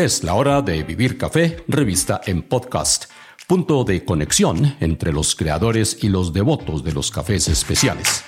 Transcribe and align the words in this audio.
Es 0.00 0.24
la 0.24 0.32
hora 0.32 0.62
de 0.62 0.82
Vivir 0.82 1.18
Café, 1.18 1.62
revista 1.68 2.22
en 2.24 2.40
podcast, 2.40 3.04
punto 3.46 3.84
de 3.84 4.02
conexión 4.02 4.74
entre 4.80 5.12
los 5.12 5.36
creadores 5.36 5.98
y 6.02 6.08
los 6.08 6.32
devotos 6.32 6.82
de 6.82 6.92
los 6.92 7.10
cafés 7.10 7.48
especiales. 7.48 8.24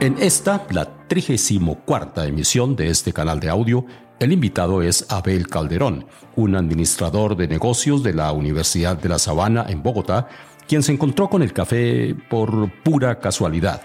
En 0.00 0.18
esta, 0.18 0.66
la 0.70 1.06
34 1.08 2.24
emisión 2.24 2.76
de 2.76 2.90
este 2.90 3.14
canal 3.14 3.40
de 3.40 3.48
audio, 3.48 3.86
el 4.20 4.32
invitado 4.32 4.82
es 4.82 5.06
Abel 5.10 5.48
Calderón, 5.48 6.06
un 6.36 6.54
administrador 6.56 7.36
de 7.36 7.48
negocios 7.48 8.02
de 8.02 8.12
la 8.12 8.30
Universidad 8.32 8.98
de 8.98 9.08
La 9.08 9.18
Sabana 9.18 9.64
en 9.68 9.82
Bogotá, 9.82 10.28
quien 10.66 10.82
se 10.82 10.92
encontró 10.92 11.28
con 11.28 11.42
el 11.42 11.52
café 11.52 12.14
por 12.28 12.70
pura 12.82 13.18
casualidad. 13.20 13.82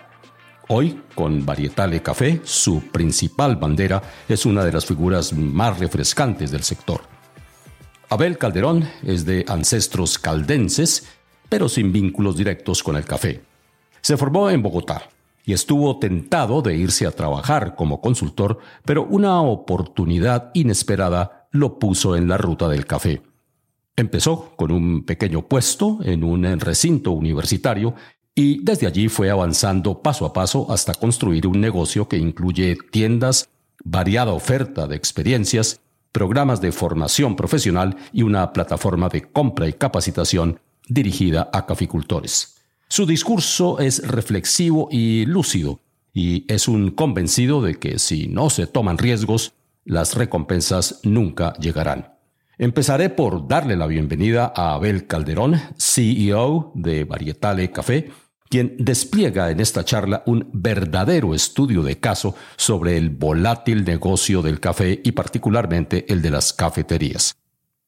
Hoy, 0.67 1.01
con 1.15 1.45
Varietale 1.45 2.01
Café, 2.01 2.41
su 2.43 2.81
principal 2.91 3.55
bandera 3.55 4.01
es 4.27 4.45
una 4.45 4.63
de 4.63 4.71
las 4.71 4.85
figuras 4.85 5.33
más 5.33 5.79
refrescantes 5.79 6.51
del 6.51 6.63
sector. 6.63 7.01
Abel 8.09 8.37
Calderón 8.37 8.87
es 9.03 9.25
de 9.25 9.45
ancestros 9.47 10.19
caldenses, 10.19 11.07
pero 11.49 11.69
sin 11.69 11.91
vínculos 11.91 12.37
directos 12.37 12.83
con 12.83 12.95
el 12.95 13.05
café. 13.05 13.41
Se 14.01 14.17
formó 14.17 14.49
en 14.49 14.61
Bogotá 14.61 15.09
y 15.43 15.53
estuvo 15.53 15.97
tentado 15.97 16.61
de 16.61 16.75
irse 16.75 17.07
a 17.07 17.11
trabajar 17.11 17.75
como 17.75 18.01
consultor, 18.01 18.59
pero 18.85 19.03
una 19.03 19.41
oportunidad 19.41 20.51
inesperada 20.53 21.47
lo 21.51 21.79
puso 21.79 22.15
en 22.15 22.27
la 22.27 22.37
ruta 22.37 22.67
del 22.67 22.85
café. 22.85 23.23
Empezó 23.99 24.53
con 24.55 24.71
un 24.71 25.03
pequeño 25.03 25.45
puesto 25.45 25.99
en 26.05 26.23
un 26.23 26.45
recinto 26.61 27.11
universitario 27.11 27.95
y 28.33 28.63
desde 28.63 28.87
allí 28.87 29.09
fue 29.09 29.29
avanzando 29.29 30.01
paso 30.01 30.25
a 30.25 30.31
paso 30.31 30.71
hasta 30.71 30.93
construir 30.93 31.45
un 31.45 31.59
negocio 31.59 32.07
que 32.07 32.15
incluye 32.15 32.77
tiendas, 32.91 33.49
variada 33.83 34.31
oferta 34.31 34.87
de 34.87 34.95
experiencias, 34.95 35.81
programas 36.13 36.61
de 36.61 36.71
formación 36.71 37.35
profesional 37.35 37.97
y 38.13 38.21
una 38.21 38.53
plataforma 38.53 39.09
de 39.09 39.23
compra 39.23 39.67
y 39.67 39.73
capacitación 39.73 40.61
dirigida 40.87 41.49
a 41.51 41.65
caficultores. 41.65 42.55
Su 42.87 43.05
discurso 43.05 43.79
es 43.79 44.07
reflexivo 44.07 44.87
y 44.89 45.25
lúcido, 45.25 45.81
y 46.13 46.45
es 46.47 46.69
un 46.69 46.91
convencido 46.91 47.61
de 47.61 47.75
que 47.75 47.99
si 47.99 48.29
no 48.29 48.49
se 48.49 48.65
toman 48.65 48.97
riesgos, 48.97 49.51
las 49.83 50.15
recompensas 50.15 51.01
nunca 51.03 51.53
llegarán. 51.55 52.18
Empezaré 52.61 53.09
por 53.09 53.47
darle 53.47 53.77
la 53.77 53.87
bienvenida 53.87 54.51
a 54.53 54.73
Abel 54.73 55.07
Calderón, 55.07 55.61
CEO 55.77 56.73
de 56.75 57.05
Varietale 57.05 57.71
Café, 57.71 58.11
quien 58.49 58.75
despliega 58.77 59.49
en 59.49 59.61
esta 59.61 59.85
charla 59.85 60.23
un 60.25 60.49
verdadero 60.51 61.33
estudio 61.33 61.83
de 61.83 62.01
caso 62.01 62.35
sobre 62.57 62.97
el 62.97 63.11
volátil 63.11 63.85
negocio 63.85 64.41
del 64.41 64.59
café 64.59 64.99
y 65.01 65.13
particularmente 65.13 66.05
el 66.11 66.21
de 66.21 66.31
las 66.31 66.51
cafeterías. 66.51 67.37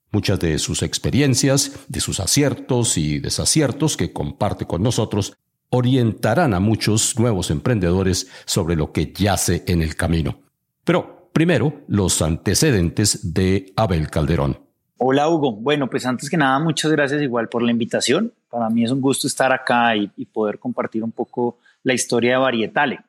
Muchas 0.09 0.39
de 0.39 0.57
sus 0.57 0.83
experiencias, 0.83 1.73
de 1.89 1.99
sus 1.99 2.21
aciertos 2.21 2.97
y 2.97 3.19
desaciertos 3.19 3.97
que 3.97 4.13
comparte 4.13 4.67
con 4.67 4.83
nosotros, 4.83 5.33
orientarán 5.69 6.53
a 6.53 6.61
muchos 6.61 7.19
nuevos 7.19 7.51
emprendedores 7.51 8.29
sobre 8.45 8.77
lo 8.77 8.93
que 8.93 9.11
yace 9.11 9.65
en 9.67 9.81
el 9.81 9.97
camino. 9.97 10.39
Pero 10.85 11.20
primero 11.33 11.81
los 11.87 12.21
antecedentes 12.21 13.33
de 13.33 13.73
Abel 13.75 14.09
Calderón. 14.09 14.59
Hola 14.97 15.29
Hugo, 15.29 15.53
bueno 15.53 15.89
pues 15.89 16.05
antes 16.05 16.29
que 16.29 16.37
nada 16.37 16.59
muchas 16.59 16.91
gracias 16.91 17.21
igual 17.21 17.49
por 17.49 17.63
la 17.63 17.71
invitación. 17.71 18.33
Para 18.49 18.69
mí 18.69 18.83
es 18.83 18.91
un 18.91 19.01
gusto 19.01 19.27
estar 19.27 19.51
acá 19.51 19.95
y, 19.95 20.07
poder 20.25 20.59
compartir 20.59 21.03
un 21.03 21.11
poco 21.11 21.57
la 21.83 21.93
historia 21.93 22.33
de 22.33 22.37
Varietale. 22.37 22.99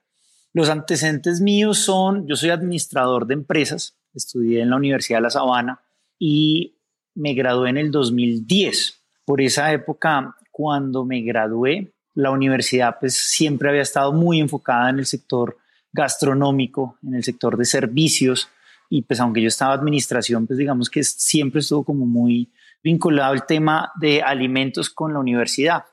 Los 0.54 0.68
antecedentes 0.68 1.40
míos 1.40 1.78
son, 1.78 2.26
yo 2.26 2.36
soy 2.36 2.50
administrador 2.50 3.26
de 3.26 3.34
empresas, 3.34 3.94
estudié 4.14 4.62
en 4.62 4.70
la 4.70 4.76
Universidad 4.76 5.18
de 5.18 5.22
La 5.22 5.30
Sabana 5.30 5.80
y 6.18 6.76
me 7.14 7.34
gradué 7.34 7.70
en 7.70 7.78
el 7.78 7.90
2010. 7.90 9.00
Por 9.24 9.40
esa 9.40 9.72
época, 9.72 10.36
cuando 10.50 11.04
me 11.04 11.20
gradué, 11.22 11.92
la 12.14 12.30
universidad 12.30 12.98
pues 13.00 13.14
siempre 13.14 13.68
había 13.68 13.82
estado 13.82 14.12
muy 14.12 14.40
enfocada 14.40 14.90
en 14.90 14.98
el 14.98 15.06
sector 15.06 15.56
gastronómico, 15.92 16.98
en 17.06 17.14
el 17.14 17.24
sector 17.24 17.56
de 17.56 17.64
servicios, 17.64 18.48
y 18.88 19.02
pues 19.02 19.20
aunque 19.20 19.40
yo 19.40 19.48
estaba 19.48 19.74
en 19.74 19.80
administración, 19.80 20.46
pues 20.46 20.58
digamos 20.58 20.90
que 20.90 21.02
siempre 21.02 21.60
estuvo 21.60 21.84
como 21.84 22.04
muy 22.04 22.50
vinculado 22.82 23.32
el 23.34 23.44
tema 23.44 23.92
de 23.98 24.20
alimentos 24.20 24.90
con 24.90 25.12
la 25.12 25.18
universidad. 25.18 25.84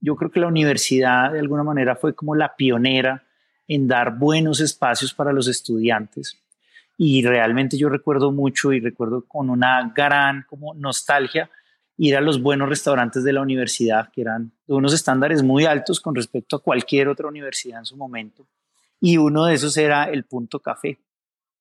Yo 0.00 0.16
creo 0.16 0.30
que 0.30 0.40
la 0.40 0.48
universidad 0.48 1.32
de 1.32 1.38
alguna 1.38 1.62
manera 1.62 1.96
fue 1.96 2.14
como 2.14 2.34
la 2.34 2.54
pionera 2.56 3.24
en 3.68 3.86
dar 3.86 4.18
buenos 4.18 4.60
espacios 4.60 5.14
para 5.14 5.32
los 5.32 5.48
estudiantes. 5.48 6.36
Y 6.98 7.24
realmente 7.24 7.78
yo 7.78 7.88
recuerdo 7.88 8.32
mucho 8.32 8.72
y 8.72 8.80
recuerdo 8.80 9.24
con 9.26 9.48
una 9.48 9.90
gran 9.94 10.44
como 10.48 10.74
nostalgia 10.74 11.48
ir 11.96 12.16
a 12.16 12.20
los 12.20 12.42
buenos 12.42 12.68
restaurantes 12.68 13.24
de 13.24 13.32
la 13.32 13.40
universidad 13.40 14.10
que 14.12 14.22
eran 14.22 14.52
de 14.66 14.74
unos 14.74 14.92
estándares 14.92 15.42
muy 15.42 15.64
altos 15.64 16.00
con 16.00 16.14
respecto 16.14 16.56
a 16.56 16.62
cualquier 16.62 17.08
otra 17.08 17.28
universidad 17.28 17.78
en 17.78 17.86
su 17.86 17.96
momento 17.96 18.46
y 19.02 19.16
uno 19.16 19.46
de 19.46 19.54
esos 19.54 19.76
era 19.76 20.04
el 20.04 20.22
Punto 20.24 20.60
Café. 20.60 20.96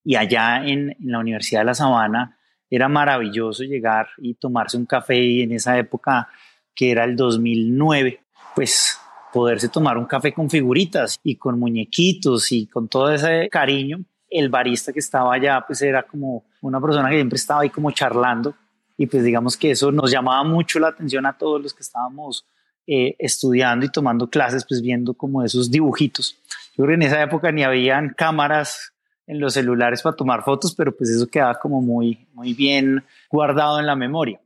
Y 0.04 0.16
allá 0.16 0.64
en, 0.64 0.96
la 1.00 1.18
Universidad 1.18 1.62
de 1.62 1.66
La 1.66 1.74
Sabana 1.74 2.38
era 2.70 2.88
maravilloso 2.88 3.64
llegar 3.64 4.10
y 4.20 4.36
tomarse 4.36 4.78
un 4.78 4.86
café 4.86 5.20
y 5.20 5.42
en 5.42 5.52
esa 5.52 5.78
época 5.78 6.30
que 6.76 6.92
era 6.92 7.04
el 7.04 7.16
2009, 7.16 8.22
pues 8.56 8.98
poderse 9.34 9.70
tomar 9.70 9.98
un 9.98 10.06
café 10.06 10.32
con 10.32 10.52
figuritas 10.52 11.20
y 11.24 11.36
con 11.36 11.60
muñequitos 11.60 12.52
y 12.52 12.68
con 12.68 12.88
todo 12.88 13.12
ese 13.12 13.50
cariño. 13.50 13.98
El 14.30 14.50
barista 14.50 14.94
que 14.94 15.00
estaba 15.00 15.34
allá 15.34 15.64
pues 15.66 15.82
era 15.82 16.04
como 16.04 16.46
una 16.62 16.80
persona 16.80 17.10
que 17.10 17.16
siempre 17.16 17.38
estaba 17.38 17.62
ahí 17.62 17.72
como 17.72 17.90
charlando 17.90 18.54
y 18.98 19.08
pues 19.08 19.24
digamos 19.24 19.58
que 19.58 19.72
eso 19.72 19.92
nos 19.92 20.12
llamaba 20.12 20.44
mucho 20.44 20.80
la 20.80 20.90
atención 20.90 21.26
a 21.26 21.36
todos 21.36 21.60
los 21.60 21.74
que 21.74 21.82
estábamos 21.82 22.46
eh, 22.88 23.16
estudiando 23.20 23.86
y 23.86 23.90
tomando 23.90 24.30
clases, 24.30 24.66
pues 24.68 24.82
viendo 24.82 25.14
como 25.14 25.44
esos 25.44 25.70
dibujitos. 25.70 26.38
Yo 26.76 26.86
creo 26.86 26.88
que 26.88 26.94
en 26.94 27.02
esa 27.04 27.22
época 27.22 27.52
ni 27.52 27.64
habían 27.64 28.14
cámaras 28.14 28.94
en 29.28 29.40
los 29.40 29.54
celulares 29.54 30.02
para 30.02 30.16
tomar 30.16 30.44
fotos, 30.44 30.74
pero 30.76 30.96
pues 30.96 31.10
eso 31.10 31.28
quedaba 31.28 31.56
como 31.56 31.82
muy, 31.82 32.28
muy 32.34 32.54
bien 32.54 33.04
guardado 33.30 33.80
en 33.80 33.86
la 33.86 33.96
memoria. 33.96 34.40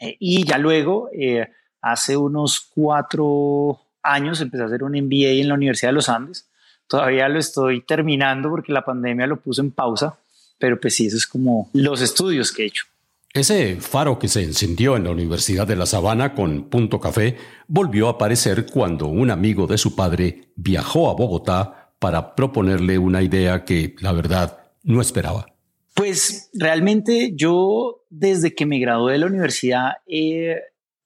Eh, 0.00 0.16
y 0.18 0.44
ya 0.44 0.58
luego, 0.58 1.10
eh, 1.12 1.48
hace 1.80 2.16
unos 2.16 2.60
cuatro 2.74 3.80
años, 4.02 4.40
empecé 4.40 4.62
a 4.62 4.66
hacer 4.66 4.82
un 4.82 4.92
MBA 4.92 5.40
en 5.40 5.48
la 5.48 5.54
Universidad 5.54 5.90
de 5.90 5.94
los 5.94 6.08
Andes. 6.08 6.48
Todavía 6.86 7.28
lo 7.28 7.38
estoy 7.38 7.82
terminando 7.82 8.48
porque 8.48 8.72
la 8.72 8.84
pandemia 8.84 9.26
lo 9.26 9.40
puso 9.40 9.60
en 9.60 9.70
pausa, 9.70 10.16
pero 10.58 10.80
pues 10.80 10.94
sí, 10.94 11.06
eso 11.06 11.16
es 11.16 11.26
como 11.26 11.68
los 11.72 12.00
estudios 12.00 12.52
que 12.52 12.62
he 12.62 12.66
hecho. 12.66 12.86
Ese 13.36 13.82
faro 13.82 14.18
que 14.18 14.28
se 14.28 14.42
encendió 14.42 14.96
en 14.96 15.04
la 15.04 15.10
Universidad 15.10 15.66
de 15.66 15.76
La 15.76 15.84
Sabana 15.84 16.32
con 16.32 16.70
Punto 16.70 16.98
Café 16.98 17.36
volvió 17.68 18.08
a 18.08 18.12
aparecer 18.12 18.64
cuando 18.64 19.08
un 19.08 19.30
amigo 19.30 19.66
de 19.66 19.76
su 19.76 19.94
padre 19.94 20.48
viajó 20.56 21.10
a 21.10 21.12
Bogotá 21.12 21.92
para 21.98 22.34
proponerle 22.34 22.96
una 22.96 23.22
idea 23.22 23.62
que, 23.66 23.94
la 24.00 24.12
verdad, 24.12 24.60
no 24.84 25.02
esperaba. 25.02 25.52
Pues 25.92 26.48
realmente 26.54 27.32
yo, 27.34 28.06
desde 28.08 28.54
que 28.54 28.64
me 28.64 28.78
gradué 28.78 29.12
de 29.12 29.18
la 29.18 29.26
universidad, 29.26 29.98
he, 30.06 30.56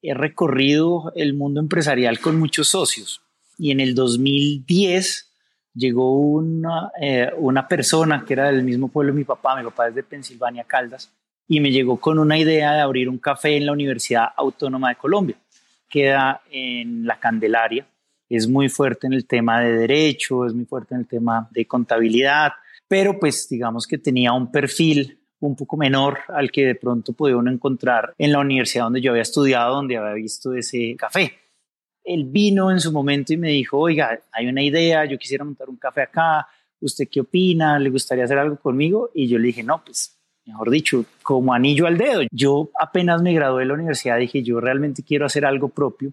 recorrido 0.01 1.13
el 1.17 1.35
mundo 1.35 1.59
empresarial 1.59 2.21
con 2.21 2.39
muchos 2.39 2.69
socios. 2.69 3.23
Y 3.59 3.73
en 3.73 3.81
el 3.81 3.97
2010 3.97 5.33
llegó 5.75 6.15
una, 6.15 6.93
eh, 7.03 7.29
una 7.39 7.67
persona 7.67 8.25
que 8.25 8.35
era 8.35 8.53
del 8.53 8.63
mismo 8.63 8.87
pueblo 8.87 9.13
de 9.13 9.19
mi 9.19 9.25
papá, 9.25 9.57
mi 9.57 9.65
papá 9.65 9.89
es 9.89 9.97
de 9.97 10.05
Pensilvania, 10.05 10.63
Caldas, 10.63 11.11
y 11.51 11.59
me 11.59 11.73
llegó 11.73 11.97
con 11.99 12.21
una 12.21 12.39
idea 12.39 12.75
de 12.75 12.81
abrir 12.81 13.09
un 13.09 13.19
café 13.19 13.57
en 13.57 13.67
la 13.67 13.73
Universidad 13.73 14.29
Autónoma 14.37 14.91
de 14.91 14.95
Colombia. 14.95 15.37
Queda 15.89 16.43
en 16.49 17.05
la 17.05 17.19
Candelaria, 17.19 17.85
es 18.29 18.49
muy 18.49 18.69
fuerte 18.69 19.09
en 19.09 19.15
el 19.15 19.27
tema 19.27 19.61
de 19.61 19.77
derecho, 19.77 20.47
es 20.47 20.55
muy 20.55 20.65
fuerte 20.65 20.95
en 20.95 21.01
el 21.01 21.09
tema 21.09 21.49
de 21.51 21.67
contabilidad, 21.67 22.53
pero 22.87 23.19
pues 23.19 23.49
digamos 23.49 23.89
que 23.89 23.99
tenía 23.99 24.33
un 24.33 24.53
perfil 24.53 25.19
un 25.41 25.57
poco 25.57 25.77
menor 25.77 26.21
al 26.29 26.53
que 26.53 26.67
de 26.67 26.77
pronto 26.77 27.15
podía 27.15 27.37
uno 27.37 27.51
encontrar 27.51 28.15
en 28.17 28.31
la 28.31 28.39
universidad 28.39 28.85
donde 28.85 29.01
yo 29.01 29.11
había 29.11 29.23
estudiado, 29.23 29.75
donde 29.75 29.97
había 29.97 30.13
visto 30.13 30.55
ese 30.55 30.95
café. 30.97 31.35
Él 32.05 32.27
vino 32.27 32.71
en 32.71 32.79
su 32.79 32.93
momento 32.93 33.33
y 33.33 33.39
me 33.39 33.49
dijo, 33.49 33.77
oiga, 33.77 34.21
hay 34.31 34.47
una 34.47 34.63
idea, 34.63 35.05
yo 35.05 35.19
quisiera 35.19 35.43
montar 35.43 35.69
un 35.69 35.79
café 35.79 36.03
acá, 36.03 36.47
¿usted 36.81 37.09
qué 37.11 37.23
opina? 37.23 37.77
¿Le 37.81 37.91
gustaría 37.91 38.23
hacer 38.23 38.39
algo 38.39 38.57
conmigo? 38.57 39.11
Y 39.13 39.27
yo 39.27 39.37
le 39.37 39.49
dije, 39.49 39.65
no, 39.65 39.83
pues 39.85 40.20
mejor 40.51 40.71
dicho, 40.71 41.05
como 41.23 41.55
anillo 41.55 41.87
al 41.87 41.97
dedo. 41.97 42.23
Yo 42.31 42.71
apenas 42.79 43.23
me 43.23 43.33
gradué 43.33 43.63
de 43.63 43.67
la 43.67 43.75
universidad 43.75 44.19
dije, 44.19 44.43
yo 44.43 44.61
realmente 44.61 45.03
quiero 45.03 45.27
hacer 45.27 45.47
algo 45.47 45.69
propio. 45.69 46.13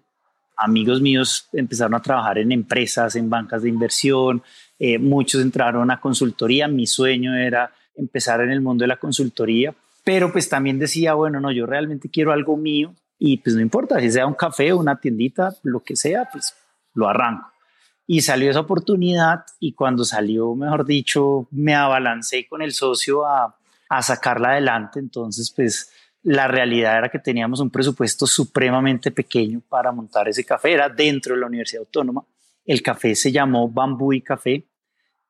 Amigos 0.55 1.01
míos 1.01 1.49
empezaron 1.53 1.95
a 1.95 2.01
trabajar 2.01 2.37
en 2.37 2.51
empresas, 2.51 3.15
en 3.15 3.29
bancas 3.29 3.63
de 3.63 3.69
inversión, 3.69 4.41
eh, 4.79 4.97
muchos 4.97 5.41
entraron 5.41 5.91
a 5.91 5.99
consultoría. 5.99 6.67
Mi 6.67 6.87
sueño 6.87 7.35
era 7.35 7.71
empezar 7.95 8.41
en 8.41 8.51
el 8.51 8.61
mundo 8.61 8.83
de 8.83 8.87
la 8.87 8.97
consultoría, 8.97 9.73
pero 10.03 10.31
pues 10.31 10.49
también 10.49 10.79
decía, 10.79 11.13
bueno, 11.13 11.39
no, 11.39 11.51
yo 11.51 11.65
realmente 11.65 12.09
quiero 12.09 12.31
algo 12.31 12.57
mío 12.57 12.93
y 13.19 13.37
pues 13.37 13.55
no 13.55 13.61
importa, 13.61 13.99
si 13.99 14.11
sea 14.11 14.27
un 14.27 14.35
café, 14.35 14.73
una 14.73 14.99
tiendita, 14.99 15.53
lo 15.63 15.81
que 15.81 15.95
sea, 15.95 16.29
pues 16.31 16.55
lo 16.93 17.07
arranco. 17.07 17.51
Y 18.05 18.21
salió 18.21 18.49
esa 18.49 18.61
oportunidad 18.61 19.43
y 19.59 19.73
cuando 19.73 20.05
salió, 20.05 20.55
mejor 20.55 20.85
dicho, 20.85 21.47
me 21.51 21.75
abalancé 21.75 22.47
con 22.47 22.61
el 22.61 22.71
socio 22.71 23.25
a, 23.25 23.56
a 23.89 24.01
sacarla 24.01 24.51
adelante. 24.51 24.99
Entonces, 24.99 25.51
pues 25.51 25.91
la 26.23 26.47
realidad 26.47 26.97
era 26.97 27.09
que 27.09 27.19
teníamos 27.19 27.59
un 27.59 27.69
presupuesto 27.69 28.27
supremamente 28.27 29.11
pequeño 29.11 29.61
para 29.69 29.91
montar 29.91 30.27
ese 30.27 30.43
café, 30.43 30.73
era 30.73 30.89
dentro 30.89 31.33
de 31.33 31.41
la 31.41 31.47
Universidad 31.47 31.81
Autónoma. 31.81 32.25
El 32.65 32.81
café 32.81 33.15
se 33.15 33.31
llamó 33.31 33.69
Bambú 33.69 34.11
y 34.11 34.21
Café 34.21 34.67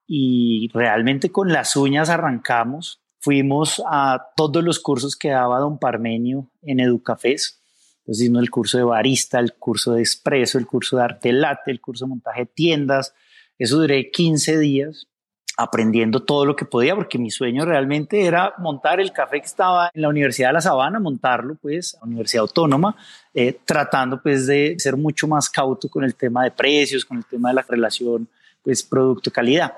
y 0.08 0.70
realmente 0.74 1.32
con 1.32 1.54
las 1.54 1.76
uñas 1.76 2.10
arrancamos. 2.10 3.02
Fuimos 3.20 3.84
a 3.86 4.28
todos 4.36 4.64
los 4.64 4.80
cursos 4.80 5.16
que 5.16 5.30
daba 5.30 5.60
don 5.60 5.78
Parmenio 5.78 6.50
en 6.64 6.80
Educafés. 6.80 7.62
Entonces 8.00 8.24
hicimos 8.24 8.42
el 8.42 8.50
curso 8.50 8.78
de 8.78 8.86
barista, 8.86 9.38
el 9.40 9.54
curso 9.54 9.94
de 9.94 10.02
expreso, 10.02 10.58
el 10.58 10.66
curso 10.66 10.98
de 10.98 11.04
arte 11.04 11.32
late, 11.32 11.70
el 11.70 11.82
curso 11.82 12.06
de 12.06 12.10
montaje 12.10 12.42
de 12.42 12.46
tiendas. 12.48 13.14
Eso 13.60 13.78
duré 13.78 14.10
15 14.10 14.58
días 14.58 15.08
aprendiendo 15.58 16.22
todo 16.22 16.46
lo 16.46 16.56
que 16.56 16.66
podía, 16.66 16.96
porque 16.96 17.18
mi 17.18 17.32
sueño 17.32 17.66
realmente 17.66 18.26
era 18.26 18.54
montar 18.60 19.00
el 19.00 19.12
café 19.12 19.40
que 19.40 19.48
estaba 19.48 19.90
en 19.92 20.04
la 20.04 20.10
Universidad 20.10 20.50
de 20.50 20.54
La 20.54 20.62
Sabana, 20.62 21.00
montarlo 21.00 21.56
pues 21.56 21.98
a 22.00 22.06
Universidad 22.06 22.44
Autónoma, 22.44 22.96
eh, 23.34 23.58
tratando 23.66 24.22
pues 24.22 24.46
de 24.46 24.76
ser 24.78 24.96
mucho 24.96 25.28
más 25.28 25.50
cauto 25.50 25.90
con 25.90 26.04
el 26.04 26.14
tema 26.14 26.44
de 26.44 26.52
precios, 26.52 27.04
con 27.04 27.18
el 27.18 27.26
tema 27.26 27.50
de 27.50 27.56
la 27.56 27.66
relación 27.68 28.30
pues 28.62 28.84
producto-calidad. 28.84 29.74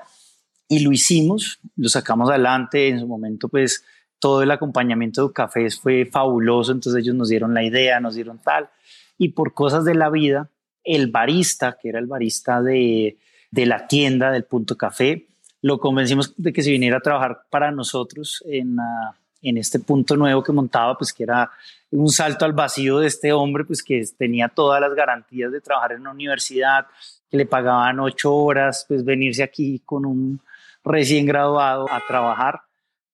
Y 0.68 0.80
lo 0.80 0.92
hicimos, 0.92 1.58
lo 1.76 1.88
sacamos 1.88 2.28
adelante, 2.28 2.88
en 2.88 3.00
su 3.00 3.06
momento 3.06 3.48
pues 3.48 3.82
todo 4.18 4.42
el 4.42 4.50
acompañamiento 4.50 5.26
de 5.26 5.32
cafés 5.32 5.80
fue 5.80 6.04
fabuloso, 6.04 6.72
entonces 6.72 7.02
ellos 7.02 7.14
nos 7.14 7.30
dieron 7.30 7.54
la 7.54 7.64
idea, 7.64 8.00
nos 8.00 8.16
dieron 8.16 8.38
tal, 8.38 8.68
y 9.16 9.30
por 9.30 9.54
cosas 9.54 9.86
de 9.86 9.94
la 9.94 10.10
vida, 10.10 10.50
el 10.84 11.10
barista, 11.10 11.78
que 11.80 11.88
era 11.88 11.98
el 11.98 12.06
barista 12.06 12.60
de, 12.60 13.16
de 13.50 13.66
la 13.66 13.86
tienda 13.86 14.30
del 14.30 14.44
Punto 14.44 14.76
Café, 14.76 15.29
lo 15.62 15.78
convencimos 15.78 16.34
de 16.36 16.52
que 16.52 16.62
se 16.62 16.70
viniera 16.70 16.98
a 16.98 17.00
trabajar 17.00 17.42
para 17.50 17.70
nosotros 17.70 18.42
en, 18.46 18.78
ah, 18.80 19.14
en 19.42 19.58
este 19.58 19.78
punto 19.80 20.16
nuevo 20.16 20.42
que 20.42 20.52
montaba, 20.52 20.96
pues 20.96 21.12
que 21.12 21.24
era 21.24 21.50
un 21.90 22.08
salto 22.08 22.44
al 22.44 22.52
vacío 22.52 22.98
de 22.98 23.08
este 23.08 23.32
hombre, 23.32 23.64
pues 23.64 23.82
que 23.82 24.04
tenía 24.16 24.48
todas 24.48 24.80
las 24.80 24.94
garantías 24.94 25.50
de 25.52 25.60
trabajar 25.60 25.92
en 25.92 26.02
una 26.02 26.12
universidad, 26.12 26.86
que 27.30 27.36
le 27.36 27.46
pagaban 27.46 28.00
ocho 28.00 28.34
horas, 28.34 28.84
pues 28.88 29.04
venirse 29.04 29.42
aquí 29.42 29.80
con 29.84 30.04
un 30.04 30.40
recién 30.84 31.26
graduado 31.26 31.86
a 31.90 32.02
trabajar, 32.06 32.62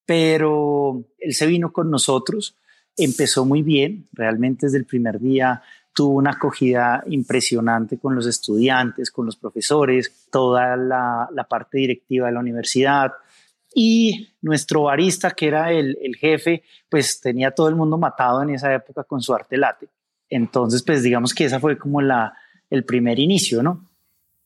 pero 0.05 1.05
él 1.19 1.35
se 1.35 1.47
vino 1.47 1.73
con 1.73 1.91
nosotros, 1.91 2.57
empezó 2.97 3.45
muy 3.45 3.63
bien, 3.63 4.09
realmente 4.13 4.67
desde 4.67 4.79
el 4.79 4.87
primer 4.87 5.21
día 5.21 5.63
tuvo 5.97 6.19
una 6.19 6.33
acogida 6.33 7.03
impresionante 7.07 7.99
con 7.99 8.15
los 8.15 8.27
estudiantes, 8.27 9.11
con 9.11 9.25
los 9.25 9.37
profesores, 9.37 10.29
toda 10.31 10.77
la, 10.77 11.47
parte 11.49 11.79
directiva 11.79 12.27
de 12.27 12.35
la 12.35 12.41
universidad. 12.41 13.13
Y 13.75 14.29
nuestro 14.43 14.83
barista, 14.83 15.31
que 15.31 15.47
era 15.47 15.73
el, 15.73 15.97
jefe, 16.21 16.65
pues 16.91 17.19
tenía 17.19 17.51
todo 17.51 17.71
el 17.71 17.77
mundo 17.77 17.97
matado 17.97 18.43
en 18.43 18.51
esa 18.51 18.75
época 18.75 19.05
con 19.05 19.23
su 19.23 19.33
arte 19.33 19.57
late. 19.57 19.89
Entonces, 20.29 20.83
pues 20.83 21.03
digamos 21.03 21.33
que 21.33 21.47
esa 21.47 21.61
fue 21.61 21.79
como 21.79 22.03
la, 22.03 22.35
el 22.69 22.85
primer 22.85 23.19
inicio, 23.19 23.63
¿no? 23.63 23.89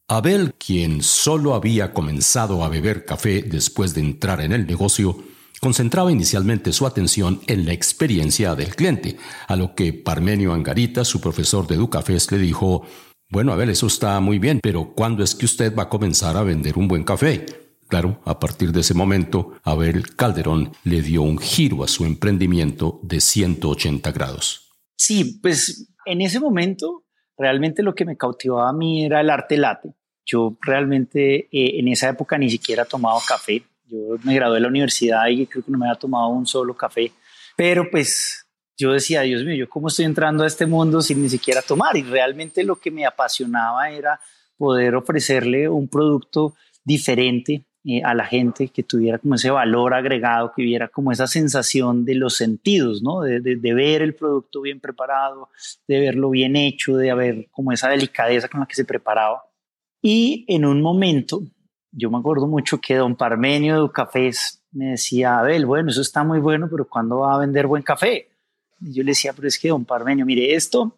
Abel, 0.06 0.54
quien 0.54 1.02
solo 1.02 1.54
había 1.54 1.92
comenzado 1.92 2.62
a 2.62 2.68
beber 2.68 3.04
café 3.04 3.42
después 3.42 3.92
de 3.92 4.02
entrar 4.02 4.40
en 4.40 4.52
el 4.52 4.68
negocio, 4.68 5.16
concentraba 5.60 6.10
inicialmente 6.10 6.72
su 6.72 6.86
atención 6.86 7.40
en 7.46 7.66
la 7.66 7.72
experiencia 7.72 8.54
del 8.54 8.74
cliente, 8.74 9.16
a 9.46 9.56
lo 9.56 9.74
que 9.74 9.92
Parmenio 9.92 10.52
Angarita, 10.52 11.04
su 11.04 11.20
profesor 11.20 11.66
de 11.66 11.74
Educafés, 11.76 12.32
le 12.32 12.38
dijo, 12.38 12.86
bueno, 13.28 13.52
a 13.52 13.56
ver, 13.56 13.70
eso 13.70 13.86
está 13.86 14.18
muy 14.20 14.38
bien, 14.38 14.60
pero 14.62 14.92
¿cuándo 14.94 15.22
es 15.22 15.34
que 15.34 15.44
usted 15.44 15.74
va 15.76 15.84
a 15.84 15.88
comenzar 15.88 16.36
a 16.36 16.42
vender 16.42 16.78
un 16.78 16.88
buen 16.88 17.04
café? 17.04 17.46
Claro, 17.88 18.20
a 18.24 18.38
partir 18.38 18.72
de 18.72 18.80
ese 18.80 18.94
momento, 18.94 19.54
Abel 19.64 20.14
Calderón 20.14 20.72
le 20.84 21.02
dio 21.02 21.22
un 21.22 21.38
giro 21.38 21.82
a 21.82 21.88
su 21.88 22.04
emprendimiento 22.04 23.00
de 23.02 23.20
180 23.20 24.12
grados. 24.12 24.70
Sí, 24.96 25.40
pues 25.42 25.92
en 26.06 26.20
ese 26.20 26.40
momento 26.40 27.04
realmente 27.36 27.82
lo 27.82 27.94
que 27.94 28.04
me 28.04 28.16
cautivaba 28.16 28.68
a 28.68 28.72
mí 28.72 29.04
era 29.04 29.20
el 29.20 29.30
arte 29.30 29.56
late. 29.56 29.94
Yo 30.24 30.56
realmente 30.60 31.48
eh, 31.50 31.80
en 31.80 31.88
esa 31.88 32.08
época 32.08 32.38
ni 32.38 32.48
siquiera 32.48 32.84
tomaba 32.84 33.18
café, 33.26 33.64
yo 33.90 34.16
me 34.22 34.34
gradué 34.34 34.56
de 34.56 34.60
la 34.60 34.68
universidad 34.68 35.26
y 35.28 35.46
creo 35.46 35.64
que 35.64 35.70
no 35.70 35.78
me 35.78 35.86
había 35.86 35.98
tomado 35.98 36.28
un 36.28 36.46
solo 36.46 36.74
café, 36.74 37.12
pero 37.56 37.90
pues 37.90 38.46
yo 38.76 38.92
decía, 38.92 39.20
Dios 39.22 39.44
mío, 39.44 39.54
yo 39.54 39.68
cómo 39.68 39.88
estoy 39.88 40.06
entrando 40.06 40.44
a 40.44 40.46
este 40.46 40.66
mundo 40.66 41.02
sin 41.02 41.22
ni 41.22 41.28
siquiera 41.28 41.60
tomar 41.60 41.96
y 41.96 42.02
realmente 42.02 42.64
lo 42.64 42.76
que 42.76 42.90
me 42.90 43.04
apasionaba 43.04 43.90
era 43.90 44.20
poder 44.56 44.94
ofrecerle 44.94 45.68
un 45.68 45.88
producto 45.88 46.54
diferente 46.84 47.66
eh, 47.84 48.02
a 48.04 48.12
la 48.12 48.26
gente 48.26 48.68
que 48.68 48.82
tuviera 48.82 49.18
como 49.18 49.36
ese 49.36 49.48
valor 49.48 49.94
agregado, 49.94 50.52
que 50.54 50.60
hubiera 50.62 50.88
como 50.88 51.12
esa 51.12 51.26
sensación 51.26 52.04
de 52.04 52.14
los 52.14 52.36
sentidos, 52.36 53.02
¿no? 53.02 53.20
De, 53.20 53.40
de, 53.40 53.74
ver 53.74 54.02
el 54.02 54.14
producto 54.14 54.60
bien 54.60 54.80
preparado, 54.80 55.48
de 55.88 55.98
verlo 56.00 56.28
bien 56.28 56.56
hecho, 56.56 56.96
de 56.98 57.10
haber 57.10 57.48
como 57.50 57.72
esa 57.72 57.88
delicadeza 57.88 58.48
con 58.48 58.60
la 58.60 58.66
que 58.66 58.74
se 58.74 58.84
preparaba. 58.84 59.44
Y 60.02 60.44
en 60.48 60.66
un 60.66 60.82
momento 60.82 61.42
yo 61.92 62.10
me 62.10 62.18
acuerdo 62.18 62.46
mucho 62.46 62.80
que 62.80 62.96
don 62.96 63.16
Parmenio 63.16 63.82
de 63.82 63.92
Cafés 63.92 64.62
me 64.72 64.90
decía, 64.92 65.38
Abel, 65.38 65.66
bueno, 65.66 65.90
eso 65.90 66.00
está 66.00 66.22
muy 66.22 66.38
bueno, 66.38 66.68
pero 66.70 66.88
¿cuándo 66.88 67.20
va 67.20 67.34
a 67.34 67.38
vender 67.38 67.66
buen 67.66 67.82
café? 67.82 68.28
Y 68.80 68.92
yo 68.92 69.02
le 69.02 69.10
decía, 69.10 69.32
pero 69.32 69.48
es 69.48 69.58
que 69.58 69.68
don 69.68 69.84
Parmenio, 69.84 70.24
mire 70.24 70.54
esto, 70.54 70.96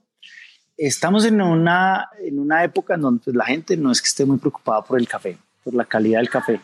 estamos 0.76 1.24
en 1.24 1.40
una, 1.40 2.08
en 2.20 2.38
una 2.38 2.64
época 2.64 2.94
en 2.94 3.00
donde 3.00 3.22
pues, 3.24 3.36
la 3.36 3.46
gente 3.46 3.76
no 3.76 3.90
es 3.90 4.00
que 4.02 4.08
esté 4.08 4.24
muy 4.24 4.38
preocupada 4.38 4.82
por 4.82 4.98
el 4.98 5.08
café, 5.08 5.38
por 5.64 5.74
la 5.74 5.84
calidad 5.84 6.18
del 6.18 6.28
café. 6.30 6.60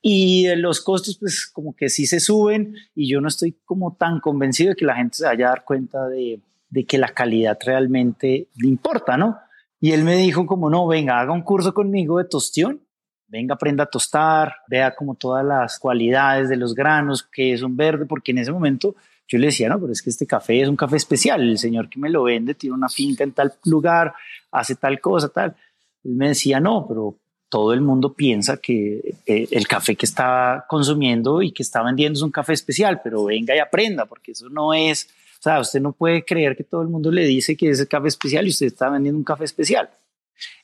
Y 0.00 0.48
los 0.56 0.80
costos, 0.80 1.18
pues 1.18 1.46
como 1.46 1.74
que 1.74 1.88
sí 1.88 2.06
se 2.06 2.20
suben 2.20 2.74
y 2.94 3.08
yo 3.08 3.20
no 3.20 3.28
estoy 3.28 3.56
como 3.64 3.96
tan 3.96 4.20
convencido 4.20 4.70
de 4.70 4.76
que 4.76 4.84
la 4.84 4.96
gente 4.96 5.16
se 5.16 5.24
vaya 5.24 5.46
a 5.46 5.50
dar 5.50 5.64
cuenta 5.64 6.06
de, 6.08 6.40
de 6.70 6.84
que 6.84 6.98
la 6.98 7.08
calidad 7.08 7.58
realmente 7.64 8.48
le 8.56 8.68
importa, 8.68 9.16
¿no? 9.16 9.38
Y 9.80 9.92
él 9.92 10.04
me 10.04 10.16
dijo 10.16 10.46
como, 10.46 10.70
no, 10.70 10.86
venga, 10.86 11.20
haga 11.20 11.32
un 11.32 11.42
curso 11.42 11.72
conmigo 11.72 12.18
de 12.18 12.24
tostión 12.24 12.80
venga, 13.28 13.54
aprenda 13.54 13.84
a 13.84 13.86
tostar, 13.86 14.56
vea 14.66 14.94
como 14.94 15.14
todas 15.14 15.44
las 15.44 15.78
cualidades 15.78 16.48
de 16.48 16.56
los 16.56 16.74
granos, 16.74 17.22
que 17.22 17.52
es 17.52 17.62
un 17.62 17.76
verde, 17.76 18.06
porque 18.06 18.32
en 18.32 18.38
ese 18.38 18.52
momento 18.52 18.96
yo 19.28 19.38
le 19.38 19.48
decía, 19.48 19.68
no, 19.68 19.78
pero 19.78 19.92
es 19.92 20.02
que 20.02 20.10
este 20.10 20.26
café 20.26 20.62
es 20.62 20.68
un 20.68 20.76
café 20.76 20.96
especial, 20.96 21.42
el 21.42 21.58
señor 21.58 21.88
que 21.90 21.98
me 21.98 22.08
lo 22.08 22.24
vende 22.24 22.54
tiene 22.54 22.74
una 22.74 22.88
finca 22.88 23.24
en 23.24 23.32
tal 23.32 23.52
lugar, 23.64 24.14
hace 24.50 24.74
tal 24.74 25.00
cosa, 25.00 25.28
tal. 25.28 25.54
Él 26.02 26.14
me 26.14 26.28
decía, 26.28 26.60
no, 26.60 26.86
pero 26.88 27.14
todo 27.50 27.74
el 27.74 27.82
mundo 27.82 28.14
piensa 28.14 28.56
que 28.56 29.16
eh, 29.26 29.48
el 29.50 29.68
café 29.68 29.96
que 29.96 30.06
está 30.06 30.64
consumiendo 30.66 31.42
y 31.42 31.52
que 31.52 31.62
está 31.62 31.82
vendiendo 31.82 32.18
es 32.18 32.22
un 32.22 32.30
café 32.30 32.54
especial, 32.54 33.00
pero 33.04 33.24
venga 33.24 33.54
y 33.54 33.58
aprenda, 33.58 34.06
porque 34.06 34.32
eso 34.32 34.48
no 34.48 34.72
es, 34.72 35.08
o 35.38 35.42
sea, 35.42 35.60
usted 35.60 35.80
no 35.80 35.92
puede 35.92 36.24
creer 36.24 36.56
que 36.56 36.64
todo 36.64 36.80
el 36.80 36.88
mundo 36.88 37.10
le 37.10 37.26
dice 37.26 37.54
que 37.54 37.68
es 37.68 37.80
el 37.80 37.88
café 37.88 38.08
especial 38.08 38.46
y 38.46 38.50
usted 38.50 38.66
está 38.66 38.88
vendiendo 38.88 39.18
un 39.18 39.24
café 39.24 39.44
especial. 39.44 39.90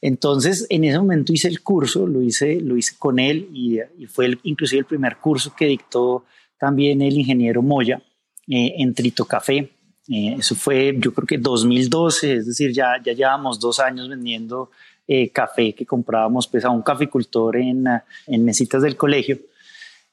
Entonces, 0.01 0.67
en 0.71 0.85
ese 0.85 0.99
momento 0.99 1.33
hice 1.33 1.49
el 1.49 1.63
curso, 1.63 2.07
lo 2.07 2.23
hice, 2.23 2.61
lo 2.61 2.77
hice 2.77 2.97
con 2.99 3.19
él 3.19 3.49
y, 3.53 3.79
fue 4.07 4.39
inclusive 4.43 4.81
el 4.81 4.87
primer 4.87 5.17
curso 5.19 5.55
que 5.57 5.67
dictó 5.67 6.25
también 6.59 7.03
el 7.03 7.19
ingeniero 7.19 7.63
Moya 7.63 8.03
eh, 8.49 8.75
en 8.79 8.95
Trito 8.95 9.25
Café. 9.25 9.71
Eh, 10.09 10.37
eso 10.39 10.55
fue, 10.55 10.95
yo 10.99 11.13
creo 11.15 11.27
que 11.27 11.39
2012, 11.39 12.35
es 12.35 12.47
decir, 12.47 12.73
ya, 12.73 13.01
ya 13.03 13.13
llevamos 13.13 13.59
dos 13.59 13.81
años 13.81 14.09
vendiendo 14.09 14.71
eh, 15.07 15.31
café 15.31 15.75
que 15.75 15.85
comprábamos 15.85 16.47
pues, 16.49 16.65
a 16.65 16.71
un 16.71 16.83
caficultor 16.83 17.57
en, 17.57 17.85
en 18.27 18.45
mesitas 18.45 18.83
del 18.83 18.97
colegio 18.97 19.39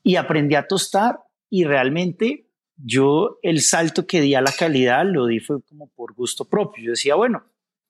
y 0.03 0.15
aprendí 0.15 0.56
a 0.56 0.68
tostar 0.68 1.20
y 1.50 1.63
realmente 1.65 2.48
yo 2.84 3.38
el 3.44 3.62
salto 3.62 4.08
que 4.08 4.22
di 4.22 4.36
a 4.36 4.41
la 4.41 4.51
calidad 4.51 5.06
lo 5.06 5.27
di 5.27 5.39
fue 5.39 5.62
como 5.62 5.88
por 5.88 6.13
gusto 6.13 6.46
propio. 6.46 6.84
Yo 6.86 6.91
decía, 6.91 7.15
bueno, 7.15 7.44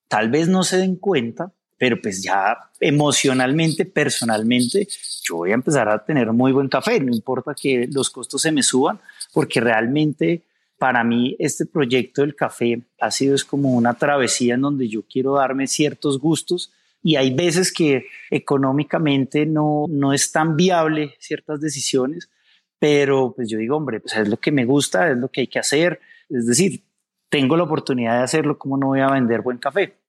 tal 0.08 0.30
vez 0.30 0.48
no 0.48 0.62
se 0.62 0.76
den 0.76 0.96
cuenta, 0.96 1.52
pero 1.82 2.00
pues 2.00 2.22
ya 2.22 2.56
emocionalmente, 2.78 3.84
personalmente, 3.84 4.86
yo 5.24 5.38
voy 5.38 5.50
a 5.50 5.54
empezar 5.54 5.88
a 5.88 6.04
tener 6.04 6.32
muy 6.32 6.52
buen 6.52 6.68
café, 6.68 7.00
no 7.00 7.12
importa 7.12 7.56
que 7.60 7.88
los 7.92 8.08
costos 8.08 8.40
se 8.40 8.52
me 8.52 8.62
suban, 8.62 9.00
porque 9.32 9.60
realmente 9.60 10.42
para 10.78 11.02
mí 11.02 11.34
este 11.40 11.66
proyecto 11.66 12.20
del 12.20 12.36
café 12.36 12.80
ha 13.00 13.10
sido 13.10 13.34
es 13.34 13.44
como 13.44 13.72
una 13.72 13.94
travesía 13.94 14.54
en 14.54 14.60
donde 14.60 14.86
yo 14.86 15.02
quiero 15.02 15.34
darme 15.34 15.66
ciertos 15.66 16.20
gustos 16.20 16.72
y 17.02 17.16
hay 17.16 17.34
veces 17.34 17.72
que 17.72 18.06
económicamente 18.30 19.44
no, 19.44 19.86
no 19.88 20.12
es 20.12 20.30
tan 20.30 20.54
viable 20.54 21.16
ciertas 21.18 21.60
decisiones, 21.60 22.30
pero 22.78 23.32
pues 23.34 23.48
yo 23.48 23.58
digo, 23.58 23.76
hombre, 23.76 23.98
pues 23.98 24.14
es 24.14 24.28
lo 24.28 24.36
que 24.36 24.52
me 24.52 24.64
gusta, 24.66 25.10
es 25.10 25.18
lo 25.18 25.30
que 25.30 25.40
hay 25.40 25.46
que 25.48 25.58
hacer, 25.58 26.00
es 26.28 26.46
decir, 26.46 26.84
tengo 27.28 27.56
la 27.56 27.64
oportunidad 27.64 28.18
de 28.18 28.22
hacerlo, 28.22 28.56
¿cómo 28.56 28.76
no 28.76 28.86
voy 28.86 29.00
a 29.00 29.10
vender 29.10 29.40
buen 29.40 29.58
café? 29.58 30.01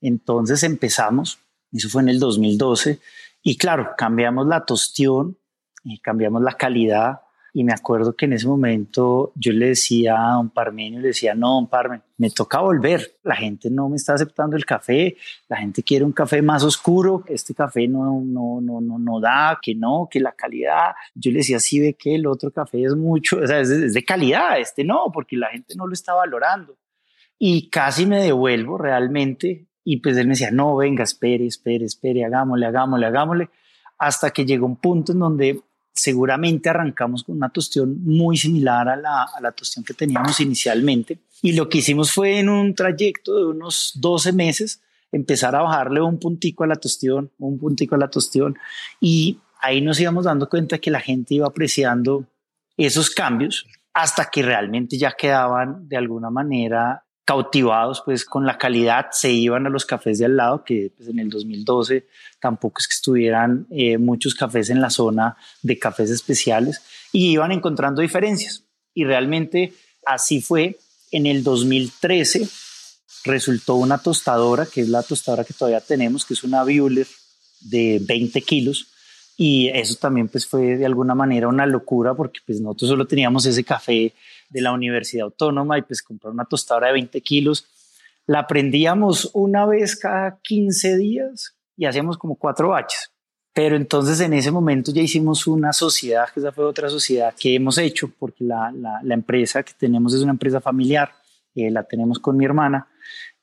Entonces 0.00 0.62
empezamos, 0.62 1.38
eso 1.72 1.88
fue 1.88 2.02
en 2.02 2.08
el 2.08 2.18
2012, 2.18 3.00
y 3.42 3.56
claro, 3.56 3.90
cambiamos 3.96 4.46
la 4.46 4.64
tostión, 4.64 5.36
y 5.84 5.98
cambiamos 6.00 6.42
la 6.42 6.52
calidad, 6.52 7.20
Y 7.52 7.64
me 7.64 7.72
acuerdo 7.72 8.14
que 8.14 8.26
en 8.26 8.34
ese 8.34 8.46
momento 8.46 9.32
yo 9.34 9.52
le 9.52 9.68
decía 9.70 10.14
a 10.16 10.34
don 10.34 10.50
Parmenio, 10.50 11.00
le 11.00 11.08
decía, 11.08 11.34
no, 11.34 11.54
don 11.54 11.68
Parmen, 11.68 12.00
me 12.16 12.30
toca 12.30 12.60
volver. 12.60 13.16
La 13.24 13.34
gente 13.34 13.68
no 13.70 13.88
me 13.88 13.96
está 13.96 14.14
aceptando 14.14 14.56
el 14.56 14.64
café, 14.64 15.16
la 15.48 15.56
gente 15.56 15.82
quiere 15.82 16.04
un 16.04 16.12
café 16.12 16.42
más 16.42 16.62
oscuro, 16.62 17.24
este 17.26 17.52
café 17.54 17.88
no, 17.88 18.22
no, 18.24 18.60
no, 18.60 18.80
no, 18.80 18.98
no 18.98 19.20
da, 19.20 19.58
que 19.60 19.74
no, 19.74 20.08
que 20.08 20.20
la 20.20 20.32
calidad. 20.32 20.92
Yo 21.14 21.32
le 21.32 21.38
decía, 21.38 21.58
sí 21.58 21.80
ve 21.80 21.94
que 21.94 22.14
el 22.14 22.26
otro 22.26 22.52
café 22.52 22.84
es 22.84 22.94
mucho, 22.94 23.38
o 23.38 23.46
sea, 23.46 23.60
es 23.60 23.94
de 23.94 24.04
calidad, 24.04 24.60
este 24.60 24.84
no, 24.84 25.10
porque 25.12 25.36
la 25.36 25.48
gente 25.48 25.74
no 25.76 25.86
lo 25.86 25.92
está 25.92 26.14
valorando. 26.14 26.78
Y 27.36 27.68
casi 27.68 28.06
me 28.06 28.22
devuelvo 28.22 28.78
realmente. 28.78 29.66
Y 29.84 29.98
pues 29.98 30.16
él 30.16 30.26
me 30.26 30.34
decía, 30.34 30.50
no, 30.50 30.76
venga, 30.76 31.04
espere, 31.04 31.46
espere, 31.46 31.84
espere, 31.84 32.24
hagámosle, 32.24 32.66
hagámosle, 32.66 33.06
hagámosle. 33.06 33.50
Hasta 33.98 34.30
que 34.30 34.44
llegó 34.44 34.66
un 34.66 34.76
punto 34.76 35.12
en 35.12 35.18
donde 35.18 35.60
seguramente 35.92 36.68
arrancamos 36.68 37.24
con 37.24 37.36
una 37.36 37.50
tostión 37.50 38.02
muy 38.04 38.36
similar 38.36 38.88
a 38.88 38.96
la, 38.96 39.22
a 39.24 39.40
la 39.40 39.52
tostión 39.52 39.84
que 39.84 39.94
teníamos 39.94 40.40
inicialmente. 40.40 41.18
Y 41.42 41.52
lo 41.52 41.68
que 41.68 41.78
hicimos 41.78 42.12
fue 42.12 42.38
en 42.38 42.48
un 42.48 42.74
trayecto 42.74 43.36
de 43.36 43.46
unos 43.46 43.92
12 43.96 44.32
meses 44.32 44.82
empezar 45.12 45.56
a 45.56 45.62
bajarle 45.62 46.00
un 46.00 46.18
puntico 46.18 46.64
a 46.64 46.66
la 46.66 46.76
tostión, 46.76 47.30
un 47.38 47.58
puntico 47.58 47.94
a 47.94 47.98
la 47.98 48.08
tostión. 48.08 48.56
Y 49.00 49.38
ahí 49.60 49.80
nos 49.80 50.00
íbamos 50.00 50.24
dando 50.24 50.48
cuenta 50.48 50.78
que 50.78 50.90
la 50.90 51.00
gente 51.00 51.34
iba 51.34 51.46
apreciando 51.46 52.26
esos 52.76 53.10
cambios 53.10 53.66
hasta 53.92 54.30
que 54.30 54.42
realmente 54.42 54.96
ya 54.96 55.12
quedaban 55.12 55.88
de 55.88 55.96
alguna 55.96 56.30
manera 56.30 57.04
cautivados 57.30 58.02
pues 58.04 58.24
con 58.24 58.44
la 58.44 58.58
calidad, 58.58 59.06
se 59.12 59.30
iban 59.30 59.64
a 59.64 59.70
los 59.70 59.86
cafés 59.86 60.18
de 60.18 60.24
al 60.24 60.36
lado, 60.36 60.64
que 60.64 60.90
pues, 60.96 61.08
en 61.08 61.20
el 61.20 61.30
2012 61.30 62.08
tampoco 62.40 62.80
es 62.80 62.88
que 62.88 62.94
estuvieran 62.94 63.68
eh, 63.70 63.98
muchos 63.98 64.34
cafés 64.34 64.68
en 64.68 64.80
la 64.80 64.90
zona 64.90 65.36
de 65.62 65.78
cafés 65.78 66.10
especiales 66.10 66.82
y 67.12 67.30
iban 67.30 67.52
encontrando 67.52 68.02
diferencias. 68.02 68.64
Y 68.94 69.04
realmente 69.04 69.72
así 70.04 70.40
fue. 70.40 70.76
En 71.12 71.26
el 71.26 71.44
2013 71.44 72.48
resultó 73.26 73.76
una 73.76 73.98
tostadora, 73.98 74.66
que 74.66 74.80
es 74.80 74.88
la 74.88 75.04
tostadora 75.04 75.44
que 75.44 75.54
todavía 75.54 75.80
tenemos, 75.80 76.24
que 76.24 76.34
es 76.34 76.42
una 76.42 76.64
Buehler 76.64 77.06
de 77.60 78.00
20 78.02 78.42
kilos. 78.42 78.88
Y 79.36 79.68
eso 79.68 79.94
también 79.94 80.26
pues 80.26 80.48
fue 80.48 80.76
de 80.76 80.84
alguna 80.84 81.14
manera 81.14 81.46
una 81.46 81.64
locura 81.64 82.12
porque 82.12 82.40
pues 82.44 82.60
nosotros 82.60 82.90
solo 82.90 83.06
teníamos 83.06 83.46
ese 83.46 83.62
café 83.62 84.14
de 84.50 84.60
la 84.60 84.72
Universidad 84.72 85.24
Autónoma 85.24 85.78
y 85.78 85.82
pues 85.82 86.02
comprar 86.02 86.32
una 86.32 86.44
tostadora 86.44 86.88
de 86.88 86.94
20 86.94 87.20
kilos. 87.22 87.66
La 88.26 88.46
prendíamos 88.46 89.30
una 89.32 89.64
vez 89.64 89.96
cada 89.96 90.38
15 90.42 90.98
días 90.98 91.56
y 91.76 91.86
hacíamos 91.86 92.18
como 92.18 92.36
cuatro 92.36 92.68
baches. 92.68 93.10
Pero 93.52 93.76
entonces 93.76 94.20
en 94.20 94.32
ese 94.32 94.50
momento 94.50 94.92
ya 94.92 95.02
hicimos 95.02 95.46
una 95.46 95.72
sociedad, 95.72 96.28
que 96.32 96.40
esa 96.40 96.52
fue 96.52 96.64
otra 96.64 96.88
sociedad 96.88 97.34
que 97.38 97.54
hemos 97.54 97.78
hecho, 97.78 98.12
porque 98.18 98.44
la, 98.44 98.72
la, 98.72 99.14
empresa 99.14 99.62
que 99.62 99.72
tenemos 99.76 100.14
es 100.14 100.22
una 100.22 100.32
empresa 100.32 100.60
familiar, 100.60 101.10
eh, 101.54 101.70
la 101.70 101.82
tenemos 101.82 102.20
con 102.20 102.36
mi 102.36 102.44
hermana, 102.44 102.86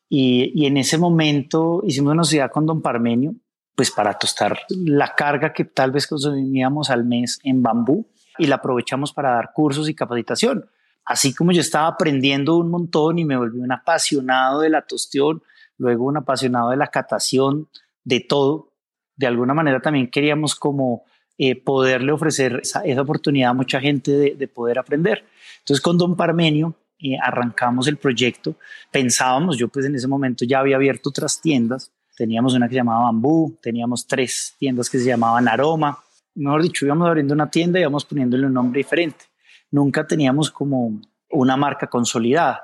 y, 0.08 0.54
y, 0.56 0.66
en 0.66 0.78
ese 0.78 0.98
momento 0.98 1.82
hicimos 1.86 2.14
una 2.14 2.24
sociedad 2.24 2.50
con 2.50 2.66
don 2.66 2.82
Parmenio, 2.82 3.36
pues 3.76 3.92
para 3.92 4.14
tostar 4.14 4.58
la 4.70 5.14
carga 5.14 5.52
que 5.52 5.66
tal 5.66 5.92
vez 5.92 6.08
consumíamos 6.08 6.90
al 6.90 7.04
mes 7.04 7.40
en 7.44 7.62
bambú 7.62 8.08
y 8.40 8.48
la 8.48 8.56
aprovechamos 8.56 9.12
para 9.12 9.32
dar 9.32 9.52
cursos 9.54 9.90
y 9.90 9.94
capacitación 9.94 10.70
así 11.08 11.34
como 11.34 11.54
yo 11.54 11.62
estaba 11.62 11.88
aprendiendo 11.88 12.58
un 12.58 12.70
montón 12.70 13.18
y 13.18 13.24
me 13.26 13.38
volví 13.38 13.60
un 13.60 13.72
apasionado 13.72 14.60
de 14.60 14.70
la 14.70 14.82
tostión, 14.82 15.42
luego 15.78 16.06
un 16.06 16.18
apasionado 16.18 16.72
de 16.72 16.78
la 16.78 16.88
catación, 16.88 17.70
de 18.04 18.20
todo, 18.20 18.74
de 19.16 19.26
alguna 19.26 19.54
manera 19.54 19.80
también 19.80 20.10
queríamos 20.10 20.54
como 20.56 21.06
eh, 21.38 21.56
poderle 21.56 22.12
ofrecer 22.12 22.60
esa, 22.62 22.84
oportunidad 23.02 23.52
a 23.52 23.54
mucha 23.54 23.80
gente 23.80 24.36
de, 24.36 24.48
poder 24.50 24.80
aprender. 24.80 25.24
Entonces 25.60 25.82
con 25.82 25.98
Don 25.98 26.18
Parmenio 26.18 26.76
eh, 27.00 27.18
arrancamos 27.22 27.88
el 27.88 27.96
proyecto, 27.98 28.56
pensábamos, 28.92 29.58
yo 29.58 29.70
pues 29.70 29.86
en 29.86 29.96
ese 29.96 30.10
momento 30.10 30.44
ya 30.44 30.60
había 30.60 30.76
abierto 30.76 31.10
otras 31.10 31.40
tiendas, 31.40 31.90
teníamos 32.18 32.54
una 32.54 32.68
que 32.68 32.74
se 32.74 32.80
llamaba 32.80 33.06
Bambú, 33.06 33.58
teníamos 33.62 34.06
tres 34.08 34.56
tiendas 34.60 34.90
que 34.90 35.00
se 35.00 35.06
llamaban 35.06 35.48
Aroma, 35.48 36.00
mejor 36.36 36.64
dicho, 36.64 36.86
íbamos 36.86 37.08
abriendo 37.08 37.34
una 37.34 37.50
tienda 37.50 37.80
y 37.80 37.84
íbamos 37.84 38.04
poniéndole 38.04 38.46
un 38.46 38.54
nombre 38.54 38.80
diferente 38.80 39.26
nunca 39.72 40.08
teníamos 40.08 40.52
como 40.52 41.02
una 41.30 41.58
marca 41.58 41.88
consolidada. 41.88 42.64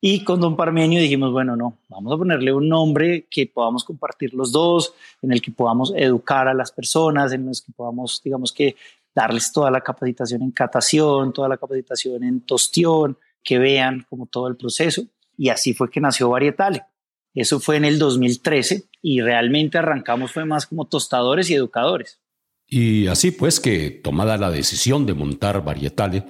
Y 0.00 0.22
con 0.22 0.38
Don 0.40 0.54
Parmenio 0.54 1.00
dijimos, 1.00 1.32
bueno, 1.32 1.56
no, 1.56 1.78
vamos 1.88 2.12
a 2.12 2.18
ponerle 2.18 2.52
un 2.52 2.68
nombre 2.68 3.26
que 3.30 3.46
podamos 3.46 3.84
compartir 3.84 4.34
los 4.34 4.52
dos, 4.52 4.92
en 5.22 5.32
el 5.32 5.40
que 5.40 5.50
podamos 5.50 5.94
educar 5.96 6.46
a 6.46 6.52
las 6.52 6.72
personas, 6.72 7.32
en 7.32 7.48
el 7.48 7.54
que 7.54 7.72
podamos, 7.72 8.20
digamos 8.22 8.52
que, 8.52 8.76
darles 9.14 9.52
toda 9.52 9.70
la 9.70 9.80
capacitación 9.80 10.42
en 10.42 10.50
catación, 10.50 11.32
toda 11.32 11.48
la 11.48 11.56
capacitación 11.56 12.24
en 12.24 12.40
tostión, 12.40 13.16
que 13.42 13.58
vean 13.58 14.04
como 14.10 14.26
todo 14.26 14.48
el 14.48 14.56
proceso. 14.56 15.04
Y 15.36 15.48
así 15.48 15.72
fue 15.72 15.90
que 15.90 16.00
nació 16.00 16.28
Varietale. 16.28 16.84
Eso 17.32 17.58
fue 17.58 17.76
en 17.76 17.84
el 17.84 17.98
2013 17.98 18.88
y 19.02 19.20
realmente 19.20 19.78
arrancamos 19.78 20.32
fue 20.32 20.44
más 20.44 20.66
como 20.66 20.86
tostadores 20.86 21.50
y 21.50 21.54
educadores. 21.54 22.20
Y 22.66 23.06
así 23.08 23.30
pues 23.30 23.60
que, 23.60 23.90
tomada 23.90 24.36
la 24.36 24.50
decisión 24.50 25.06
de 25.06 25.14
montar 25.14 25.64
Varietale, 25.64 26.26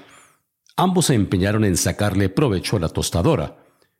Ambos 0.77 1.07
se 1.07 1.15
empeñaron 1.15 1.65
en 1.65 1.77
sacarle 1.77 2.29
provecho 2.29 2.77
a 2.77 2.81
la 2.81 2.89
tostadora, 2.89 3.59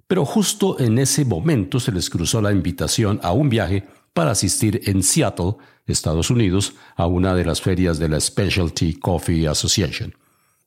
pero 0.09 0.25
justo 0.25 0.81
en 0.81 0.99
ese 0.99 1.25
momento 1.25 1.79
se 1.79 1.93
les 1.93 2.11
cruzó 2.11 2.43
la 2.43 2.51
invitación 2.51 3.21
a 3.23 3.33
un 3.33 3.49
viaje 3.49 3.85
para 4.13 4.33
asistir 4.33 4.81
en 4.85 5.03
Seattle, 5.03 5.57
Estados 5.87 6.31
Unidos, 6.31 6.75
a 6.97 7.07
una 7.07 7.35
de 7.35 7.45
las 7.45 7.61
ferias 7.61 7.99
de 7.99 8.09
la 8.09 8.21
Specialty 8.21 8.95
Coffee 8.95 9.47
Association. 9.47 10.15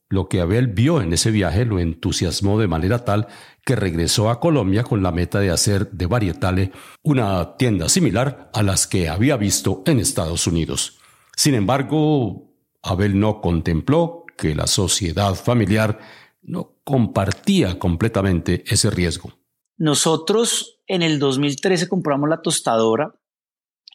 Lo 0.09 0.29
que 0.29 0.39
Abel 0.39 0.67
vio 0.67 1.01
en 1.01 1.11
ese 1.11 1.31
viaje 1.31 1.65
lo 1.65 1.79
entusiasmó 1.79 2.57
de 2.57 2.67
manera 2.67 3.03
tal 3.03 3.27
que 3.65 3.75
regresó 3.75 4.29
a 4.29 4.39
Colombia 4.39 4.83
con 4.83 5.03
la 5.03 5.11
meta 5.11 5.41
de 5.41 5.49
hacer 5.49 5.91
de 5.91 6.05
Varietale 6.05 6.71
una 7.03 7.57
tienda 7.57 7.89
similar 7.89 8.49
a 8.53 8.63
las 8.63 8.87
que 8.87 9.09
había 9.09 9.35
visto 9.35 9.83
en 9.85 9.99
Estados 9.99 10.47
Unidos. 10.47 10.99
Sin 11.35 11.55
embargo, 11.55 12.53
Abel 12.81 13.19
no 13.19 13.41
contempló 13.41 14.16
que 14.37 14.55
la 14.55 14.67
sociedad 14.67 15.35
familiar 15.35 15.99
no 16.41 16.77
compartía 16.83 17.77
completamente 17.77 18.63
ese 18.67 18.89
riesgo. 18.89 19.33
Nosotros 19.77 20.79
en 20.87 21.01
el 21.01 21.19
2013 21.19 21.89
compramos 21.89 22.29
la 22.29 22.41
tostadora 22.41 23.13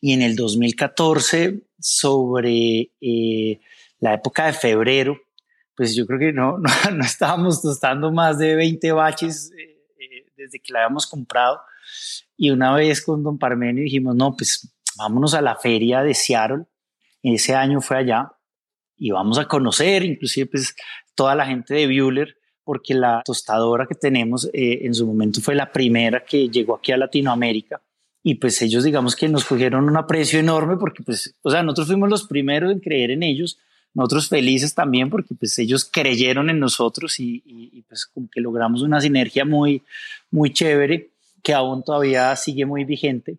y 0.01 0.13
en 0.13 0.23
el 0.23 0.37
2014, 0.37 1.63
sobre 1.79 2.91
eh, 3.01 3.61
la 4.01 4.15
época 4.15 4.47
de 4.47 4.53
febrero, 4.53 5.17
pues 5.77 5.95
yo 5.95 6.07
creo 6.07 6.19
que 6.19 6.33
no, 6.33 6.59
no, 6.93 7.05
estábamos 7.05 7.63
tostando 7.63 8.13
más 8.13 8.39
de 8.39 8.57
20 8.57 8.93
baches 8.93 9.53
eh, 9.57 9.81
eh, 9.99 10.27
desde 10.37 10.61
que 10.61 10.73
la 10.73 10.81
habíamos 10.81 11.07
comprado. 11.07 11.61
Y 12.37 12.51
una 12.51 12.75
vez 12.75 13.01
con 13.01 13.23
don 13.23 13.39
Parmenio 13.39 13.85
dijimos, 13.85 14.17
no, 14.17 14.37
pues 14.37 14.75
vámonos 14.97 15.35
a 15.35 15.41
la 15.41 15.57
feria 15.57 16.03
de 16.03 16.15
Seattle. 16.15 16.65
Ese 17.23 17.55
año 17.55 17.81
fue 17.81 17.99
allá 17.99 18.33
y 19.03 19.11
vamos 19.11 19.37
a 19.37 19.49
conocer 19.49 20.05
inclusive 20.05 20.47
pues 20.47 20.77
toda 21.17 21.35
la 21.35 21.45
gente 21.45 21.75
de 21.75 21.87
Buehler 21.87 22.37
porque 22.63 22.95
la 22.95 23.21
tostadora 23.25 23.85
que 23.89 23.97
tenemos 23.97 24.49
eh, 24.53 24.79
en 24.83 24.95
su 24.95 25.05
momento 25.05 25.41
fue 25.41 25.57
la 25.57 25.73
primera 25.73 26.25
que 26.25 26.49
llegó 26.49 26.77
aquí 26.77 26.93
a 26.93 26.97
Latinoamérica 26.97 27.83
y 28.23 28.37
pues 28.37 28.63
ellos 28.63 28.85
digamos 28.85 29.17
que 29.17 29.29
nos 29.29 29.45
cogieron 29.45 29.89
un 29.89 29.97
aprecio 29.97 30.39
enorme 30.39 30.77
porque 30.77 31.03
pues, 31.03 31.35
o 31.43 31.51
sea, 31.51 31.65
nosotros 31.65 31.89
fuimos 31.89 32.11
los 32.11 32.29
primeros 32.29 32.71
en 32.71 32.79
creer 32.79 33.11
en 33.11 33.25
ellos, 33.25 33.59
nosotros 33.93 34.29
felices 34.29 34.73
también 34.73 35.11
porque 35.11 35.35
pues 35.35 35.59
ellos 35.59 35.85
creyeron 35.85 36.49
en 36.49 36.61
nosotros 36.61 37.19
y, 37.19 37.43
y 37.45 37.83
pues 37.83 38.07
como 38.07 38.31
que 38.31 38.41
logramos 38.41 38.83
una 38.83 39.01
sinergia 39.01 39.45
muy, 39.45 39.83
muy 40.31 40.53
chévere 40.53 41.11
que 41.43 41.55
aún 41.55 41.83
todavía 41.83 42.37
sigue 42.37 42.67
muy 42.67 42.85
vigente. 42.85 43.39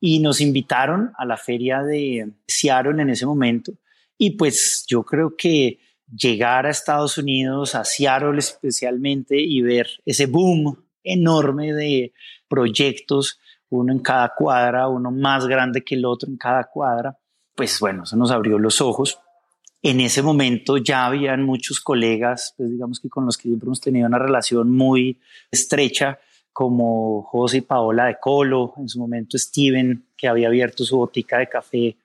Y 0.00 0.20
nos 0.20 0.40
invitaron 0.40 1.12
a 1.18 1.24
la 1.24 1.36
feria 1.36 1.82
de 1.82 2.30
Seattle 2.46 3.00
en 3.02 3.10
ese 3.10 3.26
momento 3.26 3.74
y 4.18 4.32
pues 4.32 4.84
yo 4.88 5.02
creo 5.02 5.36
que 5.36 5.78
llegar 6.14 6.66
a 6.66 6.70
Estados 6.70 7.18
Unidos, 7.18 7.74
a 7.74 7.84
Seattle 7.84 8.38
especialmente, 8.38 9.40
y 9.40 9.60
ver 9.62 9.88
ese 10.04 10.26
boom 10.26 10.84
enorme 11.02 11.72
de 11.72 12.12
proyectos, 12.48 13.38
uno 13.68 13.92
en 13.92 13.98
cada 13.98 14.32
cuadra, 14.36 14.88
uno 14.88 15.10
más 15.10 15.46
grande 15.46 15.82
que 15.82 15.96
el 15.96 16.04
otro 16.04 16.28
en 16.28 16.36
cada 16.36 16.64
cuadra, 16.64 17.18
pues 17.54 17.80
bueno, 17.80 18.04
eso 18.04 18.16
nos 18.16 18.30
abrió 18.30 18.58
los 18.58 18.80
ojos. 18.80 19.18
En 19.82 20.00
ese 20.00 20.22
momento 20.22 20.78
ya 20.78 21.06
habían 21.06 21.42
muchos 21.42 21.80
colegas, 21.80 22.54
pues 22.56 22.70
digamos 22.70 23.00
que 23.00 23.08
con 23.08 23.26
los 23.26 23.36
que 23.36 23.44
siempre 23.44 23.66
hemos 23.66 23.80
tenido 23.80 24.06
una 24.06 24.18
relación 24.18 24.70
muy 24.70 25.20
estrecha, 25.50 26.18
como 26.52 27.22
José 27.22 27.58
y 27.58 27.60
Paola 27.60 28.06
de 28.06 28.16
Colo, 28.18 28.72
en 28.78 28.88
su 28.88 28.98
momento 28.98 29.36
Steven, 29.36 30.06
que 30.16 30.26
había 30.26 30.48
abierto 30.48 30.84
su 30.84 30.96
botica 30.96 31.38
de 31.38 31.48
café 31.48 31.96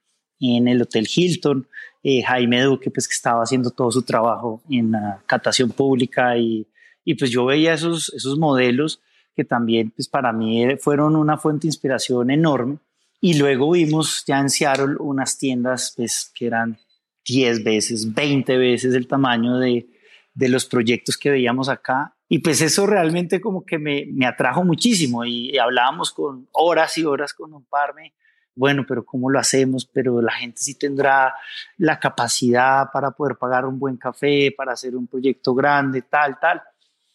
en 0.41 0.67
el 0.67 0.81
Hotel 0.81 1.07
Hilton, 1.13 1.67
eh, 2.03 2.23
Jaime 2.23 2.61
Duque, 2.63 2.89
pues 2.91 3.07
que 3.07 3.13
estaba 3.13 3.43
haciendo 3.43 3.69
todo 3.71 3.91
su 3.91 4.01
trabajo 4.03 4.61
en 4.69 4.91
la 4.91 5.21
catación 5.25 5.69
pública 5.71 6.37
y, 6.37 6.67
y, 7.05 7.15
pues 7.15 7.31
yo 7.31 7.45
veía 7.45 7.73
esos, 7.73 8.11
esos 8.13 8.37
modelos 8.37 9.01
que 9.35 9.45
también 9.45 9.91
pues 9.91 10.07
para 10.07 10.33
mí 10.33 10.75
fueron 10.77 11.15
una 11.15 11.37
fuente 11.37 11.63
de 11.63 11.69
inspiración 11.69 12.31
enorme. 12.31 12.77
Y 13.19 13.35
luego 13.35 13.71
vimos 13.71 14.23
ya 14.25 14.39
en 14.39 14.49
Seattle 14.49 14.95
unas 14.99 15.37
tiendas 15.37 15.93
pues 15.95 16.31
que 16.33 16.47
eran 16.47 16.77
10 17.25 17.63
veces, 17.63 18.13
20 18.13 18.57
veces 18.57 18.93
el 18.95 19.07
tamaño 19.07 19.57
de, 19.57 19.87
de 20.33 20.49
los 20.49 20.65
proyectos 20.65 21.17
que 21.17 21.29
veíamos 21.29 21.69
acá. 21.69 22.15
Y 22.27 22.39
pues 22.39 22.61
eso 22.61 22.87
realmente 22.87 23.41
como 23.41 23.65
que 23.65 23.77
me, 23.77 24.05
me 24.11 24.25
atrajo 24.25 24.63
muchísimo 24.63 25.25
y, 25.25 25.57
hablábamos 25.57 26.11
con 26.11 26.47
horas 26.53 26.97
y 26.97 27.03
horas 27.03 27.33
con 27.33 27.53
un 27.53 27.65
parme. 27.65 28.13
Bueno, 28.55 28.85
pero 28.87 29.05
¿cómo 29.05 29.29
lo 29.29 29.39
hacemos? 29.39 29.85
Pero 29.85 30.21
la 30.21 30.33
gente 30.33 30.61
sí 30.61 30.77
tendrá 30.77 31.33
la 31.77 31.99
capacidad 31.99 32.91
para 32.91 33.11
poder 33.11 33.37
pagar 33.37 33.65
un 33.65 33.79
buen 33.79 33.97
café, 33.97 34.53
para 34.55 34.73
hacer 34.73 34.95
un 34.95 35.07
proyecto 35.07 35.53
grande, 35.53 36.01
tal, 36.01 36.39
tal. 36.39 36.61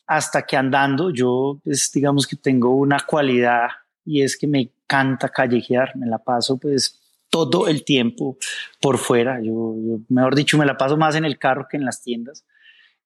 Hasta 0.06 0.42
que 0.42 0.56
andando, 0.56 1.10
yo, 1.10 1.60
pues 1.64 1.90
digamos 1.92 2.26
que 2.26 2.36
tengo 2.36 2.74
una 2.76 3.00
cualidad 3.00 3.68
y 4.04 4.22
es 4.22 4.36
que 4.36 4.46
me 4.46 4.60
encanta 4.60 5.28
callejear, 5.28 5.96
me 5.96 6.06
la 6.06 6.18
paso 6.18 6.56
pues 6.58 7.00
todo 7.28 7.66
el 7.66 7.84
tiempo 7.84 8.38
por 8.80 8.98
fuera. 8.98 9.40
Yo, 9.40 9.74
yo, 9.78 9.98
mejor 10.08 10.34
dicho, 10.34 10.56
me 10.56 10.64
la 10.64 10.76
paso 10.76 10.96
más 10.96 11.16
en 11.16 11.24
el 11.24 11.38
carro 11.38 11.66
que 11.68 11.76
en 11.76 11.84
las 11.84 12.02
tiendas 12.02 12.44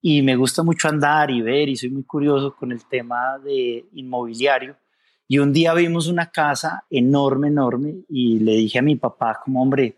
y 0.02 0.22
me 0.22 0.36
gusta 0.36 0.62
mucho 0.62 0.88
andar 0.88 1.30
y 1.30 1.42
ver 1.42 1.68
y 1.68 1.76
soy 1.76 1.90
muy 1.90 2.04
curioso 2.04 2.54
con 2.54 2.72
el 2.72 2.86
tema 2.86 3.38
de 3.38 3.84
inmobiliario. 3.92 4.76
Y 5.30 5.38
un 5.38 5.52
día 5.52 5.72
vimos 5.74 6.08
una 6.08 6.28
casa 6.28 6.86
enorme, 6.90 7.46
enorme 7.46 7.94
y 8.08 8.40
le 8.40 8.50
dije 8.56 8.80
a 8.80 8.82
mi 8.82 8.96
papá 8.96 9.40
como, 9.44 9.62
hombre, 9.62 9.94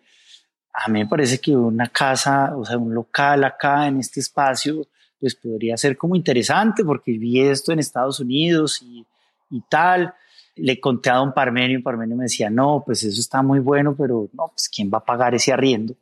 a 0.75 0.91
mí 0.91 0.99
me 0.99 1.07
parece 1.07 1.41
que 1.41 1.57
una 1.57 1.89
casa, 1.89 2.55
o 2.55 2.67
sea, 2.67 2.77
un 2.77 2.95
local 2.95 3.43
acá 3.45 3.89
en 3.89 3.99
este 3.99 4.21
espacio, 4.21 4.87
pues 5.19 5.35
podría 5.35 5.75
ser 5.79 5.97
como 5.97 6.17
interesante 6.17 6.85
porque 6.85 7.12
vi 7.12 7.41
esto 7.41 7.73
en 7.73 7.79
Estados 7.79 8.21
Unidos 8.21 8.83
y, 8.83 9.07
tal. 9.71 10.12
Le 10.55 10.79
conté 10.79 11.09
a 11.09 11.15
don 11.15 11.33
Parmenio 11.33 11.79
y 11.79 11.83
Parmenio 11.83 12.15
me 12.15 12.25
decía, 12.25 12.51
no, 12.51 12.83
pues 12.85 13.03
eso 13.03 13.19
está 13.19 13.41
muy 13.41 13.61
bueno, 13.61 13.97
pero 13.97 14.29
no, 14.35 14.49
pues 14.49 14.69
¿quién 14.69 14.91
va 14.93 14.99
a 14.99 15.05
pagar 15.07 15.35
ese 15.35 15.51
arriendo? 15.51 15.95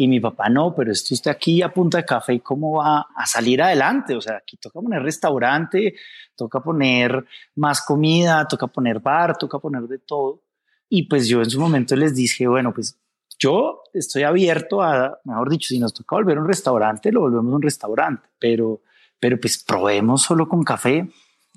Y 0.00 0.06
mi 0.06 0.20
papá, 0.20 0.48
no, 0.48 0.76
pero 0.76 0.92
esto 0.92 1.12
usted 1.12 1.28
aquí 1.28 1.60
a 1.60 1.74
punta 1.74 1.98
de 1.98 2.04
café, 2.04 2.34
¿y 2.34 2.38
cómo 2.38 2.76
va 2.76 3.08
a 3.16 3.26
salir 3.26 3.60
adelante? 3.60 4.14
O 4.14 4.20
sea, 4.20 4.36
aquí 4.36 4.56
toca 4.56 4.80
poner 4.80 5.02
restaurante, 5.02 5.96
toca 6.36 6.60
poner 6.60 7.24
más 7.56 7.84
comida, 7.84 8.46
toca 8.46 8.68
poner 8.68 9.00
bar, 9.00 9.36
toca 9.36 9.58
poner 9.58 9.88
de 9.88 9.98
todo. 9.98 10.44
Y 10.88 11.08
pues 11.08 11.26
yo 11.26 11.42
en 11.42 11.50
su 11.50 11.58
momento 11.58 11.96
les 11.96 12.14
dije, 12.14 12.46
bueno, 12.46 12.72
pues 12.72 12.96
yo 13.40 13.82
estoy 13.92 14.22
abierto 14.22 14.82
a, 14.82 15.18
mejor 15.24 15.50
dicho, 15.50 15.66
si 15.66 15.80
nos 15.80 15.92
toca 15.92 16.14
volver 16.14 16.38
a 16.38 16.42
un 16.42 16.46
restaurante, 16.46 17.10
lo 17.10 17.22
volvemos 17.22 17.52
a 17.52 17.56
un 17.56 17.62
restaurante, 17.62 18.28
pero, 18.38 18.82
pero 19.18 19.40
pues 19.40 19.60
probemos 19.64 20.22
solo 20.22 20.48
con 20.48 20.62
café, 20.62 21.10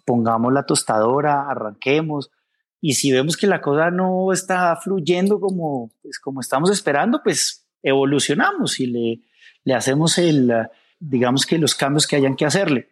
pongamos 0.04 0.52
la 0.52 0.66
tostadora, 0.66 1.48
arranquemos. 1.48 2.32
Y 2.82 2.96
si 2.96 3.12
vemos 3.12 3.38
que 3.38 3.46
la 3.46 3.62
cosa 3.62 3.92
no 3.92 4.34
está 4.34 4.76
fluyendo 4.78 5.40
como, 5.40 5.92
pues, 6.02 6.18
como 6.18 6.42
estamos 6.42 6.72
esperando, 6.72 7.22
pues 7.22 7.61
evolucionamos 7.84 8.80
y 8.80 8.88
le, 8.88 9.20
le 9.64 9.74
hacemos 9.74 10.18
el, 10.18 10.52
digamos 11.00 11.46
que 11.46 11.58
los 11.58 11.76
cambios 11.76 12.08
que 12.08 12.16
hayan 12.16 12.36
que 12.36 12.46
hacerle. 12.46 12.90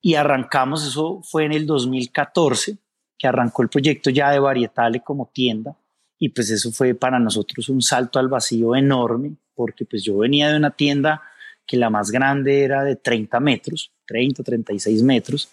Y 0.00 0.14
arrancamos, 0.14 0.86
eso 0.86 1.22
fue 1.22 1.44
en 1.44 1.52
el 1.52 1.66
2014, 1.66 2.76
que 3.18 3.26
arrancó 3.26 3.62
el 3.62 3.68
proyecto 3.68 4.10
ya 4.10 4.30
de 4.30 4.38
Varietale 4.38 5.00
como 5.00 5.30
tienda. 5.32 5.76
Y 6.18 6.28
pues 6.28 6.50
eso 6.50 6.70
fue 6.72 6.94
para 6.94 7.18
nosotros 7.18 7.68
un 7.68 7.82
salto 7.82 8.18
al 8.18 8.28
vacío 8.28 8.76
enorme, 8.76 9.32
porque 9.54 9.84
pues 9.84 10.02
yo 10.02 10.18
venía 10.18 10.50
de 10.50 10.58
una 10.58 10.70
tienda 10.70 11.22
que 11.66 11.76
la 11.76 11.90
más 11.90 12.10
grande 12.10 12.62
era 12.62 12.84
de 12.84 12.96
30 12.96 13.40
metros, 13.40 13.90
30, 14.06 14.42
36 14.42 15.02
metros, 15.02 15.48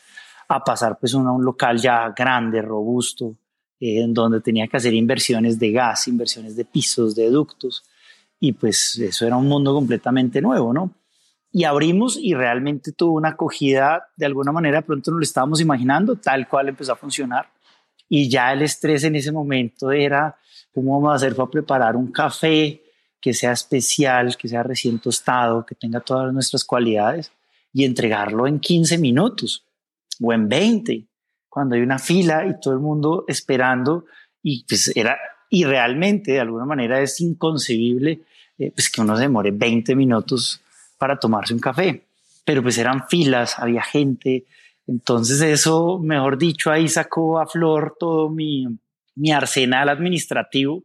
a 0.47 0.63
pasar 0.63 0.99
pues 0.99 1.13
a 1.13 1.17
un 1.17 1.45
local 1.45 1.77
ya 1.77 2.13
grande, 2.15 2.61
robusto, 2.61 3.37
eh, 3.79 4.01
en 4.01 4.13
donde 4.13 4.41
tenía 4.41 4.67
que 4.67 4.77
hacer 4.77 4.93
inversiones 4.93 5.57
de 5.57 5.71
gas, 5.71 6.07
inversiones 6.07 6.55
de 6.55 6.65
pisos, 6.65 7.15
de 7.15 7.29
ductos, 7.29 7.83
y 8.43 8.53
pues 8.53 8.97
eso 8.97 9.25
era 9.27 9.37
un 9.37 9.47
mundo 9.47 9.71
completamente 9.71 10.41
nuevo, 10.41 10.73
¿no? 10.73 10.95
Y 11.51 11.63
abrimos 11.63 12.17
y 12.19 12.33
realmente 12.33 12.91
tuvo 12.91 13.17
una 13.17 13.29
acogida, 13.29 14.09
de 14.17 14.25
alguna 14.25 14.51
manera 14.51 14.81
pronto 14.81 15.11
no 15.11 15.17
lo 15.17 15.23
estábamos 15.23 15.61
imaginando, 15.61 16.15
tal 16.15 16.47
cual 16.49 16.69
empezó 16.69 16.93
a 16.93 16.95
funcionar. 16.95 17.51
Y 18.09 18.29
ya 18.29 18.51
el 18.51 18.63
estrés 18.63 19.03
en 19.03 19.15
ese 19.15 19.31
momento 19.31 19.91
era, 19.91 20.35
¿cómo 20.73 20.99
vamos 20.99 21.13
a 21.13 21.15
hacer 21.17 21.35
para 21.35 21.51
preparar 21.51 21.95
un 21.95 22.11
café 22.11 22.81
que 23.21 23.31
sea 23.31 23.51
especial, 23.51 24.35
que 24.35 24.47
sea 24.47 24.63
recién 24.63 24.97
tostado, 24.97 25.63
que 25.63 25.75
tenga 25.75 25.99
todas 25.99 26.33
nuestras 26.33 26.65
cualidades 26.65 27.31
y 27.71 27.85
entregarlo 27.85 28.47
en 28.47 28.59
15 28.59 28.97
minutos 28.97 29.67
o 30.19 30.33
en 30.33 30.49
20, 30.49 31.05
cuando 31.47 31.75
hay 31.75 31.81
una 31.81 31.99
fila 31.99 32.47
y 32.47 32.59
todo 32.59 32.73
el 32.73 32.79
mundo 32.79 33.23
esperando 33.27 34.05
y 34.41 34.65
pues 34.65 34.91
era, 34.95 35.15
y 35.47 35.63
realmente 35.63 36.31
de 36.31 36.39
alguna 36.39 36.65
manera 36.65 37.01
es 37.01 37.21
inconcebible 37.21 38.21
eh, 38.61 38.71
pues 38.75 38.91
que 38.91 39.01
uno 39.01 39.15
se 39.15 39.23
demore 39.23 39.49
20 39.49 39.95
minutos 39.95 40.61
para 40.99 41.17
tomarse 41.17 41.53
un 41.53 41.59
café. 41.59 42.05
Pero 42.45 42.61
pues 42.61 42.77
eran 42.77 43.07
filas, 43.07 43.57
había 43.57 43.81
gente. 43.81 44.45
Entonces 44.85 45.41
eso, 45.41 45.97
mejor 45.97 46.37
dicho, 46.37 46.69
ahí 46.69 46.87
sacó 46.87 47.39
a 47.39 47.47
flor 47.47 47.95
todo 47.99 48.29
mi, 48.29 48.67
mi 49.15 49.31
arsenal 49.31 49.89
administrativo. 49.89 50.83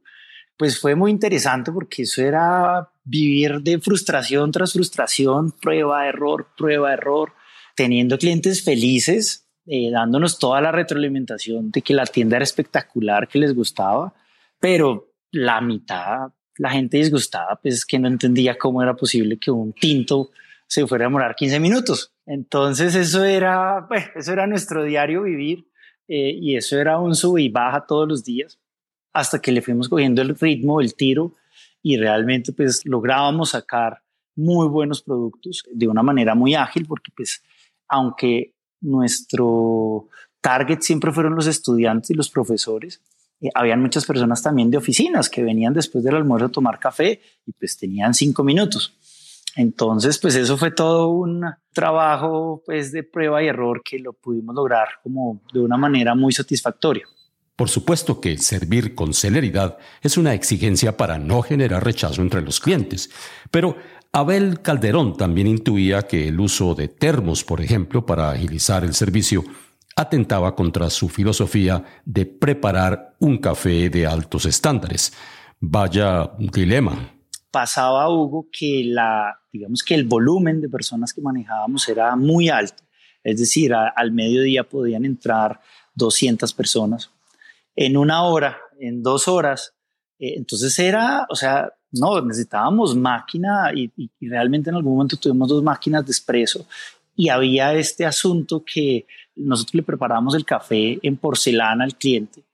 Pues 0.56 0.80
fue 0.80 0.94
muy 0.94 1.10
interesante 1.10 1.70
porque 1.70 2.02
eso 2.02 2.22
era 2.22 2.88
vivir 3.04 3.60
de 3.60 3.78
frustración 3.78 4.50
tras 4.52 4.72
frustración, 4.72 5.52
prueba, 5.52 6.08
error, 6.08 6.48
prueba, 6.56 6.94
error, 6.94 7.34
teniendo 7.74 8.16
clientes 8.16 8.64
felices, 8.64 9.46
eh, 9.66 9.90
dándonos 9.90 10.38
toda 10.38 10.62
la 10.62 10.72
retroalimentación 10.72 11.70
de 11.70 11.82
que 11.82 11.92
la 11.92 12.06
tienda 12.06 12.36
era 12.36 12.44
espectacular, 12.44 13.28
que 13.28 13.38
les 13.38 13.54
gustaba, 13.54 14.14
pero 14.58 15.12
la 15.30 15.60
mitad 15.60 16.30
la 16.58 16.70
gente 16.70 16.98
disgustada, 16.98 17.56
pues 17.56 17.84
que 17.84 17.98
no 17.98 18.08
entendía 18.08 18.56
cómo 18.56 18.82
era 18.82 18.94
posible 18.94 19.38
que 19.38 19.50
un 19.50 19.72
tinto 19.72 20.30
se 20.66 20.86
fuera 20.86 21.04
a 21.04 21.08
demorar 21.08 21.36
15 21.36 21.60
minutos. 21.60 22.12
Entonces 22.26 22.94
eso 22.94 23.24
era, 23.24 23.86
pues, 23.88 24.04
eso 24.14 24.32
era 24.32 24.46
nuestro 24.46 24.84
diario 24.84 25.22
vivir 25.22 25.68
eh, 26.08 26.32
y 26.34 26.56
eso 26.56 26.78
era 26.78 26.98
un 26.98 27.14
sub 27.14 27.38
y 27.38 27.48
baja 27.48 27.86
todos 27.86 28.08
los 28.08 28.24
días 28.24 28.58
hasta 29.12 29.40
que 29.40 29.52
le 29.52 29.62
fuimos 29.62 29.88
cogiendo 29.88 30.22
el 30.22 30.36
ritmo, 30.36 30.80
el 30.80 30.94
tiro 30.94 31.34
y 31.82 31.96
realmente 31.96 32.52
pues 32.52 32.84
lográbamos 32.84 33.50
sacar 33.50 34.02
muy 34.34 34.68
buenos 34.68 35.02
productos 35.02 35.64
de 35.72 35.88
una 35.88 36.02
manera 36.02 36.34
muy 36.34 36.54
ágil 36.54 36.84
porque 36.86 37.10
pues 37.16 37.42
aunque 37.88 38.54
nuestro 38.80 40.08
target 40.40 40.80
siempre 40.80 41.12
fueron 41.12 41.34
los 41.34 41.46
estudiantes 41.46 42.10
y 42.10 42.14
los 42.14 42.28
profesores, 42.28 43.00
eh, 43.46 43.50
habían 43.54 43.80
muchas 43.80 44.04
personas 44.04 44.42
también 44.42 44.70
de 44.70 44.76
oficinas 44.76 45.28
que 45.28 45.42
venían 45.42 45.72
después 45.72 46.04
del 46.04 46.16
almuerzo 46.16 46.46
a 46.46 46.50
tomar 46.50 46.78
café 46.78 47.20
y 47.46 47.52
pues 47.52 47.76
tenían 47.76 48.14
cinco 48.14 48.44
minutos. 48.44 48.96
Entonces, 49.56 50.18
pues 50.18 50.34
eso 50.34 50.58
fue 50.58 50.70
todo 50.70 51.08
un 51.08 51.44
trabajo 51.72 52.62
pues 52.66 52.92
de 52.92 53.02
prueba 53.02 53.42
y 53.42 53.46
error 53.46 53.82
que 53.82 53.98
lo 53.98 54.12
pudimos 54.12 54.54
lograr 54.54 54.88
como 55.02 55.40
de 55.52 55.60
una 55.60 55.78
manera 55.78 56.14
muy 56.14 56.32
satisfactoria. 56.32 57.06
Por 57.56 57.70
supuesto 57.70 58.20
que 58.20 58.36
servir 58.36 58.94
con 58.94 59.14
celeridad 59.14 59.78
es 60.02 60.18
una 60.18 60.34
exigencia 60.34 60.98
para 60.98 61.18
no 61.18 61.40
generar 61.40 61.82
rechazo 61.82 62.20
entre 62.20 62.42
los 62.42 62.60
clientes, 62.60 63.10
pero 63.50 63.76
Abel 64.12 64.60
Calderón 64.60 65.16
también 65.16 65.46
intuía 65.46 66.02
que 66.02 66.28
el 66.28 66.38
uso 66.38 66.74
de 66.74 66.88
termos, 66.88 67.44
por 67.44 67.62
ejemplo, 67.62 68.04
para 68.04 68.30
agilizar 68.30 68.84
el 68.84 68.94
servicio, 68.94 69.42
atentaba 69.96 70.54
contra 70.54 70.90
su 70.90 71.08
filosofía 71.08 71.82
de 72.04 72.26
preparar 72.26 73.16
un 73.18 73.38
café 73.38 73.88
de 73.88 74.06
altos 74.06 74.44
estándares. 74.44 75.12
Vaya 75.58 76.30
dilema. 76.38 77.14
Pasaba 77.50 78.10
Hugo 78.10 78.48
que 78.52 78.82
la, 78.84 79.40
digamos 79.50 79.82
que 79.82 79.94
el 79.94 80.04
volumen 80.04 80.60
de 80.60 80.68
personas 80.68 81.14
que 81.14 81.22
manejábamos 81.22 81.88
era 81.88 82.14
muy 82.14 82.50
alto. 82.50 82.82
Es 83.24 83.40
decir, 83.40 83.72
al 83.74 84.12
mediodía 84.12 84.68
podían 84.68 85.06
entrar 85.06 85.60
200 85.94 86.52
personas. 86.52 87.10
En 87.74 87.96
una 87.96 88.22
hora, 88.22 88.58
en 88.78 89.02
dos 89.02 89.26
horas, 89.26 89.74
eh, 90.18 90.34
entonces 90.36 90.78
era, 90.78 91.26
o 91.30 91.34
sea, 91.34 91.72
no, 91.92 92.20
necesitábamos 92.20 92.94
máquina 92.94 93.72
y, 93.74 93.90
y, 93.96 94.28
realmente 94.28 94.70
en 94.70 94.76
algún 94.76 94.94
momento 94.94 95.16
tuvimos 95.16 95.48
dos 95.48 95.62
máquinas 95.62 96.04
de 96.04 96.12
expreso 96.12 96.66
y 97.16 97.30
había 97.30 97.74
este 97.74 98.04
asunto 98.04 98.62
que 98.64 99.06
nosotros 99.34 99.74
le 99.74 99.82
preparábamos 99.82 100.34
el 100.34 100.44
café 100.44 100.98
en 101.02 101.16
porcelana 101.16 101.84
al 101.84 101.96
cliente 101.96 102.44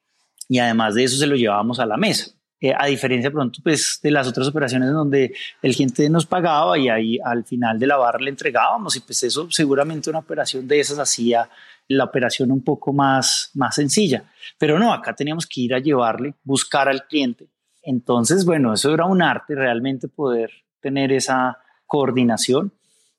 y 0.48 0.59
además 0.59 0.94
de 0.94 1.05
eso 1.05 1.16
se 1.16 1.27
lo 1.27 1.37
llevábamos 1.37 1.81
a 1.81 1.87
la 1.87 1.96
mesa. 1.96 2.31
Eh, 2.61 2.72
a 2.79 2.87
diferencia 2.87 3.31
pronto 3.31 3.61
pues 3.61 3.98
de 4.03 4.12
las 4.12 4.29
otras 4.29 4.46
operaciones 4.46 4.88
en 4.88 4.94
donde 4.94 5.35
el 5.62 5.75
cliente 5.75 6.09
nos 6.09 6.27
pagaba 6.27 6.79
y 6.79 6.88
ahí 6.88 7.18
al 7.25 7.44
final 7.44 7.77
de 7.77 7.88
la 7.88 7.96
barra 7.96 8.20
le 8.20 8.31
entregábamos 8.31 8.94
y 8.94 9.01
pues 9.01 9.20
eso 9.25 9.51
seguramente 9.51 10.11
una 10.11 10.20
operación 10.20 10.68
de 10.68 10.79
esas 10.79 11.01
hacía 11.01 11.51
la 11.88 12.05
operación 12.05 12.53
un 12.53 12.62
poco 12.62 12.92
más, 12.92 13.51
más 13.55 13.75
sencilla. 13.75 14.25
Pero 14.59 14.79
no, 14.79 14.92
acá 14.92 15.14
teníamos 15.14 15.46
que 15.46 15.62
ir 15.62 15.75
a 15.75 15.81
llevarle, 15.81 16.35
buscar 16.44 16.88
al 16.88 17.07
cliente. 17.09 17.48
Entonces, 17.83 18.44
bueno, 18.44 18.72
eso 18.72 18.94
era 18.94 19.07
un 19.07 19.22
arte 19.22 19.57
realmente 19.57 20.07
poder 20.07 20.51
tener 20.81 21.12
esa 21.12 21.59
coordinación 21.87 22.72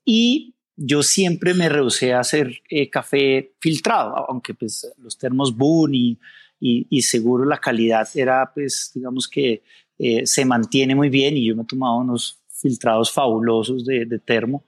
y 0.05 0.55
yo 0.75 1.03
siempre 1.03 1.53
me 1.53 1.69
rehusé 1.69 2.13
a 2.13 2.19
hacer 2.19 2.61
eh, 2.69 2.89
café 2.89 3.53
filtrado, 3.59 4.29
aunque 4.29 4.53
pues 4.53 4.91
los 4.97 5.17
termos 5.17 5.55
Boone 5.55 5.97
y, 5.97 6.19
y, 6.59 7.01
seguro 7.01 7.45
la 7.45 7.57
calidad 7.57 8.07
era 8.15 8.49
pues 8.53 8.91
digamos 8.95 9.27
que 9.27 9.63
eh, 9.99 10.25
se 10.25 10.45
mantiene 10.45 10.95
muy 10.95 11.09
bien 11.09 11.37
y 11.37 11.45
yo 11.45 11.55
me 11.55 11.65
tomaba 11.65 11.97
unos 11.97 12.41
filtrados 12.47 13.11
fabulosos 13.11 13.85
de, 13.85 14.05
de 14.05 14.19
termo, 14.19 14.65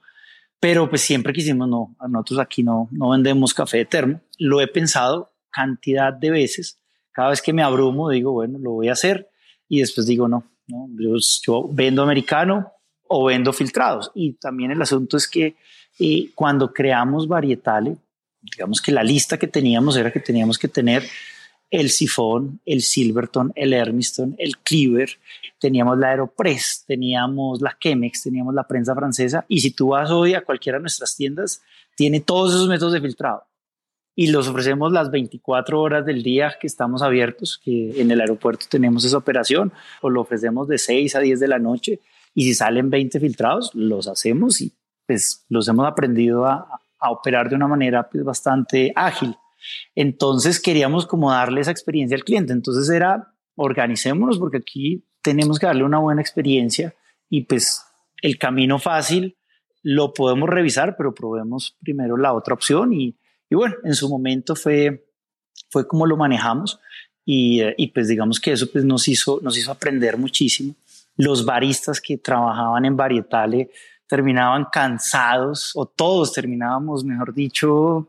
pero 0.60 0.88
pues 0.88 1.02
siempre 1.02 1.32
quisimos, 1.32 1.68
no, 1.68 1.96
nosotros 2.08 2.40
aquí 2.40 2.62
no, 2.62 2.88
no 2.90 3.10
vendemos 3.10 3.54
café 3.54 3.78
de 3.78 3.84
termo. 3.84 4.20
Lo 4.38 4.60
he 4.60 4.66
pensado 4.66 5.32
cantidad 5.50 6.12
de 6.12 6.30
veces. 6.30 6.80
Cada 7.12 7.30
vez 7.30 7.40
que 7.40 7.52
me 7.52 7.62
abrumo 7.62 8.10
digo, 8.10 8.32
bueno, 8.32 8.58
lo 8.58 8.72
voy 8.72 8.88
a 8.88 8.92
hacer 8.92 9.30
y 9.68 9.80
después 9.80 10.06
digo, 10.06 10.28
no, 10.28 10.44
no 10.68 10.88
yo, 11.44 11.68
vendo 11.72 12.02
americano 12.02 12.72
o 13.08 13.24
vendo 13.24 13.52
filtrados. 13.52 14.10
Y 14.14 14.34
también 14.34 14.70
el 14.70 14.82
asunto 14.82 15.16
es 15.16 15.28
que 15.28 15.56
eh, 15.98 16.30
cuando 16.34 16.72
creamos 16.72 17.26
Varietale, 17.26 17.96
digamos 18.40 18.80
que 18.80 18.92
la 18.92 19.02
lista 19.02 19.38
que 19.38 19.48
teníamos 19.48 19.96
era 19.96 20.12
que 20.12 20.20
teníamos 20.20 20.58
que 20.58 20.68
tener 20.68 21.02
el 21.70 21.90
sifón, 21.90 22.60
el 22.64 22.82
Silverton, 22.82 23.52
el 23.56 23.72
Hermiston, 23.72 24.36
el 24.38 24.58
Cleaver, 24.58 25.10
teníamos 25.58 25.98
la 25.98 26.10
Aeropress, 26.10 26.84
teníamos 26.86 27.60
la 27.60 27.76
Chemex, 27.78 28.22
teníamos 28.22 28.54
la 28.54 28.64
prensa 28.64 28.94
francesa 28.94 29.44
y 29.48 29.60
si 29.60 29.72
tú 29.72 29.88
vas 29.88 30.10
hoy 30.10 30.34
a 30.34 30.44
cualquiera 30.44 30.78
de 30.78 30.82
nuestras 30.82 31.16
tiendas, 31.16 31.62
tiene 31.96 32.20
todos 32.20 32.54
esos 32.54 32.68
métodos 32.68 32.92
de 32.92 33.00
filtrado. 33.00 33.44
Y 34.18 34.28
los 34.28 34.48
ofrecemos 34.48 34.92
las 34.92 35.10
24 35.10 35.80
horas 35.80 36.06
del 36.06 36.22
día 36.22 36.56
que 36.58 36.66
estamos 36.66 37.02
abiertos, 37.02 37.60
que 37.62 38.00
en 38.00 38.10
el 38.10 38.20
aeropuerto 38.20 38.66
tenemos 38.70 39.04
esa 39.04 39.18
operación, 39.18 39.72
o 40.00 40.08
lo 40.08 40.22
ofrecemos 40.22 40.68
de 40.68 40.78
6 40.78 41.16
a 41.16 41.20
10 41.20 41.40
de 41.40 41.48
la 41.48 41.58
noche 41.58 42.00
y 42.34 42.44
si 42.44 42.54
salen 42.54 42.88
20 42.88 43.20
filtrados, 43.20 43.74
los 43.74 44.08
hacemos 44.08 44.60
y 44.60 44.72
pues 45.06 45.44
los 45.48 45.68
hemos 45.68 45.86
aprendido 45.86 46.46
a, 46.46 46.68
a 46.98 47.10
operar 47.10 47.48
de 47.48 47.56
una 47.56 47.68
manera 47.68 48.08
pues, 48.08 48.24
bastante 48.24 48.92
ágil. 48.94 49.36
Entonces 49.94 50.60
queríamos 50.60 51.06
como 51.06 51.30
darle 51.30 51.60
esa 51.60 51.70
experiencia 51.70 52.16
al 52.16 52.24
cliente. 52.24 52.52
Entonces 52.52 52.88
era, 52.88 53.32
organicémonos 53.56 54.38
porque 54.38 54.58
aquí 54.58 55.04
tenemos 55.22 55.58
que 55.58 55.66
darle 55.66 55.84
una 55.84 55.98
buena 55.98 56.20
experiencia 56.20 56.94
y 57.28 57.42
pues 57.42 57.82
el 58.22 58.38
camino 58.38 58.78
fácil 58.78 59.36
lo 59.82 60.12
podemos 60.12 60.48
revisar, 60.48 60.96
pero 60.96 61.14
probemos 61.14 61.76
primero 61.80 62.16
la 62.16 62.32
otra 62.32 62.54
opción 62.54 62.92
y, 62.92 63.16
y 63.48 63.54
bueno, 63.54 63.76
en 63.84 63.94
su 63.94 64.08
momento 64.08 64.54
fue, 64.54 65.06
fue 65.70 65.86
como 65.86 66.06
lo 66.06 66.16
manejamos 66.16 66.80
y, 67.24 67.60
y, 67.76 67.88
pues 67.88 68.06
digamos 68.06 68.38
que 68.38 68.52
eso 68.52 68.70
pues 68.70 68.84
nos 68.84 69.08
hizo, 69.08 69.40
nos 69.42 69.58
hizo 69.58 69.72
aprender 69.72 70.16
muchísimo. 70.16 70.74
Los 71.16 71.44
baristas 71.44 72.00
que 72.00 72.18
trabajaban 72.18 72.84
en 72.84 72.96
Varietale 72.96 73.70
terminaban 74.08 74.66
cansados 74.72 75.72
o 75.74 75.86
todos 75.86 76.32
terminábamos, 76.32 77.04
mejor 77.04 77.34
dicho, 77.34 78.08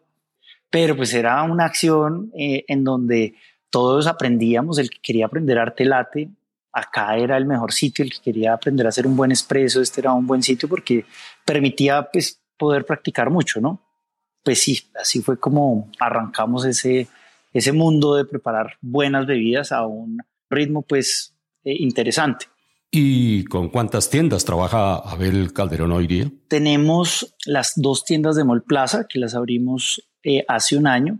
pero 0.69 0.95
pues 0.95 1.13
era 1.13 1.41
una 1.43 1.65
acción 1.65 2.31
eh, 2.37 2.65
en 2.67 2.83
donde 2.83 3.35
todos 3.69 4.07
aprendíamos, 4.07 4.77
el 4.77 4.89
que 4.89 4.99
quería 5.01 5.25
aprender 5.25 5.57
arte 5.57 5.85
late, 5.85 6.29
acá 6.71 7.17
era 7.17 7.37
el 7.37 7.45
mejor 7.45 7.73
sitio, 7.73 8.05
el 8.05 8.11
que 8.11 8.21
quería 8.21 8.53
aprender 8.53 8.85
a 8.85 8.89
hacer 8.89 9.07
un 9.07 9.15
buen 9.15 9.31
expreso, 9.31 9.81
este 9.81 10.01
era 10.01 10.13
un 10.13 10.27
buen 10.27 10.43
sitio 10.43 10.69
porque 10.69 11.05
permitía 11.43 12.07
pues 12.11 12.39
poder 12.57 12.85
practicar 12.85 13.29
mucho, 13.29 13.59
¿no? 13.59 13.81
Pues 14.43 14.61
sí, 14.61 14.79
así 14.99 15.21
fue 15.21 15.39
como 15.39 15.89
arrancamos 15.99 16.65
ese, 16.65 17.07
ese 17.53 17.71
mundo 17.71 18.15
de 18.15 18.25
preparar 18.25 18.77
buenas 18.81 19.25
bebidas 19.25 19.71
a 19.71 19.85
un 19.85 20.19
ritmo 20.49 20.81
pues 20.83 21.33
eh, 21.63 21.75
interesante. 21.79 22.45
¿Y 22.89 23.43
con 23.45 23.69
cuántas 23.69 24.09
tiendas 24.09 24.45
trabaja 24.45 24.95
Abel 24.95 25.51
Calderón 25.51 25.91
hoy 25.91 26.07
día? 26.07 26.31
Tenemos 26.47 27.35
las 27.45 27.73
dos 27.75 28.05
tiendas 28.05 28.37
de 28.37 28.45
Mall 28.45 28.63
Plaza 28.63 29.07
que 29.07 29.19
las 29.19 29.35
abrimos 29.35 30.09
eh, 30.23 30.45
hace 30.47 30.77
un 30.77 30.87
año, 30.87 31.19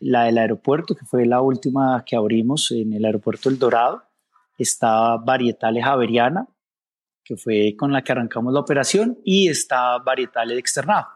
la 0.00 0.24
del 0.24 0.38
aeropuerto, 0.38 0.96
que 0.96 1.04
fue 1.04 1.24
la 1.24 1.40
última 1.40 2.02
que 2.04 2.16
abrimos 2.16 2.72
en 2.72 2.92
el 2.92 3.04
aeropuerto 3.04 3.48
El 3.48 3.58
Dorado, 3.58 4.02
está 4.58 5.16
Varietale 5.16 5.82
Javeriana, 5.82 6.48
que 7.22 7.36
fue 7.36 7.76
con 7.78 7.92
la 7.92 8.02
que 8.02 8.12
arrancamos 8.12 8.52
la 8.52 8.60
operación, 8.60 9.18
y 9.24 9.48
está 9.48 9.98
Varietale 9.98 10.54
de 10.54 10.60
Externado. 10.60 11.06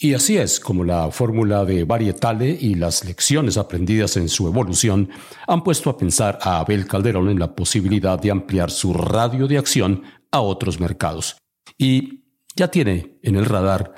Y 0.00 0.14
así 0.14 0.36
es 0.36 0.60
como 0.60 0.84
la 0.84 1.10
fórmula 1.10 1.64
de 1.64 1.82
Varietale 1.82 2.56
y 2.60 2.76
las 2.76 3.04
lecciones 3.04 3.56
aprendidas 3.56 4.16
en 4.16 4.28
su 4.28 4.46
evolución 4.46 5.10
han 5.48 5.64
puesto 5.64 5.90
a 5.90 5.96
pensar 5.96 6.38
a 6.40 6.60
Abel 6.60 6.86
Calderón 6.86 7.28
en 7.28 7.40
la 7.40 7.52
posibilidad 7.52 8.16
de 8.16 8.30
ampliar 8.30 8.70
su 8.70 8.94
radio 8.94 9.48
de 9.48 9.58
acción 9.58 10.04
a 10.30 10.40
otros 10.40 10.78
mercados. 10.78 11.36
Y 11.76 12.22
ya 12.54 12.68
tiene 12.68 13.18
en 13.24 13.34
el 13.34 13.44
radar 13.44 13.92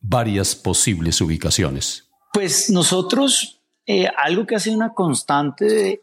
varias 0.00 0.56
posibles 0.56 1.20
ubicaciones. 1.20 2.08
Pues 2.32 2.70
nosotros, 2.70 3.60
eh, 3.86 4.08
algo 4.16 4.46
que 4.46 4.54
ha 4.54 4.58
sido 4.58 4.76
una 4.76 4.94
constante, 4.94 6.02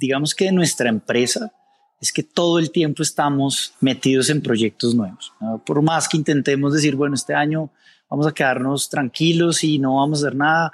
digamos 0.00 0.34
que 0.34 0.46
de 0.46 0.52
nuestra 0.52 0.88
empresa, 0.88 1.52
es 2.00 2.10
que 2.10 2.22
todo 2.22 2.58
el 2.58 2.70
tiempo 2.70 3.02
estamos 3.02 3.74
metidos 3.80 4.30
en 4.30 4.40
proyectos 4.40 4.94
nuevos. 4.94 5.34
Por 5.66 5.82
más 5.82 6.08
que 6.08 6.16
intentemos 6.16 6.72
decir, 6.72 6.96
bueno, 6.96 7.16
este 7.16 7.34
año 7.34 7.70
vamos 8.08 8.26
a 8.26 8.32
quedarnos 8.32 8.88
tranquilos 8.88 9.64
y 9.64 9.78
no 9.78 9.96
vamos 9.96 10.22
a 10.22 10.26
hacer 10.26 10.36
nada, 10.36 10.72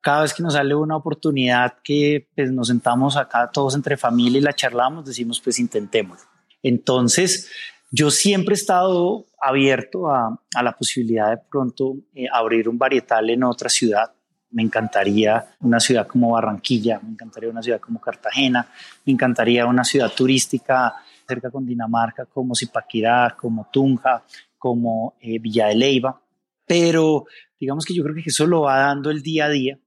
cada 0.00 0.22
vez 0.22 0.34
que 0.34 0.42
nos 0.42 0.54
sale 0.54 0.74
una 0.74 0.96
oportunidad 0.96 1.78
que 1.82 2.28
pues, 2.34 2.52
nos 2.52 2.68
sentamos 2.68 3.16
acá 3.16 3.50
todos 3.52 3.74
entre 3.74 3.96
familia 3.96 4.38
y 4.38 4.42
la 4.42 4.52
charlamos, 4.52 5.04
decimos, 5.04 5.40
pues 5.40 5.58
intentemos. 5.58 6.20
Entonces, 6.62 7.50
yo 7.90 8.10
siempre 8.10 8.54
he 8.54 8.58
estado 8.58 9.26
abierto 9.40 10.08
a, 10.10 10.40
a 10.54 10.62
la 10.62 10.72
posibilidad 10.72 11.30
de 11.30 11.38
pronto 11.50 11.96
eh, 12.14 12.26
abrir 12.32 12.68
un 12.68 12.78
varietal 12.78 13.30
en 13.30 13.44
otra 13.44 13.68
ciudad 13.68 14.12
me 14.56 14.62
encantaría 14.62 15.44
una 15.60 15.80
ciudad 15.80 16.06
como 16.06 16.30
Barranquilla, 16.30 16.98
me 17.02 17.10
encantaría 17.10 17.50
una 17.50 17.62
ciudad 17.62 17.80
como 17.80 18.00
Cartagena, 18.00 18.66
me 19.04 19.12
encantaría 19.12 19.66
una 19.66 19.84
ciudad 19.84 20.10
turística 20.10 20.94
cerca 21.28 21.50
con 21.50 21.66
Dinamarca 21.66 22.24
como 22.26 22.54
Zipaquirá, 22.54 23.36
como 23.38 23.68
Tunja, 23.72 24.22
como 24.56 25.14
eh, 25.20 25.38
Villa 25.38 25.66
de 25.66 25.74
Leyva. 25.74 26.20
Pero 26.66 27.26
digamos 27.58 27.84
que 27.84 27.94
yo 27.94 28.02
creo 28.02 28.14
que 28.14 28.22
eso 28.26 28.46
lo 28.46 28.62
va 28.62 28.78
dando 28.78 29.10
el 29.10 29.22
día 29.22 29.46
a 29.46 29.50
día. 29.50 29.78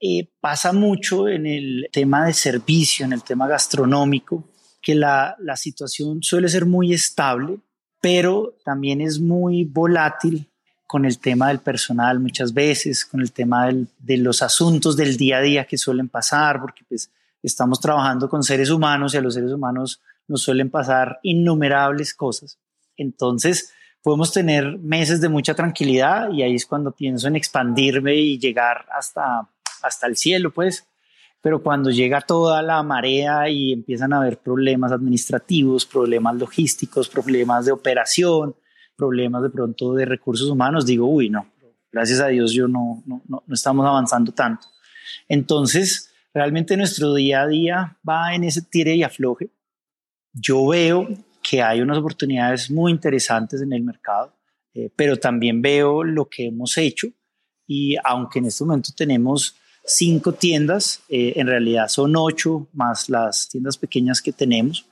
Eh, 0.00 0.28
pasa 0.40 0.72
mucho 0.72 1.28
en 1.28 1.46
el 1.46 1.88
tema 1.92 2.26
de 2.26 2.32
servicio, 2.32 3.04
en 3.04 3.12
el 3.12 3.22
tema 3.22 3.48
gastronómico, 3.48 4.44
que 4.80 4.94
la, 4.94 5.36
la 5.40 5.56
situación 5.56 6.22
suele 6.22 6.48
ser 6.48 6.66
muy 6.66 6.92
estable, 6.92 7.58
pero 8.00 8.56
también 8.64 9.00
es 9.00 9.18
muy 9.18 9.64
volátil 9.64 10.48
con 10.88 11.04
el 11.04 11.18
tema 11.18 11.48
del 11.48 11.58
personal 11.58 12.18
muchas 12.18 12.54
veces, 12.54 13.04
con 13.04 13.20
el 13.20 13.30
tema 13.30 13.68
de 13.98 14.16
los 14.16 14.40
asuntos 14.40 14.96
del 14.96 15.18
día 15.18 15.36
a 15.36 15.42
día 15.42 15.66
que 15.66 15.76
suelen 15.76 16.08
pasar, 16.08 16.60
porque 16.60 16.82
pues 16.88 17.10
estamos 17.42 17.78
trabajando 17.78 18.28
con 18.28 18.42
seres 18.42 18.70
humanos 18.70 19.12
y 19.12 19.18
a 19.18 19.20
los 19.20 19.34
seres 19.34 19.52
humanos 19.52 20.00
nos 20.26 20.40
suelen 20.40 20.70
pasar 20.70 21.20
innumerables 21.22 22.14
cosas. 22.14 22.58
Entonces, 22.96 23.74
podemos 24.08 24.32
tener 24.32 24.78
meses 24.78 25.20
de 25.20 25.28
mucha 25.28 25.52
tranquilidad 25.52 26.32
y 26.32 26.40
ahí 26.42 26.54
es 26.54 26.64
cuando 26.64 26.92
pienso 26.92 27.28
en 27.28 27.36
expandirme 27.36 28.14
y 28.14 28.38
llegar 28.38 28.86
hasta, 28.90 29.46
hasta 29.82 30.06
el 30.06 30.16
cielo, 30.16 30.50
pues. 30.50 30.88
Pero 31.42 31.62
cuando 31.62 31.90
llega 31.90 32.22
toda 32.22 32.62
la 32.62 32.82
marea 32.82 33.50
y 33.50 33.70
empiezan 33.70 34.14
a 34.14 34.16
haber 34.16 34.38
problemas 34.38 34.92
administrativos, 34.92 35.84
problemas 35.84 36.36
logísticos, 36.36 37.06
problemas 37.10 37.66
de 37.66 37.72
operación, 37.72 38.56
problemas 38.96 39.42
de 39.42 39.50
pronto 39.50 39.92
de 39.92 40.06
recursos 40.06 40.48
humanos, 40.48 40.86
digo, 40.86 41.06
uy, 41.06 41.28
no, 41.28 41.46
gracias 41.92 42.20
a 42.20 42.28
Dios 42.28 42.54
yo 42.54 42.66
no, 42.66 43.02
no, 43.04 43.20
no, 43.28 43.42
estamos 43.52 43.84
avanzando 43.84 44.32
tanto. 44.32 44.68
Entonces, 45.28 46.14
realmente 46.32 46.78
nuestro 46.78 47.12
día 47.12 47.42
a 47.42 47.46
día 47.46 47.98
va 48.08 48.34
en 48.34 48.44
ese 48.44 48.62
tire 48.62 48.96
y 48.96 49.02
afloje. 49.02 49.50
Yo 50.32 50.66
veo 50.66 51.08
que 51.42 51.62
hay 51.62 51.80
unas 51.80 51.98
oportunidades 51.98 52.70
muy 52.70 52.92
interesantes 52.92 53.60
en 53.62 53.72
el 53.72 53.82
mercado, 53.82 54.32
eh, 54.74 54.90
pero 54.94 55.16
también 55.16 55.62
veo 55.62 56.04
lo 56.04 56.26
que 56.26 56.46
hemos 56.46 56.76
hecho 56.78 57.08
y 57.66 57.96
aunque 58.04 58.38
en 58.38 58.46
este 58.46 58.64
momento 58.64 58.90
tenemos 58.96 59.56
cinco 59.84 60.32
tiendas, 60.32 61.02
eh, 61.08 61.34
en 61.36 61.46
realidad 61.46 61.88
son 61.88 62.14
ocho 62.16 62.68
más 62.72 63.08
las 63.08 63.48
tiendas 63.48 63.76
pequeñas 63.76 64.20
que 64.20 64.32
tenemos 64.32 64.86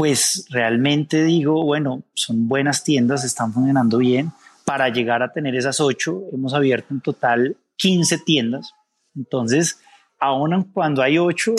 pues 0.00 0.46
realmente 0.48 1.24
digo, 1.24 1.62
bueno, 1.62 2.04
son 2.14 2.48
buenas 2.48 2.84
tiendas, 2.84 3.22
están 3.22 3.52
funcionando 3.52 3.98
bien. 3.98 4.32
Para 4.64 4.88
llegar 4.88 5.22
a 5.22 5.30
tener 5.30 5.54
esas 5.54 5.78
ocho, 5.78 6.22
hemos 6.32 6.54
abierto 6.54 6.94
en 6.94 7.02
total 7.02 7.58
15 7.76 8.16
tiendas. 8.24 8.72
Entonces, 9.14 9.78
aún 10.18 10.70
cuando 10.72 11.02
hay 11.02 11.18
ocho, 11.18 11.54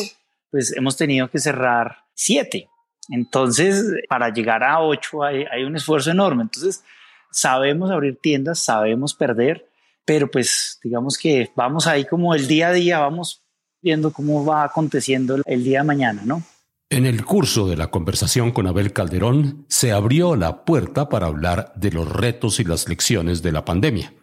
pues 0.49 0.75
hemos 0.75 0.97
tenido 0.97 1.29
que 1.29 1.37
cerrar 1.37 1.97
siete. 2.15 2.67
Entonces, 3.09 3.83
para 4.07 4.29
llegar 4.33 4.63
a 4.63 4.81
ocho 4.81 5.23
hay, 5.23 5.45
hay 5.51 5.63
un 5.63 5.75
esfuerzo 5.75 6.11
enorme. 6.11 6.43
Entonces, 6.43 6.83
sabemos 7.31 7.91
abrir 7.91 8.19
tiendas, 8.21 8.59
sabemos 8.59 9.13
perder, 9.13 9.67
pero 10.05 10.29
pues 10.29 10.79
digamos 10.83 11.17
que 11.17 11.49
vamos 11.55 11.87
ahí 11.87 12.05
como 12.05 12.35
el 12.35 12.47
día 12.47 12.69
a 12.69 12.73
día, 12.73 12.99
vamos 12.99 13.41
viendo 13.81 14.11
cómo 14.11 14.45
va 14.45 14.63
aconteciendo 14.63 15.41
el 15.45 15.63
día 15.63 15.79
de 15.79 15.85
mañana, 15.85 16.21
¿no? 16.25 16.43
En 16.89 17.05
el 17.05 17.23
curso 17.23 17.67
de 17.67 17.77
la 17.77 17.87
conversación 17.89 18.51
con 18.51 18.67
Abel 18.67 18.91
Calderón 18.91 19.65
se 19.69 19.93
abrió 19.93 20.35
la 20.35 20.65
puerta 20.65 21.07
para 21.07 21.27
hablar 21.27 21.71
de 21.75 21.91
los 21.91 22.07
retos 22.11 22.59
y 22.59 22.65
las 22.65 22.89
lecciones 22.89 23.41
de 23.41 23.53
la 23.53 23.63
pandemia. 23.63 24.13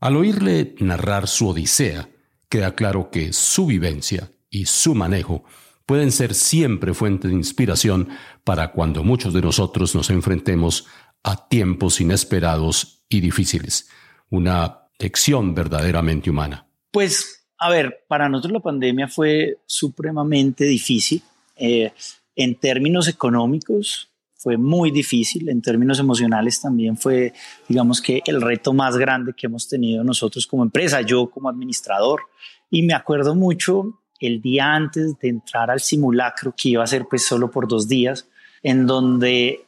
Al 0.00 0.16
oírle 0.16 0.74
narrar 0.78 1.28
su 1.28 1.48
odisea, 1.48 2.08
queda 2.48 2.74
claro 2.74 3.10
que 3.10 3.34
su 3.34 3.66
vivencia 3.66 4.30
y 4.48 4.64
su 4.64 4.94
manejo 4.94 5.44
pueden 5.88 6.12
ser 6.12 6.34
siempre 6.34 6.92
fuente 6.92 7.28
de 7.28 7.34
inspiración 7.34 8.10
para 8.44 8.72
cuando 8.72 9.02
muchos 9.02 9.32
de 9.32 9.40
nosotros 9.40 9.94
nos 9.94 10.10
enfrentemos 10.10 10.86
a 11.22 11.48
tiempos 11.48 12.02
inesperados 12.02 13.06
y 13.08 13.20
difíciles. 13.20 13.88
Una 14.28 14.82
lección 14.98 15.54
verdaderamente 15.54 16.28
humana. 16.28 16.66
Pues, 16.90 17.46
a 17.56 17.70
ver, 17.70 18.04
para 18.06 18.28
nosotros 18.28 18.52
la 18.52 18.60
pandemia 18.60 19.08
fue 19.08 19.60
supremamente 19.64 20.64
difícil. 20.64 21.22
Eh, 21.56 21.90
en 22.36 22.56
términos 22.56 23.08
económicos 23.08 24.10
fue 24.34 24.58
muy 24.58 24.90
difícil, 24.90 25.48
en 25.48 25.62
términos 25.62 25.98
emocionales 25.98 26.60
también 26.60 26.98
fue, 26.98 27.32
digamos 27.66 28.02
que, 28.02 28.20
el 28.26 28.42
reto 28.42 28.74
más 28.74 28.98
grande 28.98 29.32
que 29.34 29.46
hemos 29.46 29.66
tenido 29.66 30.04
nosotros 30.04 30.46
como 30.46 30.64
empresa, 30.64 31.00
yo 31.00 31.30
como 31.30 31.48
administrador. 31.48 32.20
Y 32.68 32.82
me 32.82 32.92
acuerdo 32.92 33.34
mucho 33.34 33.98
el 34.20 34.40
día 34.40 34.74
antes 34.74 35.18
de 35.18 35.28
entrar 35.28 35.70
al 35.70 35.80
simulacro, 35.80 36.54
que 36.56 36.70
iba 36.70 36.84
a 36.84 36.86
ser 36.86 37.06
pues 37.08 37.26
solo 37.26 37.50
por 37.50 37.68
dos 37.68 37.88
días, 37.88 38.28
en 38.62 38.86
donde 38.86 39.64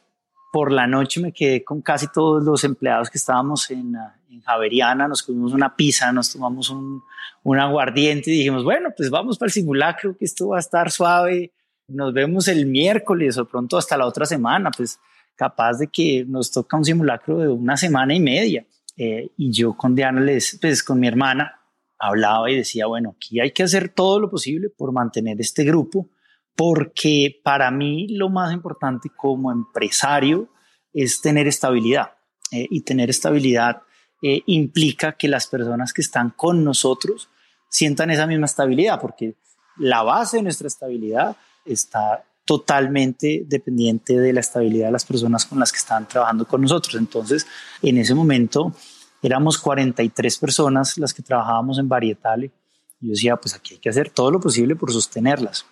por 0.51 0.71
la 0.71 0.87
noche 0.87 1.21
me 1.21 1.31
quedé 1.31 1.63
con 1.63 1.81
casi 1.81 2.07
todos 2.11 2.43
los 2.43 2.63
empleados 2.63 3.09
que 3.09 3.17
estábamos 3.17 3.69
en, 3.71 3.95
ah, 3.95 4.15
Javeriana, 4.45 5.07
nos 5.07 5.23
comimos 5.23 5.53
una 5.53 5.75
pizza, 5.75 6.11
nos 6.11 6.33
tomamos 6.33 6.69
un, 6.69 7.01
un 7.43 7.59
aguardiente 7.59 8.31
y 8.31 8.37
dijimos, 8.37 8.63
bueno, 8.63 8.89
pues 8.95 9.09
vamos 9.09 9.37
para 9.37 9.47
el 9.47 9.53
simulacro, 9.53 10.17
que 10.17 10.25
esto 10.25 10.49
va 10.49 10.57
a 10.57 10.59
estar 10.59 10.91
suave, 10.91 11.51
nos 11.87 12.13
vemos 12.13 12.47
el 12.47 12.65
miércoles 12.65 13.37
o 13.37 13.45
pronto 13.45 13.77
hasta 13.77 13.97
la 13.97 14.05
otra 14.05 14.25
semana, 14.25 14.71
pues 14.71 14.99
capaz 15.35 15.79
de 15.79 15.87
que 15.87 16.25
nos 16.27 16.51
toca 16.51 16.77
un 16.77 16.85
simulacro 16.85 17.39
de 17.39 17.47
una 17.47 17.77
semana 17.77 18.13
y 18.13 18.19
media. 18.19 18.65
Eh, 18.97 19.31
y 19.37 19.51
yo 19.51 19.73
con 19.73 19.95
Diana, 19.95 20.21
les, 20.21 20.57
pues 20.61 20.83
con 20.83 20.99
mi 20.99 21.07
hermana, 21.07 21.60
hablaba 22.01 22.49
y 22.49 22.57
decía, 22.57 22.87
bueno, 22.87 23.15
aquí 23.15 23.39
hay 23.39 23.51
que 23.51 23.63
hacer 23.63 23.89
todo 23.89 24.19
lo 24.19 24.29
posible 24.29 24.69
por 24.69 24.91
mantener 24.91 25.39
este 25.39 25.63
grupo, 25.63 26.09
porque 26.55 27.39
para 27.43 27.69
mí 27.69 28.07
lo 28.09 28.29
más 28.29 28.51
importante 28.51 29.09
como 29.15 29.51
empresario 29.51 30.49
es 30.93 31.21
tener 31.21 31.47
estabilidad. 31.47 32.13
Eh, 32.51 32.67
y 32.69 32.81
tener 32.81 33.09
estabilidad 33.09 33.83
eh, 34.21 34.41
implica 34.47 35.13
que 35.13 35.29
las 35.29 35.47
personas 35.47 35.93
que 35.93 36.01
están 36.01 36.31
con 36.31 36.65
nosotros 36.65 37.29
sientan 37.69 38.09
esa 38.09 38.27
misma 38.27 38.45
estabilidad, 38.45 38.99
porque 38.99 39.35
la 39.77 40.03
base 40.03 40.37
de 40.37 40.43
nuestra 40.43 40.67
estabilidad 40.67 41.37
está 41.63 42.25
totalmente 42.43 43.43
dependiente 43.47 44.19
de 44.19 44.33
la 44.33 44.41
estabilidad 44.41 44.87
de 44.87 44.91
las 44.91 45.05
personas 45.05 45.45
con 45.45 45.59
las 45.59 45.71
que 45.71 45.77
están 45.77 46.07
trabajando 46.07 46.45
con 46.45 46.61
nosotros. 46.61 46.95
Entonces, 46.95 47.47
en 47.81 47.97
ese 47.97 48.13
momento 48.13 48.73
éramos 49.21 49.57
43 49.57 50.37
personas 50.37 50.97
las 50.97 51.13
que 51.13 51.21
trabajábamos 51.21 51.79
en 51.79 51.87
Varietale. 51.87 52.51
Yo 52.99 53.11
decía, 53.11 53.35
pues 53.37 53.55
aquí 53.55 53.75
hay 53.75 53.79
que 53.79 53.89
hacer 53.89 54.09
todo 54.09 54.31
lo 54.31 54.39
posible 54.39 54.75
por 54.75 54.91
sostenerlas. 54.91 55.65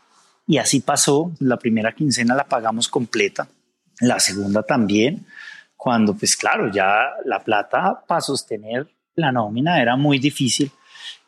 Y 0.47 0.57
así 0.57 0.79
pasó, 0.79 1.31
la 1.39 1.57
primera 1.57 1.93
quincena 1.93 2.35
la 2.35 2.47
pagamos 2.47 2.87
completa, 2.87 3.47
la 3.99 4.19
segunda 4.19 4.63
también, 4.63 5.27
cuando 5.77 6.15
pues 6.15 6.35
claro, 6.35 6.71
ya 6.71 7.03
la 7.25 7.43
plata 7.43 8.03
para 8.07 8.21
sostener 8.21 8.89
la 9.15 9.31
nómina 9.31 9.81
era 9.81 9.95
muy 9.95 10.17
difícil. 10.17 10.71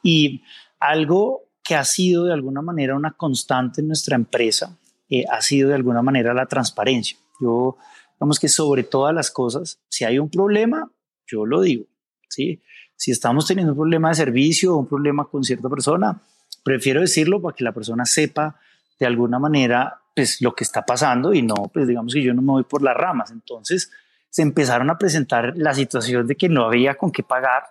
Y 0.02 0.44
algo 0.80 1.44
que 1.64 1.76
ha 1.76 1.86
sido 1.86 2.26
de 2.26 2.34
alguna 2.34 2.62
manera 2.62 2.96
una 2.96 3.12
constante 3.12 3.82
en 3.82 3.88
nuestra 3.88 4.16
empresa 4.16 4.78
eh, 5.10 5.26
ha 5.30 5.42
sido 5.42 5.70
de 5.70 5.76
alguna 5.76 6.02
manera 6.02 6.34
la 6.34 6.48
transparencia. 6.48 7.18
Yo, 7.40 7.78
digamos 8.16 8.40
que 8.40 8.48
sobre 8.48 8.84
todas 8.84 9.14
las 9.14 9.30
cosas, 9.30 9.80
si 9.90 10.04
hay 10.04 10.18
un 10.18 10.30
problema, 10.30 10.90
yo 11.28 11.46
lo 11.46 11.62
digo, 11.62 11.86
¿sí? 12.32 12.62
Si 12.96 13.12
estamos 13.12 13.46
teniendo 13.46 13.74
un 13.74 13.78
problema 13.78 14.10
de 14.10 14.16
servicio 14.16 14.74
o 14.74 14.80
un 14.80 14.88
problema 14.88 15.26
con 15.26 15.44
cierta 15.44 15.70
persona, 15.70 16.22
prefiero 16.64 17.02
decirlo 17.02 17.42
para 17.42 17.56
que 17.56 17.64
la 17.64 17.74
persona 17.74 18.06
sepa 18.06 18.60
de 19.00 19.06
alguna 19.06 19.40
manera 19.40 20.02
pues 20.16 20.42
lo 20.42 20.54
que 20.54 20.64
está 20.64 20.86
pasando 20.86 21.34
y 21.34 21.42
no, 21.42 21.56
pues 21.74 21.88
digamos 21.88 22.14
que 22.14 22.22
yo 22.22 22.34
no 22.34 22.42
me 22.42 22.52
voy 22.52 22.64
por 22.64 22.82
las 22.82 22.96
ramas. 22.96 23.32
Entonces 23.32 23.92
se 24.30 24.42
empezaron 24.42 24.90
a 24.90 24.98
presentar 24.98 25.54
la 25.56 25.74
situación 25.74 26.28
de 26.28 26.36
que 26.36 26.50
no 26.50 26.66
había 26.66 26.96
con 26.96 27.12
qué 27.12 27.24
pagar. 27.24 27.64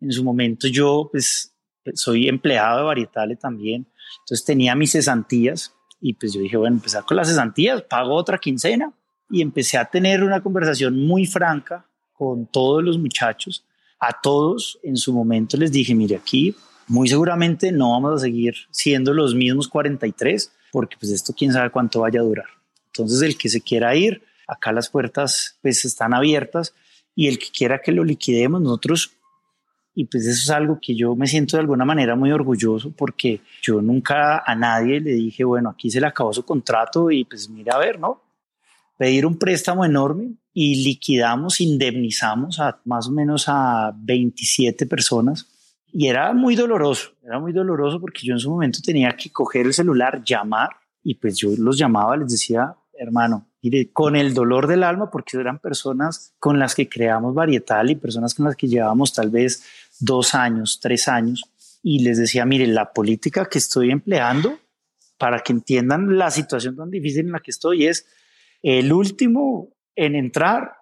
En 0.00 0.12
su 0.12 0.22
momento 0.22 0.68
yo 0.68 1.08
pues 1.10 1.54
soy 1.94 2.28
empleado 2.28 2.78
de 2.78 2.84
Varietale 2.84 3.36
también, 3.36 3.86
entonces 4.20 4.44
tenía 4.44 4.74
mis 4.74 4.92
cesantías 4.92 5.72
y 6.00 6.14
pues 6.14 6.32
yo 6.32 6.40
dije, 6.40 6.56
bueno, 6.56 6.76
empezar 6.76 7.04
con 7.04 7.16
las 7.16 7.28
cesantías, 7.28 7.82
pago 7.82 8.14
otra 8.14 8.38
quincena 8.38 8.92
y 9.30 9.42
empecé 9.42 9.78
a 9.78 9.84
tener 9.86 10.22
una 10.22 10.42
conversación 10.42 11.06
muy 11.06 11.26
franca 11.26 11.86
con 12.12 12.46
todos 12.46 12.82
los 12.82 12.98
muchachos. 12.98 13.65
A 13.98 14.20
todos 14.20 14.78
en 14.82 14.96
su 14.96 15.12
momento 15.12 15.56
les 15.56 15.72
dije, 15.72 15.94
mire, 15.94 16.16
aquí 16.16 16.54
muy 16.88 17.08
seguramente 17.08 17.72
no 17.72 17.92
vamos 17.92 18.14
a 18.14 18.24
seguir 18.24 18.54
siendo 18.70 19.12
los 19.12 19.34
mismos 19.34 19.68
43 19.68 20.52
porque 20.70 20.96
pues 20.98 21.12
esto 21.12 21.34
quién 21.36 21.52
sabe 21.52 21.70
cuánto 21.70 22.00
vaya 22.00 22.20
a 22.20 22.24
durar. 22.24 22.46
Entonces 22.88 23.22
el 23.22 23.36
que 23.36 23.48
se 23.48 23.60
quiera 23.60 23.94
ir, 23.96 24.22
acá 24.46 24.72
las 24.72 24.88
puertas 24.88 25.58
pues 25.62 25.84
están 25.84 26.14
abiertas 26.14 26.74
y 27.14 27.28
el 27.28 27.38
que 27.38 27.46
quiera 27.50 27.80
que 27.80 27.92
lo 27.92 28.04
liquidemos, 28.04 28.60
nosotros, 28.60 29.12
y 29.94 30.04
pues 30.04 30.26
eso 30.26 30.42
es 30.42 30.50
algo 30.50 30.78
que 30.80 30.94
yo 30.94 31.16
me 31.16 31.26
siento 31.26 31.56
de 31.56 31.62
alguna 31.62 31.86
manera 31.86 32.14
muy 32.14 32.30
orgulloso 32.30 32.92
porque 32.92 33.40
yo 33.62 33.80
nunca 33.80 34.42
a 34.46 34.54
nadie 34.54 35.00
le 35.00 35.12
dije, 35.12 35.42
bueno, 35.42 35.70
aquí 35.70 35.90
se 35.90 36.00
le 36.00 36.06
acabó 36.06 36.34
su 36.34 36.44
contrato 36.44 37.10
y 37.10 37.24
pues 37.24 37.48
mira 37.48 37.76
a 37.76 37.78
ver, 37.78 37.98
¿no? 37.98 38.20
Pedir 38.96 39.26
un 39.26 39.38
préstamo 39.38 39.84
enorme 39.84 40.34
y 40.52 40.84
liquidamos, 40.84 41.60
indemnizamos 41.60 42.60
a 42.60 42.80
más 42.84 43.08
o 43.08 43.12
menos 43.12 43.44
a 43.48 43.92
27 43.94 44.86
personas. 44.86 45.46
Y 45.92 46.08
era 46.08 46.32
muy 46.32 46.56
doloroso, 46.56 47.10
era 47.22 47.38
muy 47.38 47.52
doloroso 47.52 48.00
porque 48.00 48.26
yo 48.26 48.32
en 48.32 48.38
su 48.38 48.50
momento 48.50 48.80
tenía 48.84 49.16
que 49.16 49.30
coger 49.30 49.66
el 49.66 49.74
celular, 49.74 50.22
llamar, 50.24 50.70
y 51.02 51.14
pues 51.14 51.36
yo 51.36 51.50
los 51.56 51.78
llamaba, 51.78 52.16
les 52.16 52.32
decía, 52.32 52.74
hermano, 52.98 53.46
mire, 53.62 53.92
con 53.92 54.16
el 54.16 54.34
dolor 54.34 54.66
del 54.66 54.82
alma, 54.82 55.10
porque 55.10 55.36
eran 55.36 55.58
personas 55.58 56.34
con 56.38 56.58
las 56.58 56.74
que 56.74 56.88
creamos 56.88 57.34
varietal 57.34 57.90
y 57.90 57.96
personas 57.96 58.34
con 58.34 58.46
las 58.46 58.56
que 58.56 58.66
llevábamos 58.66 59.12
tal 59.12 59.30
vez 59.30 59.62
dos 60.00 60.34
años, 60.34 60.80
tres 60.80 61.08
años, 61.08 61.42
y 61.82 62.02
les 62.02 62.18
decía, 62.18 62.44
mire, 62.44 62.66
la 62.66 62.92
política 62.92 63.46
que 63.46 63.58
estoy 63.58 63.90
empleando, 63.90 64.58
para 65.18 65.40
que 65.40 65.52
entiendan 65.52 66.18
la 66.18 66.30
situación 66.30 66.76
tan 66.76 66.90
difícil 66.90 67.26
en 67.26 67.32
la 67.32 67.40
que 67.40 67.50
estoy, 67.50 67.86
es 67.86 68.06
el 68.66 68.92
último 68.92 69.68
en 69.94 70.16
entrar 70.16 70.72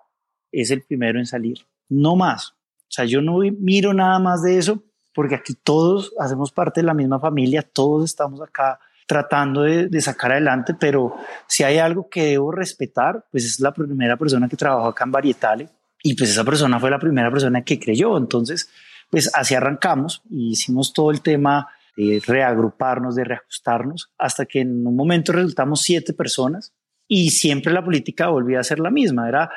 es 0.50 0.70
el 0.70 0.82
primero 0.82 1.18
en 1.18 1.26
salir, 1.26 1.58
no 1.90 2.16
más. 2.16 2.52
O 2.52 2.88
sea, 2.88 3.04
yo 3.04 3.20
no 3.20 3.40
miro 3.58 3.92
nada 3.92 4.18
más 4.18 4.42
de 4.42 4.56
eso 4.56 4.82
porque 5.14 5.34
aquí 5.34 5.52
todos 5.62 6.14
hacemos 6.18 6.50
parte 6.50 6.80
de 6.80 6.86
la 6.86 6.94
misma 6.94 7.20
familia, 7.20 7.60
todos 7.60 8.06
estamos 8.06 8.40
acá 8.40 8.80
tratando 9.06 9.64
de, 9.64 10.00
sacar 10.00 10.32
adelante, 10.32 10.72
pero 10.72 11.14
si 11.46 11.62
hay 11.62 11.76
algo 11.76 12.08
que 12.08 12.24
debo 12.24 12.52
respetar, 12.52 13.26
pues 13.30 13.44
es 13.44 13.60
la 13.60 13.74
primera 13.74 14.16
persona 14.16 14.48
que 14.48 14.56
trabajó 14.56 14.88
acá 14.88 15.04
en 15.04 15.12
Varietale 15.12 15.68
y 16.02 16.14
pues 16.14 16.30
esa 16.30 16.42
persona 16.42 16.80
fue 16.80 16.90
la 16.90 16.98
primera 16.98 17.30
persona 17.30 17.62
que 17.64 17.78
creyó. 17.78 18.16
Entonces, 18.16 18.70
pues 19.10 19.30
así 19.34 19.54
arrancamos 19.54 20.22
y 20.30 20.52
hicimos 20.52 20.94
todo 20.94 21.10
el 21.10 21.20
tema 21.20 21.68
de 21.98 22.22
reagruparnos, 22.26 23.14
de 23.14 23.24
reajustarnos, 23.24 24.10
hasta 24.16 24.46
que 24.46 24.60
en 24.60 24.86
un 24.86 24.96
momento 24.96 25.32
resultamos 25.32 25.82
siete 25.82 26.14
personas 26.14 26.72
y 27.08 27.30
siempre 27.30 27.72
la 27.72 27.84
política 27.84 28.28
volvía 28.28 28.60
a 28.60 28.64
ser 28.64 28.78
la 28.78 28.90
misma. 28.90 29.28
Era 29.28 29.50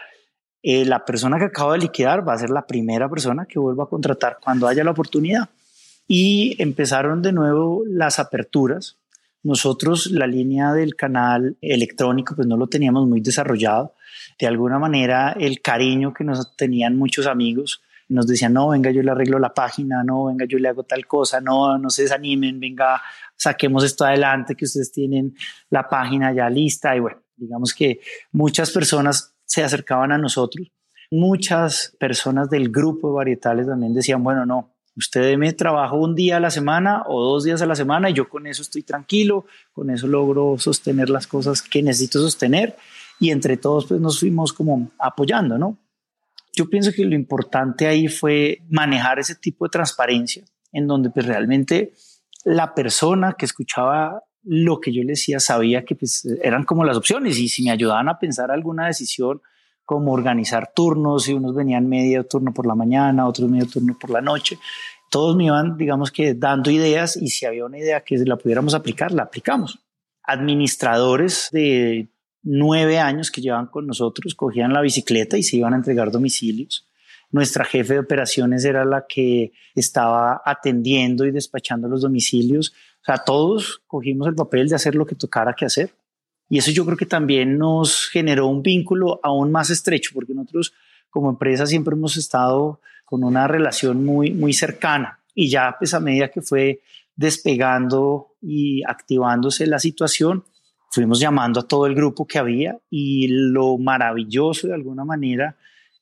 eh, 0.64 0.86
la 0.86 1.06
persona 1.06 1.38
que 1.38 1.46
acabo 1.46 1.74
de 1.74 1.80
liquidar 1.80 2.28
va 2.28 2.34
a 2.34 2.38
ser 2.38 2.50
la 2.50 2.66
primera 2.66 3.10
persona 3.10 3.46
que 3.46 3.60
vuelva 3.60 3.86
a 3.86 3.88
contratar 3.88 4.38
cuando 4.42 4.68
haya 4.68 4.84
la 4.84 4.92
oportunidad. 4.92 5.50
Y 6.08 6.56
empezaron 6.62 7.22
de 7.22 7.34
nuevo 7.34 7.84
las 7.88 8.20
aperturas. 8.20 8.98
Nosotros 9.44 10.08
la 10.12 10.28
línea 10.28 10.74
del 10.74 10.96
canal 10.96 11.58
electrónico 11.62 12.36
pues 12.36 12.48
no 12.48 12.58
lo 12.58 12.68
teníamos 12.68 13.08
muy 13.08 13.22
desarrollado. 13.22 13.94
De 14.40 14.48
alguna 14.48 14.80
manera 14.80 15.36
el 15.40 15.62
cariño 15.62 16.14
que 16.14 16.24
nos 16.24 16.56
tenían 16.56 16.98
muchos 16.98 17.28
amigos 17.28 17.82
nos 18.10 18.26
decían, 18.26 18.54
no, 18.54 18.70
venga, 18.70 18.90
yo 18.92 19.04
le 19.04 19.12
arreglo 19.12 19.38
la 19.38 19.54
página, 19.54 20.04
no, 20.04 20.26
venga, 20.26 20.46
yo 20.46 20.58
le 20.60 20.70
hago 20.70 20.84
tal 20.84 21.06
cosa, 21.06 21.42
no, 21.42 21.78
no 21.78 21.90
se 21.90 22.04
desanimen, 22.04 22.60
venga, 22.60 23.02
saquemos 23.36 23.84
esto 23.84 24.06
adelante, 24.06 24.56
que 24.56 24.66
ustedes 24.66 24.92
tienen 24.92 25.36
la 25.70 25.88
página 25.90 26.34
ya 26.34 26.50
lista. 26.50 26.96
Y 26.96 27.02
bueno, 27.02 27.18
digamos 27.38 27.74
que 27.74 28.02
muchas 28.32 28.72
personas 28.72 29.36
se 29.46 29.64
acercaban 29.64 30.12
a 30.12 30.18
nosotros. 30.18 30.68
Muchas 31.10 31.96
personas 32.00 32.50
del 32.50 32.70
grupo 32.70 33.10
de 33.10 33.16
varietales 33.16 33.68
también 33.68 33.94
decían, 33.94 34.24
bueno, 34.24 34.46
no, 34.46 34.76
usted 34.98 35.38
me 35.38 35.54
trabajo 35.54 35.98
un 35.98 36.16
día 36.16 36.38
a 36.38 36.40
la 36.42 36.52
semana 36.52 37.04
o 37.08 37.24
dos 37.24 37.44
días 37.44 37.62
a 37.62 37.66
la 37.66 37.76
semana 37.76 38.10
y 38.10 38.14
yo 38.14 38.28
con 38.28 38.48
eso 38.48 38.62
estoy 38.62 38.84
tranquilo, 38.84 39.46
con 39.72 39.90
eso 39.90 40.08
logro 40.08 40.58
sostener 40.58 41.10
las 41.10 41.28
cosas 41.28 41.62
que 41.62 41.82
necesito 41.82 42.20
sostener 42.20 42.76
y 43.20 43.30
entre 43.30 43.58
todos 43.58 43.86
pues 43.86 44.02
nos 44.02 44.20
fuimos 44.20 44.52
como 44.52 44.92
apoyando, 45.00 45.58
¿no? 45.58 45.78
Yo 46.54 46.70
pienso 46.70 46.92
que 46.92 47.06
lo 47.06 47.16
importante 47.16 47.86
ahí 47.86 48.08
fue 48.08 48.64
manejar 48.70 49.20
ese 49.20 49.36
tipo 49.36 49.66
de 49.66 49.70
transparencia 49.70 50.44
en 50.72 50.88
donde 50.88 51.12
pues 51.12 51.26
realmente 51.26 51.94
la 52.44 52.74
persona 52.74 53.34
que 53.34 53.46
escuchaba 53.46 54.24
lo 54.48 54.80
que 54.80 54.94
yo 54.94 55.02
le 55.04 55.10
decía 55.10 55.40
sabía 55.40 55.84
que 55.84 55.96
pues, 55.96 56.26
eran 56.42 56.64
como 56.64 56.86
las 56.86 56.98
opciones 56.98 57.38
y 57.38 57.50
si 57.50 57.64
me 57.64 57.72
ayudaban 57.72 58.08
a 58.10 58.18
pensar 58.18 58.50
alguna 58.50 58.88
decisión 58.88 59.42
como 59.84 60.12
organizar 60.12 60.72
turnos, 60.76 61.30
y 61.30 61.34
unos 61.34 61.56
venían 61.56 61.88
medio 61.88 62.26
turno 62.26 62.54
por 62.54 62.66
la 62.66 62.76
mañana, 62.76 63.26
otros 63.26 63.50
medio 63.50 63.68
turno 63.68 63.98
por 64.00 64.10
la 64.10 64.20
noche, 64.20 64.60
todos 65.10 65.36
me 65.36 65.46
iban, 65.46 65.78
digamos 65.78 66.12
que, 66.12 66.34
dando 66.34 66.72
ideas 66.72 67.16
y 67.16 67.30
si 67.30 67.46
había 67.46 67.66
una 67.66 67.80
idea 67.80 68.02
que 68.02 68.18
la 68.18 68.36
pudiéramos 68.36 68.74
aplicar, 68.74 69.12
la 69.12 69.24
aplicamos. 69.24 69.80
Administradores 70.24 71.50
de 71.52 72.10
nueve 72.44 73.00
años 73.00 73.32
que 73.32 73.42
llevan 73.42 73.68
con 73.68 73.88
nosotros, 73.88 74.36
cogían 74.36 74.74
la 74.74 74.82
bicicleta 74.82 75.38
y 75.38 75.44
se 75.44 75.58
iban 75.58 75.74
a 75.74 75.78
entregar 75.78 76.12
domicilios. 76.12 76.87
Nuestra 77.38 77.66
jefe 77.66 77.94
de 77.94 78.00
operaciones 78.00 78.66
era 78.66 78.84
la 78.84 79.06
que 79.08 79.52
estaba 79.76 80.42
atendiendo 80.44 81.24
y 81.24 81.30
despachando 81.30 81.88
los 81.88 82.02
domicilios. 82.02 82.74
O 83.02 83.06
sea, 83.06 83.20
todos 83.20 83.84
cogimos 83.86 84.28
el 84.28 84.34
papel 84.34 84.68
de 84.68 84.74
hacer 84.74 84.96
lo 84.96 85.06
que 85.06 85.14
tocara 85.14 85.54
que 85.54 85.66
hacer. 85.66 85.94
Y 86.50 86.58
eso 86.58 86.72
yo 86.72 86.84
creo 86.84 86.98
que 86.98 87.06
también 87.06 87.60
nos 87.60 88.10
generó 88.10 88.48
un 88.48 88.64
vínculo 88.64 89.20
aún 89.22 89.52
más 89.52 89.70
estrecho, 89.70 90.10
porque 90.16 90.34
nosotros 90.34 90.74
como 91.12 91.30
empresa 91.30 91.68
siempre 91.68 91.94
hemos 91.94 92.18
estado 92.18 92.82
con 93.06 93.24
una 93.24 93.48
relación 93.48 94.04
muy, 94.04 94.32
muy 94.32 94.54
cercana. 94.54 95.20
Y 95.36 95.48
ya 95.48 95.76
pues 95.78 95.94
a 95.94 96.00
medida 96.00 96.30
que 96.30 96.42
fue 96.42 96.82
despegando 97.16 98.36
y 98.42 98.82
activándose 98.84 99.68
la 99.68 99.78
situación, 99.78 100.44
fuimos 100.90 101.20
llamando 101.20 101.60
a 101.60 101.68
todo 101.68 101.86
el 101.86 101.94
grupo 101.94 102.26
que 102.26 102.40
había 102.40 102.80
y 102.90 103.28
lo 103.28 103.78
maravilloso 103.78 104.70
de 104.70 104.74
alguna 104.74 105.06
manera 105.06 105.56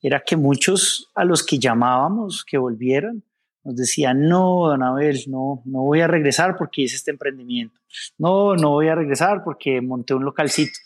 era 0.06 0.22
que 0.26 0.38
muchos 0.38 1.12
a 1.16 1.26
los 1.26 1.44
que 1.44 1.58
llamábamos 1.58 2.46
que 2.46 2.60
volvieran 2.60 3.24
nos 3.64 3.76
decían, 3.76 4.30
no, 4.30 4.68
don 4.68 4.84
Abel, 4.84 5.20
no, 5.28 5.64
no 5.66 5.82
voy 5.82 6.02
a 6.02 6.08
regresar 6.08 6.56
porque 6.56 6.84
hice 6.84 6.98
este 6.98 7.10
emprendimiento. 7.10 7.80
No, 8.20 8.56
no 8.56 8.70
voy 8.70 8.90
a 8.90 8.96
regresar 8.96 9.44
porque 9.44 9.82
monté 9.82 10.14
un 10.14 10.24
localcito. 10.24 10.78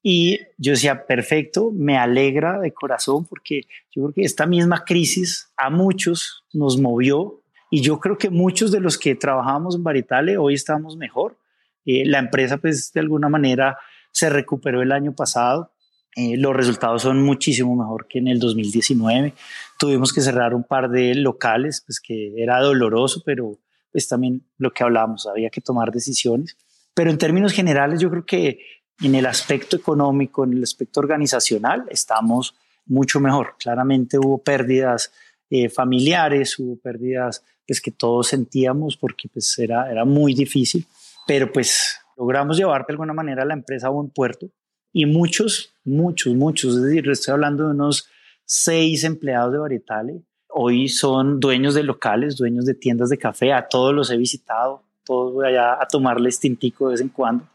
Y 0.00 0.38
yo 0.56 0.72
decía, 0.72 1.04
perfecto, 1.04 1.72
me 1.74 1.98
alegra 1.98 2.60
de 2.60 2.72
corazón 2.72 3.26
porque 3.26 3.62
yo 3.90 4.04
creo 4.04 4.12
que 4.12 4.22
esta 4.22 4.46
misma 4.46 4.84
crisis 4.84 5.52
a 5.56 5.68
muchos 5.68 6.44
nos 6.52 6.78
movió 6.78 7.42
y 7.72 7.82
yo 7.82 7.98
creo 7.98 8.16
que 8.16 8.30
muchos 8.30 8.70
de 8.70 8.78
los 8.78 8.96
que 8.96 9.16
trabajamos 9.16 9.74
en 9.74 9.82
Baritale 9.82 10.38
hoy 10.38 10.54
estamos 10.54 10.96
mejor. 10.96 11.36
Eh, 11.84 12.04
la 12.06 12.20
empresa 12.20 12.58
pues 12.58 12.92
de 12.92 13.00
alguna 13.00 13.28
manera 13.28 13.76
se 14.12 14.30
recuperó 14.30 14.80
el 14.80 14.92
año 14.92 15.12
pasado. 15.12 15.72
Eh, 16.16 16.36
los 16.36 16.54
resultados 16.54 17.02
son 17.02 17.22
muchísimo 17.22 17.76
mejor 17.76 18.06
que 18.08 18.18
en 18.18 18.28
el 18.28 18.38
2019. 18.38 19.34
Tuvimos 19.78 20.12
que 20.12 20.20
cerrar 20.20 20.54
un 20.54 20.64
par 20.64 20.90
de 20.90 21.14
locales, 21.14 21.82
pues 21.86 22.00
que 22.00 22.34
era 22.36 22.60
doloroso, 22.60 23.22
pero 23.24 23.58
pues 23.92 24.08
también 24.08 24.42
lo 24.58 24.72
que 24.72 24.82
hablábamos, 24.82 25.26
había 25.26 25.50
que 25.50 25.60
tomar 25.60 25.92
decisiones. 25.92 26.56
Pero 26.94 27.10
en 27.10 27.18
términos 27.18 27.52
generales, 27.52 28.00
yo 28.00 28.10
creo 28.10 28.26
que 28.26 28.58
en 29.00 29.14
el 29.14 29.26
aspecto 29.26 29.76
económico, 29.76 30.44
en 30.44 30.54
el 30.54 30.62
aspecto 30.62 31.00
organizacional, 31.00 31.84
estamos 31.88 32.56
mucho 32.86 33.20
mejor. 33.20 33.54
Claramente 33.58 34.18
hubo 34.18 34.42
pérdidas 34.42 35.12
eh, 35.50 35.68
familiares, 35.68 36.58
hubo 36.58 36.76
pérdidas 36.76 37.44
pues, 37.66 37.80
que 37.80 37.92
todos 37.92 38.28
sentíamos 38.28 38.96
porque 38.96 39.28
pues, 39.28 39.56
era, 39.58 39.90
era 39.90 40.04
muy 40.04 40.34
difícil, 40.34 40.86
pero 41.26 41.52
pues 41.52 42.00
logramos 42.16 42.56
llevar 42.56 42.84
de 42.86 42.92
alguna 42.92 43.12
manera 43.12 43.44
la 43.44 43.54
empresa 43.54 43.86
a 43.86 43.90
buen 43.90 44.10
puerto 44.10 44.50
y 44.92 45.06
muchos, 45.06 45.72
muchos, 45.84 46.34
muchos, 46.34 46.76
es 46.76 46.82
decir, 46.82 47.08
estoy 47.08 47.32
hablando 47.32 47.64
de 47.64 47.70
unos 47.70 48.08
seis 48.44 49.04
empleados 49.04 49.52
de 49.52 49.58
Varietale, 49.58 50.22
hoy 50.48 50.88
son 50.88 51.40
dueños 51.40 51.74
de 51.74 51.82
locales, 51.82 52.36
dueños 52.36 52.64
de 52.64 52.74
tiendas 52.74 53.10
de 53.10 53.18
café, 53.18 53.52
a 53.52 53.68
todos 53.68 53.94
los 53.94 54.10
he 54.10 54.16
visitado, 54.16 54.82
todos 55.04 55.32
voy 55.32 55.46
allá 55.46 55.74
a 55.74 55.86
tomarles 55.86 56.40
tintico 56.40 56.86
de 56.86 56.92
vez 56.92 57.00
en 57.00 57.08
cuando. 57.08 57.46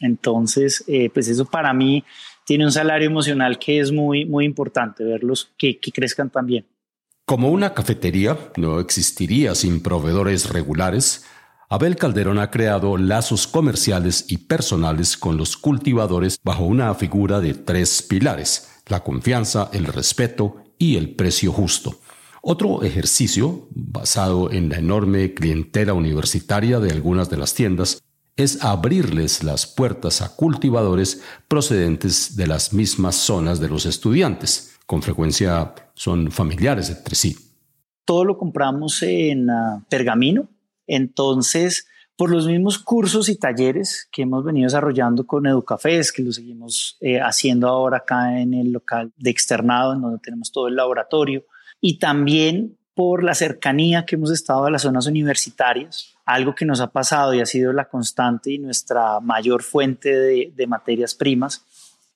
Entonces, 0.00 0.84
eh, 0.86 1.10
pues 1.10 1.28
eso 1.28 1.44
para 1.44 1.72
mí 1.72 2.04
tiene 2.44 2.64
un 2.64 2.72
salario 2.72 3.06
emocional 3.06 3.58
que 3.58 3.78
es 3.78 3.92
muy, 3.92 4.24
muy 4.24 4.44
importante, 4.44 5.04
verlos 5.04 5.52
que, 5.56 5.78
que 5.78 5.92
crezcan 5.92 6.30
también. 6.30 6.66
Como 7.24 7.50
una 7.50 7.72
cafetería 7.72 8.36
no 8.56 8.80
existiría 8.80 9.54
sin 9.54 9.82
proveedores 9.82 10.50
regulares, 10.50 11.24
Abel 11.72 11.96
Calderón 11.96 12.38
ha 12.38 12.50
creado 12.50 12.98
lazos 12.98 13.46
comerciales 13.46 14.26
y 14.28 14.36
personales 14.36 15.16
con 15.16 15.38
los 15.38 15.56
cultivadores 15.56 16.38
bajo 16.44 16.66
una 16.66 16.94
figura 16.94 17.40
de 17.40 17.54
tres 17.54 18.02
pilares, 18.02 18.82
la 18.88 19.02
confianza, 19.02 19.70
el 19.72 19.86
respeto 19.86 20.56
y 20.76 20.98
el 20.98 21.14
precio 21.14 21.50
justo. 21.50 21.98
Otro 22.42 22.82
ejercicio, 22.82 23.68
basado 23.70 24.52
en 24.52 24.68
la 24.68 24.80
enorme 24.80 25.32
clientela 25.32 25.94
universitaria 25.94 26.78
de 26.78 26.90
algunas 26.90 27.30
de 27.30 27.38
las 27.38 27.54
tiendas, 27.54 28.02
es 28.36 28.62
abrirles 28.62 29.42
las 29.42 29.66
puertas 29.66 30.20
a 30.20 30.36
cultivadores 30.36 31.22
procedentes 31.48 32.36
de 32.36 32.48
las 32.48 32.74
mismas 32.74 33.14
zonas 33.14 33.60
de 33.60 33.70
los 33.70 33.86
estudiantes. 33.86 34.78
Con 34.84 35.00
frecuencia 35.00 35.72
son 35.94 36.30
familiares 36.30 36.90
entre 36.90 37.14
sí. 37.14 37.34
Todo 38.04 38.26
lo 38.26 38.36
compramos 38.36 39.02
en 39.02 39.48
ah, 39.48 39.82
pergamino, 39.88 40.48
entonces 40.86 41.86
por 42.16 42.30
los 42.30 42.46
mismos 42.46 42.78
cursos 42.78 43.28
y 43.28 43.36
talleres 43.36 44.08
que 44.12 44.22
hemos 44.22 44.44
venido 44.44 44.66
desarrollando 44.66 45.26
con 45.26 45.46
Educafés, 45.46 46.12
que 46.12 46.22
lo 46.22 46.32
seguimos 46.32 46.96
eh, 47.00 47.20
haciendo 47.20 47.68
ahora 47.68 47.98
acá 47.98 48.40
en 48.40 48.54
el 48.54 48.70
local 48.70 49.12
de 49.16 49.30
externado, 49.30 49.94
en 49.94 50.02
donde 50.02 50.20
tenemos 50.22 50.52
todo 50.52 50.68
el 50.68 50.76
laboratorio, 50.76 51.44
y 51.80 51.98
también 51.98 52.78
por 52.94 53.24
la 53.24 53.34
cercanía 53.34 54.04
que 54.04 54.16
hemos 54.16 54.30
estado 54.30 54.66
a 54.66 54.70
las 54.70 54.82
zonas 54.82 55.06
universitarias, 55.06 56.14
algo 56.24 56.54
que 56.54 56.66
nos 56.66 56.80
ha 56.80 56.92
pasado 56.92 57.34
y 57.34 57.40
ha 57.40 57.46
sido 57.46 57.72
la 57.72 57.88
constante 57.88 58.52
y 58.52 58.58
nuestra 58.58 59.20
mayor 59.20 59.62
fuente 59.62 60.14
de, 60.14 60.66
materias 60.66 61.14
primas, 61.14 61.64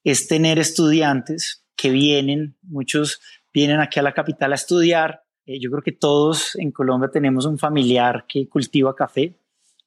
es 0.05 0.29
tener 0.29 0.59
estudiantes 0.59 1.65
que 1.75 1.91
vienen, 1.91 2.57
muchos 2.63 3.21
vienen 3.53 3.81
aquí 3.81 3.99
a 3.99 4.03
la 4.03 4.15
capital 4.15 4.53
a 4.53 4.57
estudiar. 4.57 5.25
Eh, 5.47 5.59
yo 5.61 5.71
creo 5.71 5.83
que 5.83 5.93
todos 5.93 6.57
en 6.57 6.73
Colombia 6.73 7.09
tenemos 7.09 7.47
un 7.47 7.59
familiar 7.59 8.25
que 8.29 8.49
cultiva 8.49 8.95
café. 8.95 9.35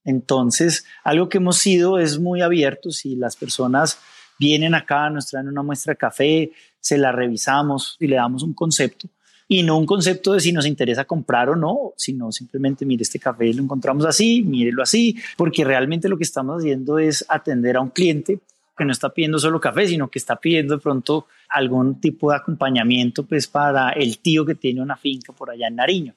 Entonces, 0.03 0.85
algo 1.03 1.29
que 1.29 1.37
hemos 1.37 1.57
sido 1.57 1.99
es 1.99 2.17
muy 2.19 2.41
abiertos 2.41 3.05
y 3.05 3.15
las 3.15 3.35
personas 3.35 3.99
vienen 4.39 4.73
acá, 4.73 5.09
nos 5.09 5.27
traen 5.27 5.49
una 5.49 5.61
muestra 5.61 5.93
de 5.93 5.97
café, 5.97 6.51
se 6.79 6.97
la 6.97 7.11
revisamos 7.11 7.97
y 7.99 8.07
le 8.07 8.15
damos 8.15 8.41
un 8.41 8.53
concepto 8.53 9.09
y 9.51 9.63
no 9.63 9.77
un 9.77 9.87
concepto 9.87 10.33
de 10.33 10.39
si 10.39 10.53
nos 10.53 10.67
interesa 10.67 11.05
comprar 11.05 11.49
o 11.49 11.55
no, 11.55 11.93
sino 11.97 12.31
simplemente, 12.31 12.85
mire, 12.85 13.01
este 13.01 13.17
café 13.17 13.51
lo 13.51 13.63
encontramos 13.63 14.05
así, 14.05 14.43
mírelo 14.43 14.83
así, 14.83 15.17
porque 15.35 15.65
realmente 15.65 16.07
lo 16.07 16.17
que 16.17 16.23
estamos 16.23 16.59
haciendo 16.59 16.99
es 16.99 17.25
atender 17.27 17.75
a 17.75 17.81
un 17.81 17.89
cliente 17.89 18.39
que 18.79 18.85
no 18.85 18.91
está 18.91 19.09
pidiendo 19.09 19.37
solo 19.37 19.59
café, 19.59 19.85
sino 19.85 20.09
que 20.09 20.17
está 20.17 20.37
pidiendo 20.37 20.75
de 20.75 20.81
pronto 20.81 21.27
algún 21.49 21.99
tipo 21.99 22.31
de 22.31 22.37
acompañamiento 22.37 23.25
pues 23.25 23.47
para 23.47 23.91
el 23.91 24.19
tío 24.19 24.45
que 24.45 24.55
tiene 24.55 24.81
una 24.81 24.95
finca 24.95 25.33
por 25.33 25.51
allá 25.51 25.67
en 25.67 25.75
Nariño. 25.75 26.15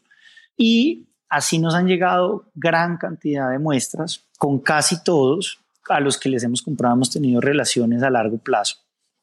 Y 0.56 1.08
así 1.28 1.58
nos 1.58 1.74
han 1.74 1.86
llegado 1.86 2.46
gran 2.54 2.96
cantidad 2.96 3.50
de 3.50 3.58
muestras, 3.58 4.24
con 4.38 4.60
casi 4.60 5.02
todos 5.02 5.58
a 5.88 6.00
los 6.00 6.18
que 6.18 6.28
les 6.28 6.44
hemos 6.44 6.62
comprado 6.62 6.94
hemos 6.94 7.10
tenido 7.10 7.40
relaciones 7.40 8.02
a 8.02 8.10
largo 8.10 8.38
plazo. 8.38 8.76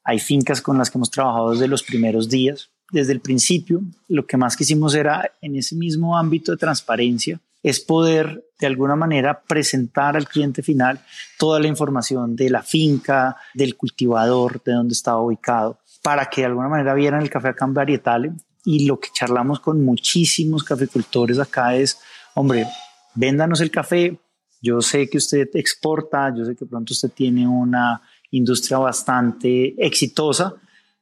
Hay 0.04 0.18
fincas 0.18 0.60
con 0.60 0.78
las 0.78 0.90
que 0.90 0.98
hemos 0.98 1.10
trabajado 1.10 1.52
desde 1.52 1.68
los 1.68 1.82
primeros 1.82 2.28
días, 2.28 2.70
desde 2.92 3.12
el 3.12 3.20
principio, 3.20 3.82
lo 4.08 4.26
que 4.26 4.36
más 4.36 4.56
quisimos 4.56 4.94
era 4.94 5.32
en 5.40 5.56
ese 5.56 5.76
mismo 5.76 6.16
ámbito 6.16 6.52
de 6.52 6.58
transparencia, 6.58 7.40
es 7.62 7.80
poder 7.80 8.44
de 8.58 8.66
alguna 8.66 8.96
manera 8.96 9.42
presentar 9.42 10.16
al 10.16 10.28
cliente 10.28 10.62
final 10.62 11.00
toda 11.38 11.60
la 11.60 11.66
información 11.66 12.36
de 12.36 12.50
la 12.50 12.62
finca, 12.62 13.36
del 13.54 13.76
cultivador, 13.76 14.62
de 14.62 14.72
dónde 14.72 14.92
estaba 14.92 15.22
ubicado, 15.22 15.78
para 16.02 16.26
que 16.26 16.42
de 16.42 16.48
alguna 16.48 16.68
manera 16.68 16.94
vieran 16.94 17.22
el 17.22 17.30
café 17.30 17.48
acá 17.48 17.64
en 17.64 17.74
Varietale. 17.74 18.32
Y 18.64 18.86
lo 18.86 19.00
que 19.00 19.08
charlamos 19.12 19.60
con 19.60 19.82
muchísimos 19.82 20.62
caficultores 20.62 21.38
acá 21.38 21.74
es, 21.74 21.98
hombre, 22.34 22.66
véndanos 23.14 23.60
el 23.62 23.70
café. 23.70 24.18
Yo 24.60 24.82
sé 24.82 25.08
que 25.08 25.16
usted 25.16 25.48
exporta, 25.54 26.34
yo 26.36 26.44
sé 26.44 26.54
que 26.54 26.66
pronto 26.66 26.92
usted 26.92 27.10
tiene 27.10 27.48
una 27.48 28.02
industria 28.30 28.78
bastante 28.78 29.74
exitosa, 29.84 30.54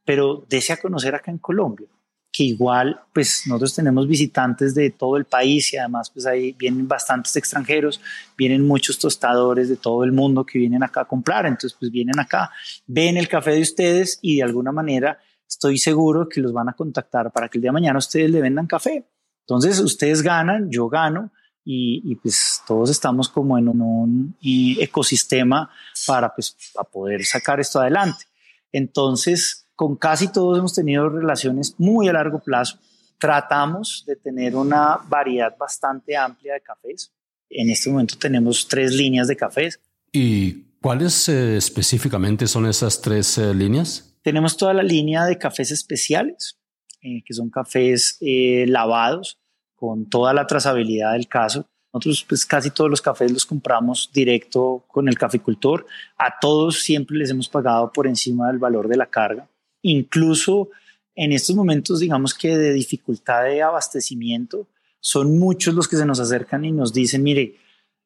pero 0.05 0.47
desea 0.49 0.77
conocer 0.77 1.15
acá 1.17 1.33
en 1.33 1.39
Colombia, 1.39 1.89
que 2.31 2.45
igual 2.45 3.01
pues 3.13 3.43
nosotros 3.47 3.75
tenemos 3.75 4.07
visitantes 4.07 4.75
de 4.75 4.91
todo 4.91 5.17
el 5.17 5.25
país 5.25 5.73
y 5.73 5.77
además 5.77 6.11
pues 6.11 6.27
ahí 6.27 6.53
vienen 6.53 6.87
bastantes 6.87 7.35
extranjeros, 7.37 8.01
vienen 8.37 8.67
muchos 8.67 8.99
tostadores 8.99 9.69
de 9.69 9.77
todo 9.77 10.05
el 10.05 10.13
mundo 10.13 10.45
que 10.45 10.59
vienen 10.59 10.83
acá 10.83 11.03
a 11.03 11.05
comprar, 11.07 11.47
entonces 11.47 11.77
pues 11.79 11.91
vienen 11.91 12.19
acá, 12.19 12.51
ven 12.87 13.17
el 13.17 13.29
café 13.29 13.53
de 13.53 13.63
ustedes 13.63 14.19
y 14.23 14.37
de 14.37 14.43
alguna 14.43 14.73
manera 14.73 15.19
estoy 15.49 15.79
seguro 15.79 16.29
que 16.29 16.41
los 16.41 16.53
van 16.53 16.69
a 16.69 16.75
contactar 16.75 17.33
para 17.33 17.49
que 17.49 17.59
el 17.59 17.63
día 17.63 17.71
de 17.71 17.75
mañana 17.75 17.99
ustedes 17.99 18.31
le 18.31 18.41
vendan 18.41 18.67
café. 18.67 19.05
Entonces 19.41 19.81
ustedes 19.81 20.21
ganan, 20.21 20.71
yo 20.71 20.89
gano 20.89 21.31
y, 21.65 22.15
pues 22.17 22.63
todos 22.67 22.89
estamos 22.89 23.29
como 23.29 23.59
en 23.59 23.69
un, 23.69 24.37
ecosistema 24.41 25.71
para 26.07 26.35
pues 26.35 26.57
para 26.73 26.89
poder 26.89 27.25
sacar 27.25 27.61
esto 27.61 27.81
adelante. 27.81 28.25
Entonces, 28.73 29.68
con 29.79 29.95
casi 29.95 30.27
todos 30.27 30.59
hemos 30.59 30.75
tenido 30.75 31.09
relaciones 31.09 31.77
muy 31.79 32.09
a 32.09 32.13
largo 32.13 32.41
plazo. 32.41 32.81
Tratamos 33.17 34.03
de 34.09 34.17
tener 34.17 34.57
una 34.57 34.99
variedad 35.09 35.57
bastante 35.57 36.17
amplia 36.17 36.55
de 36.55 36.61
cafés. 36.63 37.13
En 37.49 37.71
este 37.71 37.89
momento 37.89 38.17
tenemos 38.19 38.67
tres 38.67 38.93
líneas 38.93 39.29
de 39.29 39.37
cafés. 39.37 39.79
¿Y 40.11 40.65
cuáles 40.83 41.29
eh, 41.29 41.57
específicamente 41.57 42.49
son 42.49 42.67
esas 42.67 43.01
tres 43.01 43.39
eh, 43.39 43.55
líneas? 43.55 44.17
Tenemos 44.23 44.57
toda 44.57 44.75
la 44.75 44.83
línea 44.83 45.25
de 45.27 45.39
cafés 45.39 45.71
especiales, 45.71 46.59
eh, 47.01 47.23
que 47.25 47.33
son 47.33 47.49
cafés 47.49 48.19
lavados 48.21 49.39
con 49.77 50.09
toda 50.11 50.35
la 50.35 50.49
trazabilidad 50.49 51.13
del 51.13 51.29
caso. 51.29 51.69
Nosotros 51.93 52.27
pues 52.29 52.45
casi 52.45 52.71
todos 52.71 52.91
los 52.91 53.01
cafés 53.01 53.31
los 53.31 53.47
compramos 53.47 54.11
directo 54.13 54.85
con 54.89 55.07
el 55.09 55.17
caficultor. 55.17 55.87
A 56.19 56.37
todos 56.41 56.83
siempre 56.83 57.17
les 57.17 57.31
hemos 57.31 57.49
pagado 57.49 57.93
por 57.93 58.09
encima 58.09 58.49
del 58.49 58.59
valor 58.59 58.89
de 58.89 58.97
la 58.97 59.07
carga. 59.07 59.49
Incluso 59.83 60.71
en 61.15 61.33
estos 61.33 61.57
momentos, 61.57 62.01
digamos 62.01 62.35
que 62.35 62.57
de 62.57 62.73
dificultad 62.73 63.45
de 63.45 63.63
abastecimiento, 63.63 64.69
son 65.01 65.39
muchos 65.39 65.75
los 65.75 65.89
que 65.89 65.97
se 65.97 66.07
nos 66.07 66.21
acercan 66.21 66.65
y 66.65 66.73
nos 66.73 66.93
dicen, 66.93 67.23
mire, 67.23 67.57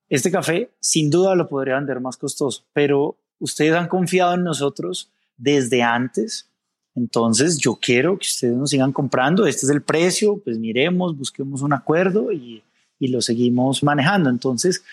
este 0.08 0.30
café 0.30 0.70
sin 0.80 1.10
duda 1.10 1.34
lo 1.34 1.48
podría 1.48 1.76
vender 1.76 2.00
más 2.00 2.16
costoso, 2.16 2.64
pero 2.72 3.16
ustedes 3.38 3.74
han 3.74 3.88
confiado 3.88 4.34
en 4.34 4.44
nosotros 4.44 5.10
desde 5.36 5.82
antes. 5.82 6.48
Entonces 6.94 7.58
yo 7.58 7.78
quiero 7.80 8.18
que 8.18 8.26
ustedes 8.26 8.54
nos 8.54 8.70
sigan 8.70 8.92
comprando. 8.92 9.46
Este 9.46 9.66
es 9.66 9.70
el 9.70 9.82
precio, 9.82 10.38
pues 10.44 10.58
miremos, 10.58 11.16
busquemos 11.16 11.62
un 11.62 11.72
acuerdo 11.72 12.30
y, 12.32 12.62
y 12.98 13.08
lo 13.08 13.20
seguimos 13.20 13.82
manejando. 13.82 14.28
Entonces, 14.28 14.84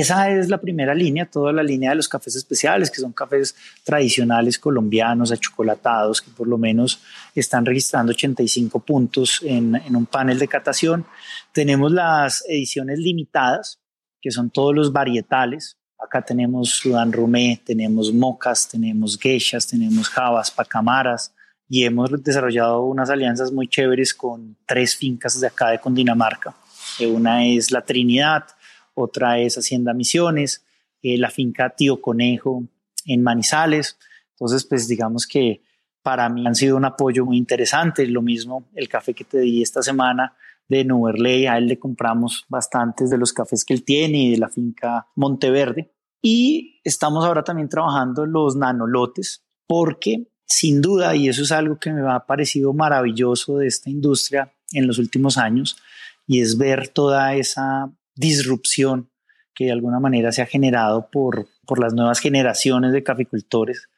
esa 0.00 0.30
es 0.30 0.48
la 0.48 0.58
primera 0.58 0.94
línea, 0.94 1.26
toda 1.26 1.52
la 1.52 1.62
línea 1.62 1.90
de 1.90 1.96
los 1.96 2.08
cafés 2.08 2.34
especiales, 2.34 2.90
que 2.90 3.02
son 3.02 3.12
cafés 3.12 3.54
tradicionales 3.84 4.58
colombianos, 4.58 5.30
achocolatados, 5.30 6.22
que 6.22 6.30
por 6.30 6.48
lo 6.48 6.56
menos 6.56 7.02
están 7.34 7.66
registrando 7.66 8.12
85 8.12 8.80
puntos 8.80 9.40
en, 9.44 9.74
un 9.94 10.06
panel 10.06 10.38
de 10.38 10.48
catación. 10.48 11.04
Tenemos 11.52 11.92
las 11.92 12.42
ediciones 12.48 13.00
limitadas, 13.00 13.80
que 14.22 14.30
son 14.30 14.48
todos 14.48 14.74
los 14.74 14.94
varietales. 14.94 15.76
Acá 15.98 16.22
tenemos 16.22 16.70
Sudán 16.70 17.12
Rumé, 17.12 17.60
tenemos 17.62 18.14
mocas, 18.14 18.66
tenemos 18.68 19.18
geishas, 19.18 19.66
tenemos 19.66 20.08
jabas, 20.08 20.50
pacamaras, 20.50 21.34
y 21.68 21.84
hemos 21.84 22.10
desarrollado 22.22 22.82
unas 22.84 23.10
alianzas 23.10 23.52
muy 23.52 23.68
chéveres 23.68 24.14
con 24.14 24.56
tres 24.66 24.96
fincas 24.96 25.38
de 25.38 25.48
acá 25.48 25.68
de 25.68 25.78
Cundinamarca. 25.78 26.54
Una 27.00 27.44
es 27.46 27.70
La 27.70 27.82
Trinidad, 27.82 28.44
otra 28.94 29.38
es 29.38 29.56
Hacienda 29.56 29.94
Misiones, 29.94 30.64
eh, 31.02 31.18
la 31.18 31.30
finca 31.30 31.70
Tío 31.70 32.00
Conejo 32.00 32.64
en 33.06 33.22
Manizales. 33.22 33.98
Entonces, 34.32 34.64
pues 34.64 34.88
digamos 34.88 35.26
que 35.26 35.62
para 36.02 36.28
mí 36.28 36.46
han 36.46 36.54
sido 36.54 36.76
un 36.76 36.84
apoyo 36.84 37.24
muy 37.24 37.36
interesante. 37.36 38.06
Lo 38.06 38.22
mismo 38.22 38.68
el 38.74 38.88
café 38.88 39.14
que 39.14 39.24
te 39.24 39.40
di 39.40 39.62
esta 39.62 39.82
semana 39.82 40.36
de 40.68 40.84
Nuberley, 40.84 41.46
a 41.46 41.58
él 41.58 41.66
le 41.66 41.78
compramos 41.78 42.44
bastantes 42.48 43.10
de 43.10 43.18
los 43.18 43.32
cafés 43.32 43.64
que 43.64 43.74
él 43.74 43.84
tiene 43.84 44.24
y 44.24 44.30
de 44.32 44.38
la 44.38 44.48
finca 44.48 45.06
Monteverde. 45.16 45.92
Y 46.22 46.80
estamos 46.84 47.24
ahora 47.24 47.42
también 47.42 47.68
trabajando 47.68 48.26
los 48.26 48.56
nanolotes 48.56 49.44
porque 49.66 50.32
sin 50.52 50.82
duda, 50.82 51.16
y 51.16 51.28
eso 51.28 51.42
es 51.42 51.52
algo 51.52 51.78
que 51.78 51.92
me 51.92 52.08
ha 52.10 52.20
parecido 52.20 52.72
maravilloso 52.72 53.58
de 53.58 53.66
esta 53.66 53.88
industria 53.88 54.52
en 54.72 54.86
los 54.86 54.98
últimos 54.98 55.38
años, 55.38 55.78
y 56.26 56.40
es 56.40 56.58
ver 56.58 56.88
toda 56.88 57.34
esa 57.34 57.90
disrupción 58.14 59.10
que 59.54 59.66
de 59.66 59.72
alguna 59.72 60.00
manera 60.00 60.32
se 60.32 60.42
ha 60.42 60.46
generado 60.46 61.08
por, 61.10 61.48
por 61.66 61.78
las 61.78 61.94
nuevas 61.94 62.20
generaciones 62.20 62.92
de 62.92 63.02
caficultores, 63.02 63.88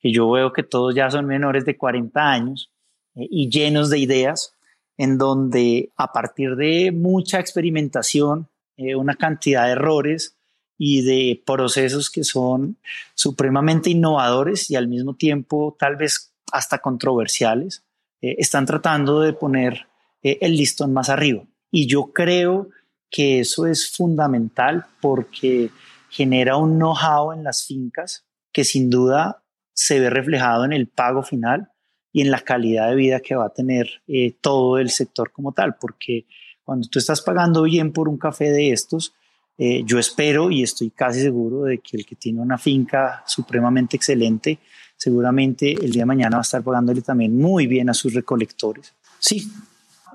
que 0.00 0.12
yo 0.12 0.30
veo 0.30 0.52
que 0.52 0.62
todos 0.62 0.94
ya 0.94 1.10
son 1.10 1.26
menores 1.26 1.64
de 1.64 1.76
40 1.76 2.20
años 2.20 2.72
eh, 3.14 3.26
y 3.30 3.48
llenos 3.48 3.90
de 3.90 3.98
ideas, 3.98 4.54
en 4.96 5.18
donde 5.18 5.90
a 5.96 6.12
partir 6.12 6.56
de 6.56 6.92
mucha 6.92 7.40
experimentación, 7.40 8.48
eh, 8.76 8.94
una 8.96 9.14
cantidad 9.14 9.66
de 9.66 9.72
errores 9.72 10.36
y 10.76 11.02
de 11.02 11.42
procesos 11.46 12.10
que 12.10 12.24
son 12.24 12.78
supremamente 13.14 13.90
innovadores 13.90 14.70
y 14.70 14.76
al 14.76 14.88
mismo 14.88 15.14
tiempo 15.14 15.76
tal 15.78 15.96
vez 15.96 16.32
hasta 16.52 16.78
controversiales, 16.78 17.84
eh, 18.20 18.36
están 18.38 18.66
tratando 18.66 19.20
de 19.20 19.32
poner 19.32 19.86
el 20.22 20.56
listón 20.56 20.94
más 20.94 21.10
arriba. 21.10 21.44
Y 21.70 21.86
yo 21.86 22.12
creo 22.14 22.70
que 22.70 22.74
eso 23.10 23.66
es 23.66 23.90
fundamental 23.90 24.86
porque 25.00 25.70
genera 26.10 26.56
un 26.56 26.76
know-how 26.78 27.32
en 27.32 27.44
las 27.44 27.66
fincas 27.66 28.24
que 28.52 28.64
sin 28.64 28.90
duda 28.90 29.42
se 29.72 29.98
ve 30.00 30.10
reflejado 30.10 30.64
en 30.64 30.72
el 30.72 30.88
pago 30.88 31.22
final 31.22 31.70
y 32.12 32.22
en 32.22 32.30
la 32.30 32.40
calidad 32.40 32.90
de 32.90 32.94
vida 32.94 33.20
que 33.20 33.34
va 33.34 33.46
a 33.46 33.52
tener 33.52 34.02
eh, 34.06 34.36
todo 34.40 34.78
el 34.78 34.90
sector 34.90 35.32
como 35.32 35.52
tal, 35.52 35.74
porque 35.80 36.26
cuando 36.62 36.88
tú 36.88 37.00
estás 37.00 37.20
pagando 37.20 37.62
bien 37.64 37.92
por 37.92 38.08
un 38.08 38.16
café 38.16 38.52
de 38.52 38.70
estos, 38.70 39.14
eh, 39.58 39.82
yo 39.84 39.98
espero 39.98 40.50
y 40.50 40.62
estoy 40.62 40.90
casi 40.90 41.20
seguro 41.20 41.64
de 41.64 41.78
que 41.78 41.96
el 41.96 42.06
que 42.06 42.14
tiene 42.14 42.40
una 42.40 42.58
finca 42.58 43.24
supremamente 43.26 43.96
excelente, 43.96 44.58
seguramente 44.96 45.72
el 45.72 45.90
día 45.90 46.02
de 46.02 46.06
mañana 46.06 46.36
va 46.36 46.40
a 46.40 46.42
estar 46.42 46.62
pagándole 46.62 47.02
también 47.02 47.36
muy 47.36 47.66
bien 47.66 47.90
a 47.90 47.94
sus 47.94 48.14
recolectores. 48.14 48.94
Sí, 49.18 49.50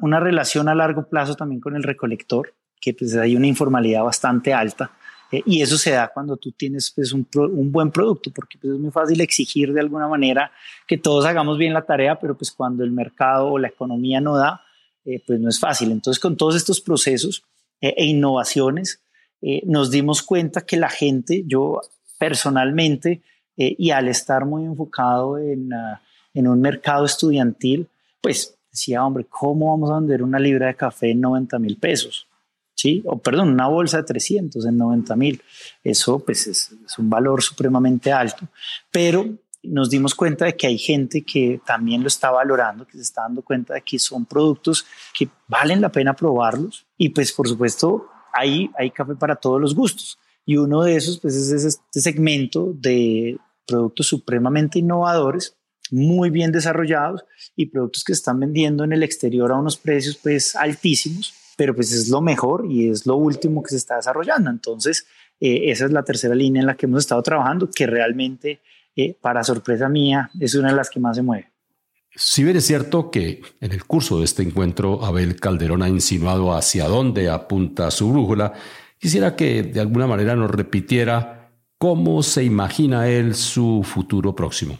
una 0.02 0.20
relación 0.20 0.70
a 0.70 0.76
largo 0.76 1.08
plazo 1.08 1.36
también 1.36 1.60
con 1.60 1.76
el 1.76 1.84
recolector, 1.84 2.54
que 2.80 2.94
pues 2.94 3.16
hay 3.16 3.36
una 3.36 3.48
informalidad 3.48 4.04
bastante 4.04 4.54
alta. 4.54 4.92
Eh, 5.32 5.44
y 5.46 5.62
eso 5.62 5.78
se 5.78 5.92
da 5.92 6.08
cuando 6.12 6.38
tú 6.38 6.52
tienes 6.52 6.92
pues, 6.92 7.14
un, 7.14 7.28
un, 7.36 7.72
buen 7.72 7.92
producto, 7.92 8.32
porque 8.32 8.58
pues, 8.60 8.74
es 8.74 8.80
muy 8.80 8.92
fácil 8.92 9.22
exigir 9.22 9.74
de 9.74 9.80
alguna 9.80 10.08
manera 10.08 10.52
que 10.88 10.98
todos 10.98 11.26
hagamos 11.26 11.58
bien 11.58 11.74
la 11.74 11.86
tarea, 11.86 12.20
pero 12.20 12.36
pues 12.36 12.52
cuando 12.52 12.84
el 12.84 12.92
mercado 12.92 13.48
o 13.48 13.60
la 13.60 13.68
economía 13.68 14.22
no 14.22 14.36
da, 14.36 14.62
eh, 15.06 15.22
pues 15.26 15.40
no 15.40 15.50
es 15.50 15.60
fácil. 15.60 15.92
Entonces 15.92 16.20
con 16.20 16.36
todos 16.36 16.56
estos 16.56 16.82
procesos 16.82 17.44
eh, 17.82 17.94
e 17.98 18.06
innovaciones, 18.06 19.02
nos 19.64 19.90
dimos 19.90 20.22
cuenta 20.22 20.66
que 20.66 20.76
la 20.76 20.90
gente, 20.90 21.46
yo 21.48 21.80
personalmente, 22.18 23.22
y 23.56 23.92
al 23.92 24.10
estar 24.10 24.44
muy 24.44 24.66
enfocado 24.66 25.38
en, 25.38 25.72
uh, 25.72 25.96
en 26.34 26.48
un 26.48 26.62
mercado 26.62 27.06
estudiantil, 27.06 27.88
pues 28.22 28.58
decía, 28.72 29.06
hombre, 29.06 29.26
¿cómo 29.30 29.72
vamos 29.72 29.92
a 29.92 30.00
vender 30.00 30.24
una 30.24 30.40
libra 30.40 30.68
de 30.68 30.76
café 30.76 31.12
en 31.12 31.22
90 31.22 31.60
mil 31.60 31.78
pesos? 31.78 32.29
¿Sí? 32.80 33.04
O 33.06 33.20
perdón, 33.20 33.50
una 33.50 33.68
bolsa 33.68 33.98
de 33.98 34.04
300 34.04 34.66
en 34.66 34.78
90 34.78 35.16
mil. 35.18 35.42
Eso 35.84 36.20
pues 36.20 36.48
es, 36.48 36.72
un 36.98 37.10
valor 37.10 37.44
supremamente 37.44 38.12
alto, 38.12 38.48
pero 38.90 39.28
nos 39.64 39.90
dimos 39.90 40.16
cuenta 40.16 40.46
de 40.46 40.56
que 40.56 40.68
hay 40.68 40.78
gente 40.78 41.24
que 41.24 41.60
también 41.66 42.02
lo 42.02 42.08
está 42.08 42.32
valorando, 42.32 42.88
que 42.88 42.94
se 42.94 43.04
está 43.04 43.24
dando 43.24 43.42
cuenta 43.42 43.74
de 43.74 43.82
que 43.82 44.00
son 44.00 44.26
productos 44.26 44.86
que 45.14 45.28
valen 45.50 45.82
la 45.82 45.92
pena 45.92 46.16
probarlos 46.16 46.86
y 46.98 47.10
pues 47.10 47.34
por 47.34 47.50
supuesto 47.50 48.08
hay, 48.32 48.72
hay 48.78 48.92
café 48.92 49.16
para 49.16 49.36
todos 49.36 49.60
los 49.60 49.76
gustos. 49.76 50.18
Y 50.46 50.56
uno 50.56 50.84
de 50.84 50.96
esos 50.96 51.20
pues 51.20 51.36
es 51.36 51.66
este 51.66 52.00
segmento 52.00 52.72
de 52.74 53.38
productos 53.68 54.08
supremamente 54.08 54.80
innovadores, 54.80 55.58
muy 55.92 56.30
bien 56.30 56.54
desarrollados 56.54 57.26
y 57.58 57.66
productos 57.66 58.06
que 58.06 58.14
están 58.14 58.40
vendiendo 58.40 58.86
en 58.86 58.94
el 58.94 59.04
exterior 59.04 59.52
a 59.52 59.58
unos 59.58 59.76
precios 59.76 60.18
pues 60.24 60.56
altísimos 60.56 61.34
pero 61.60 61.76
pues 61.76 61.92
es 61.92 62.08
lo 62.08 62.22
mejor 62.22 62.68
y 62.72 62.90
es 62.90 63.06
lo 63.06 63.18
último 63.18 63.62
que 63.62 63.72
se 63.72 63.76
está 63.76 63.98
desarrollando. 63.98 64.50
Entonces, 64.50 65.06
eh, 65.42 65.64
esa 65.66 65.84
es 65.84 65.92
la 65.92 66.04
tercera 66.04 66.34
línea 66.34 66.62
en 66.62 66.68
la 66.68 66.78
que 66.78 66.86
hemos 66.86 67.00
estado 67.00 67.22
trabajando, 67.22 67.70
que 67.70 67.86
realmente, 67.86 68.62
eh, 68.96 69.14
para 69.20 69.44
sorpresa 69.44 69.90
mía, 69.90 70.32
es 70.40 70.56
una 70.56 70.70
de 70.70 70.78
las 70.78 70.90
que 70.90 71.02
más 71.02 71.18
se 71.18 71.22
mueve. 71.22 71.52
Si 72.16 72.46
bien 72.46 72.56
es 72.56 72.66
cierto 72.66 73.12
que 73.12 73.42
en 73.60 73.74
el 73.74 73.84
curso 73.84 74.20
de 74.20 74.24
este 74.24 74.42
encuentro 74.42 75.04
Abel 75.04 75.38
Calderón 75.38 75.82
ha 75.82 75.90
insinuado 75.90 76.54
hacia 76.54 76.88
dónde 76.88 77.30
apunta 77.30 77.92
su 77.92 78.10
brújula, 78.10 78.54
quisiera 78.98 79.36
que 79.36 79.62
de 79.62 79.82
alguna 79.82 80.08
manera 80.08 80.38
nos 80.38 80.50
repitiera 80.50 81.52
cómo 81.78 82.24
se 82.24 82.46
imagina 82.46 83.10
él 83.10 83.36
su 83.36 83.82
futuro 83.84 84.34
próximo. 84.34 84.80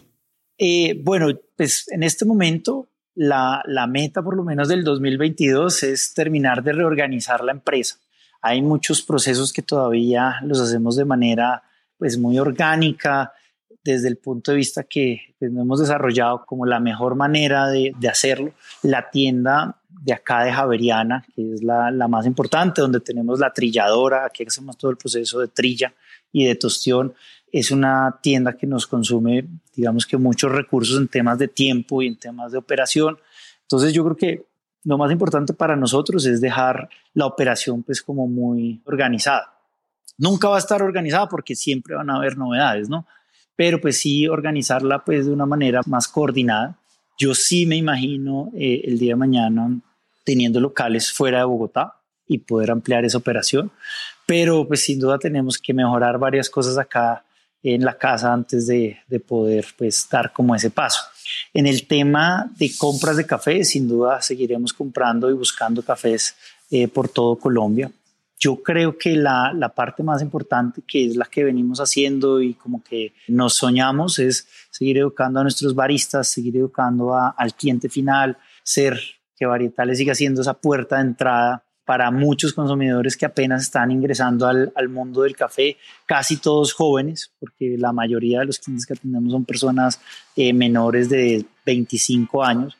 Eh, 0.56 0.98
bueno, 1.04 1.28
pues 1.56 1.84
en 1.88 2.04
este 2.04 2.24
momento 2.24 2.88
la, 3.20 3.86
meta 3.86 4.22
por 4.22 4.34
lo 4.34 4.42
menos 4.42 4.68
del 4.68 4.82
2022 4.82 5.82
es 5.82 6.14
terminar 6.14 6.62
de 6.62 6.72
reorganizar 6.72 7.44
la 7.44 7.52
empresa. 7.52 7.96
Hay 8.40 8.62
muchos 8.62 9.02
procesos 9.02 9.52
que 9.52 9.60
todavía 9.60 10.36
los 10.42 10.58
hacemos 10.58 10.96
de 10.96 11.04
manera 11.04 11.62
pues 11.98 12.16
muy 12.16 12.38
orgánica, 12.38 13.34
desde 13.84 14.08
el 14.08 14.16
punto 14.16 14.52
de 14.52 14.56
vista 14.56 14.84
que 14.84 15.34
pues, 15.38 15.50
hemos 15.50 15.80
desarrollado 15.80 16.44
como 16.46 16.64
la 16.64 16.80
mejor 16.80 17.14
manera 17.14 17.68
de, 17.68 17.94
hacerlo. 18.10 18.54
La 18.82 19.10
tienda 19.10 19.76
de 19.90 20.14
acá 20.14 20.44
de 20.44 20.52
Javeriana, 20.52 21.26
que 21.34 21.54
es 21.54 21.62
la, 21.62 21.90
la, 21.90 22.08
más 22.08 22.24
importante, 22.24 22.80
donde 22.80 23.00
tenemos 23.00 23.38
la 23.38 23.52
trilladora, 23.52 24.24
aquí 24.24 24.44
hacemos 24.46 24.78
todo 24.78 24.90
el 24.90 24.96
proceso 24.96 25.40
de 25.40 25.48
trilla 25.48 25.92
y 26.32 26.46
de 26.46 26.54
tostión, 26.54 27.12
es 27.52 27.70
una 27.70 28.18
tienda 28.22 28.56
que 28.56 28.66
nos 28.66 28.86
consume, 28.86 29.46
digamos 29.74 30.06
que 30.06 30.16
muchos 30.16 30.52
recursos 30.52 30.98
en 30.98 31.08
temas 31.08 31.38
de 31.38 31.48
tiempo 31.48 32.02
y 32.02 32.06
en 32.06 32.16
temas 32.16 32.52
de 32.52 32.58
operación. 32.58 33.18
Entonces 33.62 33.92
yo 33.92 34.04
creo 34.04 34.16
que 34.16 34.46
lo 34.84 34.96
más 34.96 35.12
importante 35.12 35.52
para 35.52 35.76
nosotros 35.76 36.24
es 36.26 36.40
dejar 36.40 36.88
la 37.14 37.26
operación 37.26 37.82
pues 37.82 38.02
como 38.02 38.26
muy 38.26 38.80
organizada. 38.84 39.54
Nunca 40.16 40.48
va 40.48 40.56
a 40.56 40.60
estar 40.60 40.82
organizada 40.82 41.28
porque 41.28 41.54
siempre 41.54 41.94
van 41.94 42.10
a 42.10 42.16
haber 42.16 42.36
novedades, 42.36 42.88
¿no? 42.88 43.06
Pero 43.56 43.80
pues 43.80 43.98
sí 43.98 44.26
organizarla 44.28 45.04
pues 45.04 45.26
de 45.26 45.32
una 45.32 45.46
manera 45.46 45.80
más 45.86 46.08
coordinada. 46.08 46.78
Yo 47.18 47.34
sí 47.34 47.66
me 47.66 47.76
imagino 47.76 48.50
eh, 48.54 48.82
el 48.84 48.98
día 48.98 49.12
de 49.12 49.16
mañana 49.16 49.80
teniendo 50.24 50.60
locales 50.60 51.12
fuera 51.12 51.38
de 51.38 51.44
Bogotá 51.44 51.96
y 52.26 52.38
poder 52.38 52.70
ampliar 52.70 53.04
esa 53.04 53.18
operación. 53.18 53.70
Pero 54.26 54.66
pues 54.66 54.84
sin 54.84 55.00
duda 55.00 55.18
tenemos 55.18 55.58
que 55.58 55.74
mejorar 55.74 56.18
varias 56.18 56.48
cosas 56.48 56.78
acá 56.78 57.24
en 57.62 57.84
la 57.84 57.96
casa 57.96 58.32
antes 58.32 58.66
de, 58.66 58.98
poder 59.26 59.66
pues, 59.76 60.08
dar 60.10 60.32
como 60.32 60.54
ese 60.54 60.70
paso. 60.70 61.00
En 61.52 61.66
el 61.66 61.86
tema 61.86 62.50
de 62.56 62.70
compras 62.76 63.16
de 63.16 63.26
café, 63.26 63.64
sin 63.64 63.88
duda 63.88 64.20
seguiremos 64.22 64.72
comprando 64.72 65.30
y 65.30 65.34
buscando 65.34 65.82
cafés 65.82 66.34
eh, 66.70 66.88
por 66.88 67.08
todo 67.08 67.36
Colombia. 67.36 67.90
yo 68.38 68.62
creo 68.62 68.96
que 68.96 69.16
la, 69.16 69.52
la, 69.52 69.68
parte 69.68 70.02
más 70.02 70.22
importante, 70.22 70.80
que 70.86 71.04
es 71.06 71.16
la 71.16 71.26
que 71.26 71.44
venimos 71.44 71.78
haciendo 71.78 72.40
y 72.40 72.54
como 72.54 72.82
que 72.82 73.12
nos 73.28 73.54
soñamos, 73.54 74.18
es 74.18 74.48
seguir 74.70 74.96
educando 74.96 75.40
a 75.40 75.42
nuestros 75.42 75.74
baristas, 75.74 76.28
seguir 76.28 76.56
educando 76.56 77.14
al 77.14 77.54
cliente 77.54 77.90
final, 77.90 78.38
ser 78.62 78.98
que 79.36 79.44
Varietales 79.44 79.98
siga 79.98 80.14
siendo 80.14 80.40
esa 80.40 80.54
puerta 80.54 80.96
de 80.96 81.02
entrada 81.02 81.64
para 81.90 82.12
muchos 82.12 82.52
consumidores 82.52 83.16
que 83.16 83.26
apenas 83.26 83.62
están 83.62 83.90
ingresando 83.90 84.46
al, 84.46 84.72
al, 84.76 84.88
mundo 84.88 85.22
del 85.22 85.34
café, 85.34 85.76
casi 86.06 86.36
todos 86.36 86.72
jóvenes, 86.72 87.32
porque 87.40 87.74
la 87.76 87.92
mayoría 87.92 88.38
de 88.38 88.44
los 88.46 88.60
clientes 88.60 88.86
que 88.86 88.92
atendemos 88.92 89.32
son 89.32 89.44
personas 89.44 90.00
eh, 90.36 90.52
menores 90.52 91.08
de 91.08 91.44
25 91.66 92.44
años. 92.44 92.76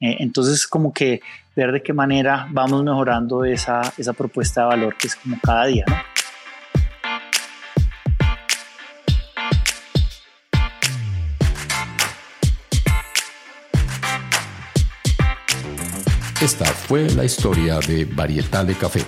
Eh, 0.00 0.16
entonces, 0.20 0.66
como 0.66 0.94
que 0.94 1.20
ver 1.54 1.72
de 1.72 1.82
qué 1.82 1.92
manera 1.92 2.48
vamos 2.52 2.82
mejorando 2.82 3.44
esa, 3.44 3.82
esa 3.98 4.14
propuesta 4.14 4.62
de 4.62 4.66
valor 4.68 4.96
que 4.96 5.08
es 5.08 5.16
como 5.16 5.36
cada 5.42 5.66
día, 5.66 5.84
¿no? 5.86 6.13
Esta 16.44 16.66
fue 16.66 17.08
la 17.08 17.24
historia 17.24 17.78
de 17.78 18.04
Varietal 18.04 18.66
de 18.66 18.74
Café, 18.74 19.02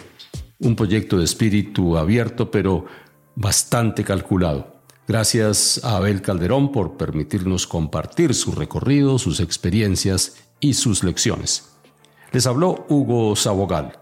un 0.60 0.74
proyecto 0.74 1.18
de 1.18 1.24
espíritu 1.24 1.98
abierto 1.98 2.50
pero 2.50 2.86
bastante 3.34 4.04
calculado. 4.04 4.80
Gracias 5.06 5.84
a 5.84 5.98
Abel 5.98 6.22
Calderón 6.22 6.72
por 6.72 6.96
permitirnos 6.96 7.66
compartir 7.66 8.34
su 8.34 8.52
recorrido, 8.52 9.18
sus 9.18 9.40
experiencias 9.40 10.38
y 10.60 10.72
sus 10.72 11.04
lecciones. 11.04 11.72
Les 12.32 12.46
habló 12.46 12.86
Hugo 12.88 13.36
Sabogal. 13.36 14.00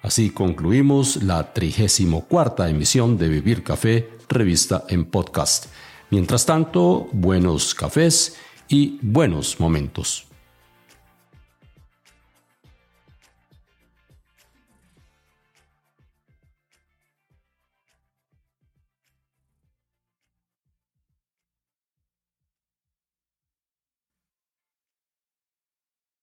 Así 0.00 0.30
concluimos 0.30 1.22
la 1.22 1.52
34 1.52 2.64
emisión 2.64 3.18
de 3.18 3.28
Vivir 3.28 3.62
Café, 3.62 4.08
revista 4.30 4.84
en 4.88 5.04
podcast. 5.04 5.66
Mientras 6.08 6.46
tanto, 6.46 7.06
buenos 7.12 7.74
cafés 7.74 8.36
y 8.66 8.98
buenos 9.02 9.60
momentos. 9.60 10.31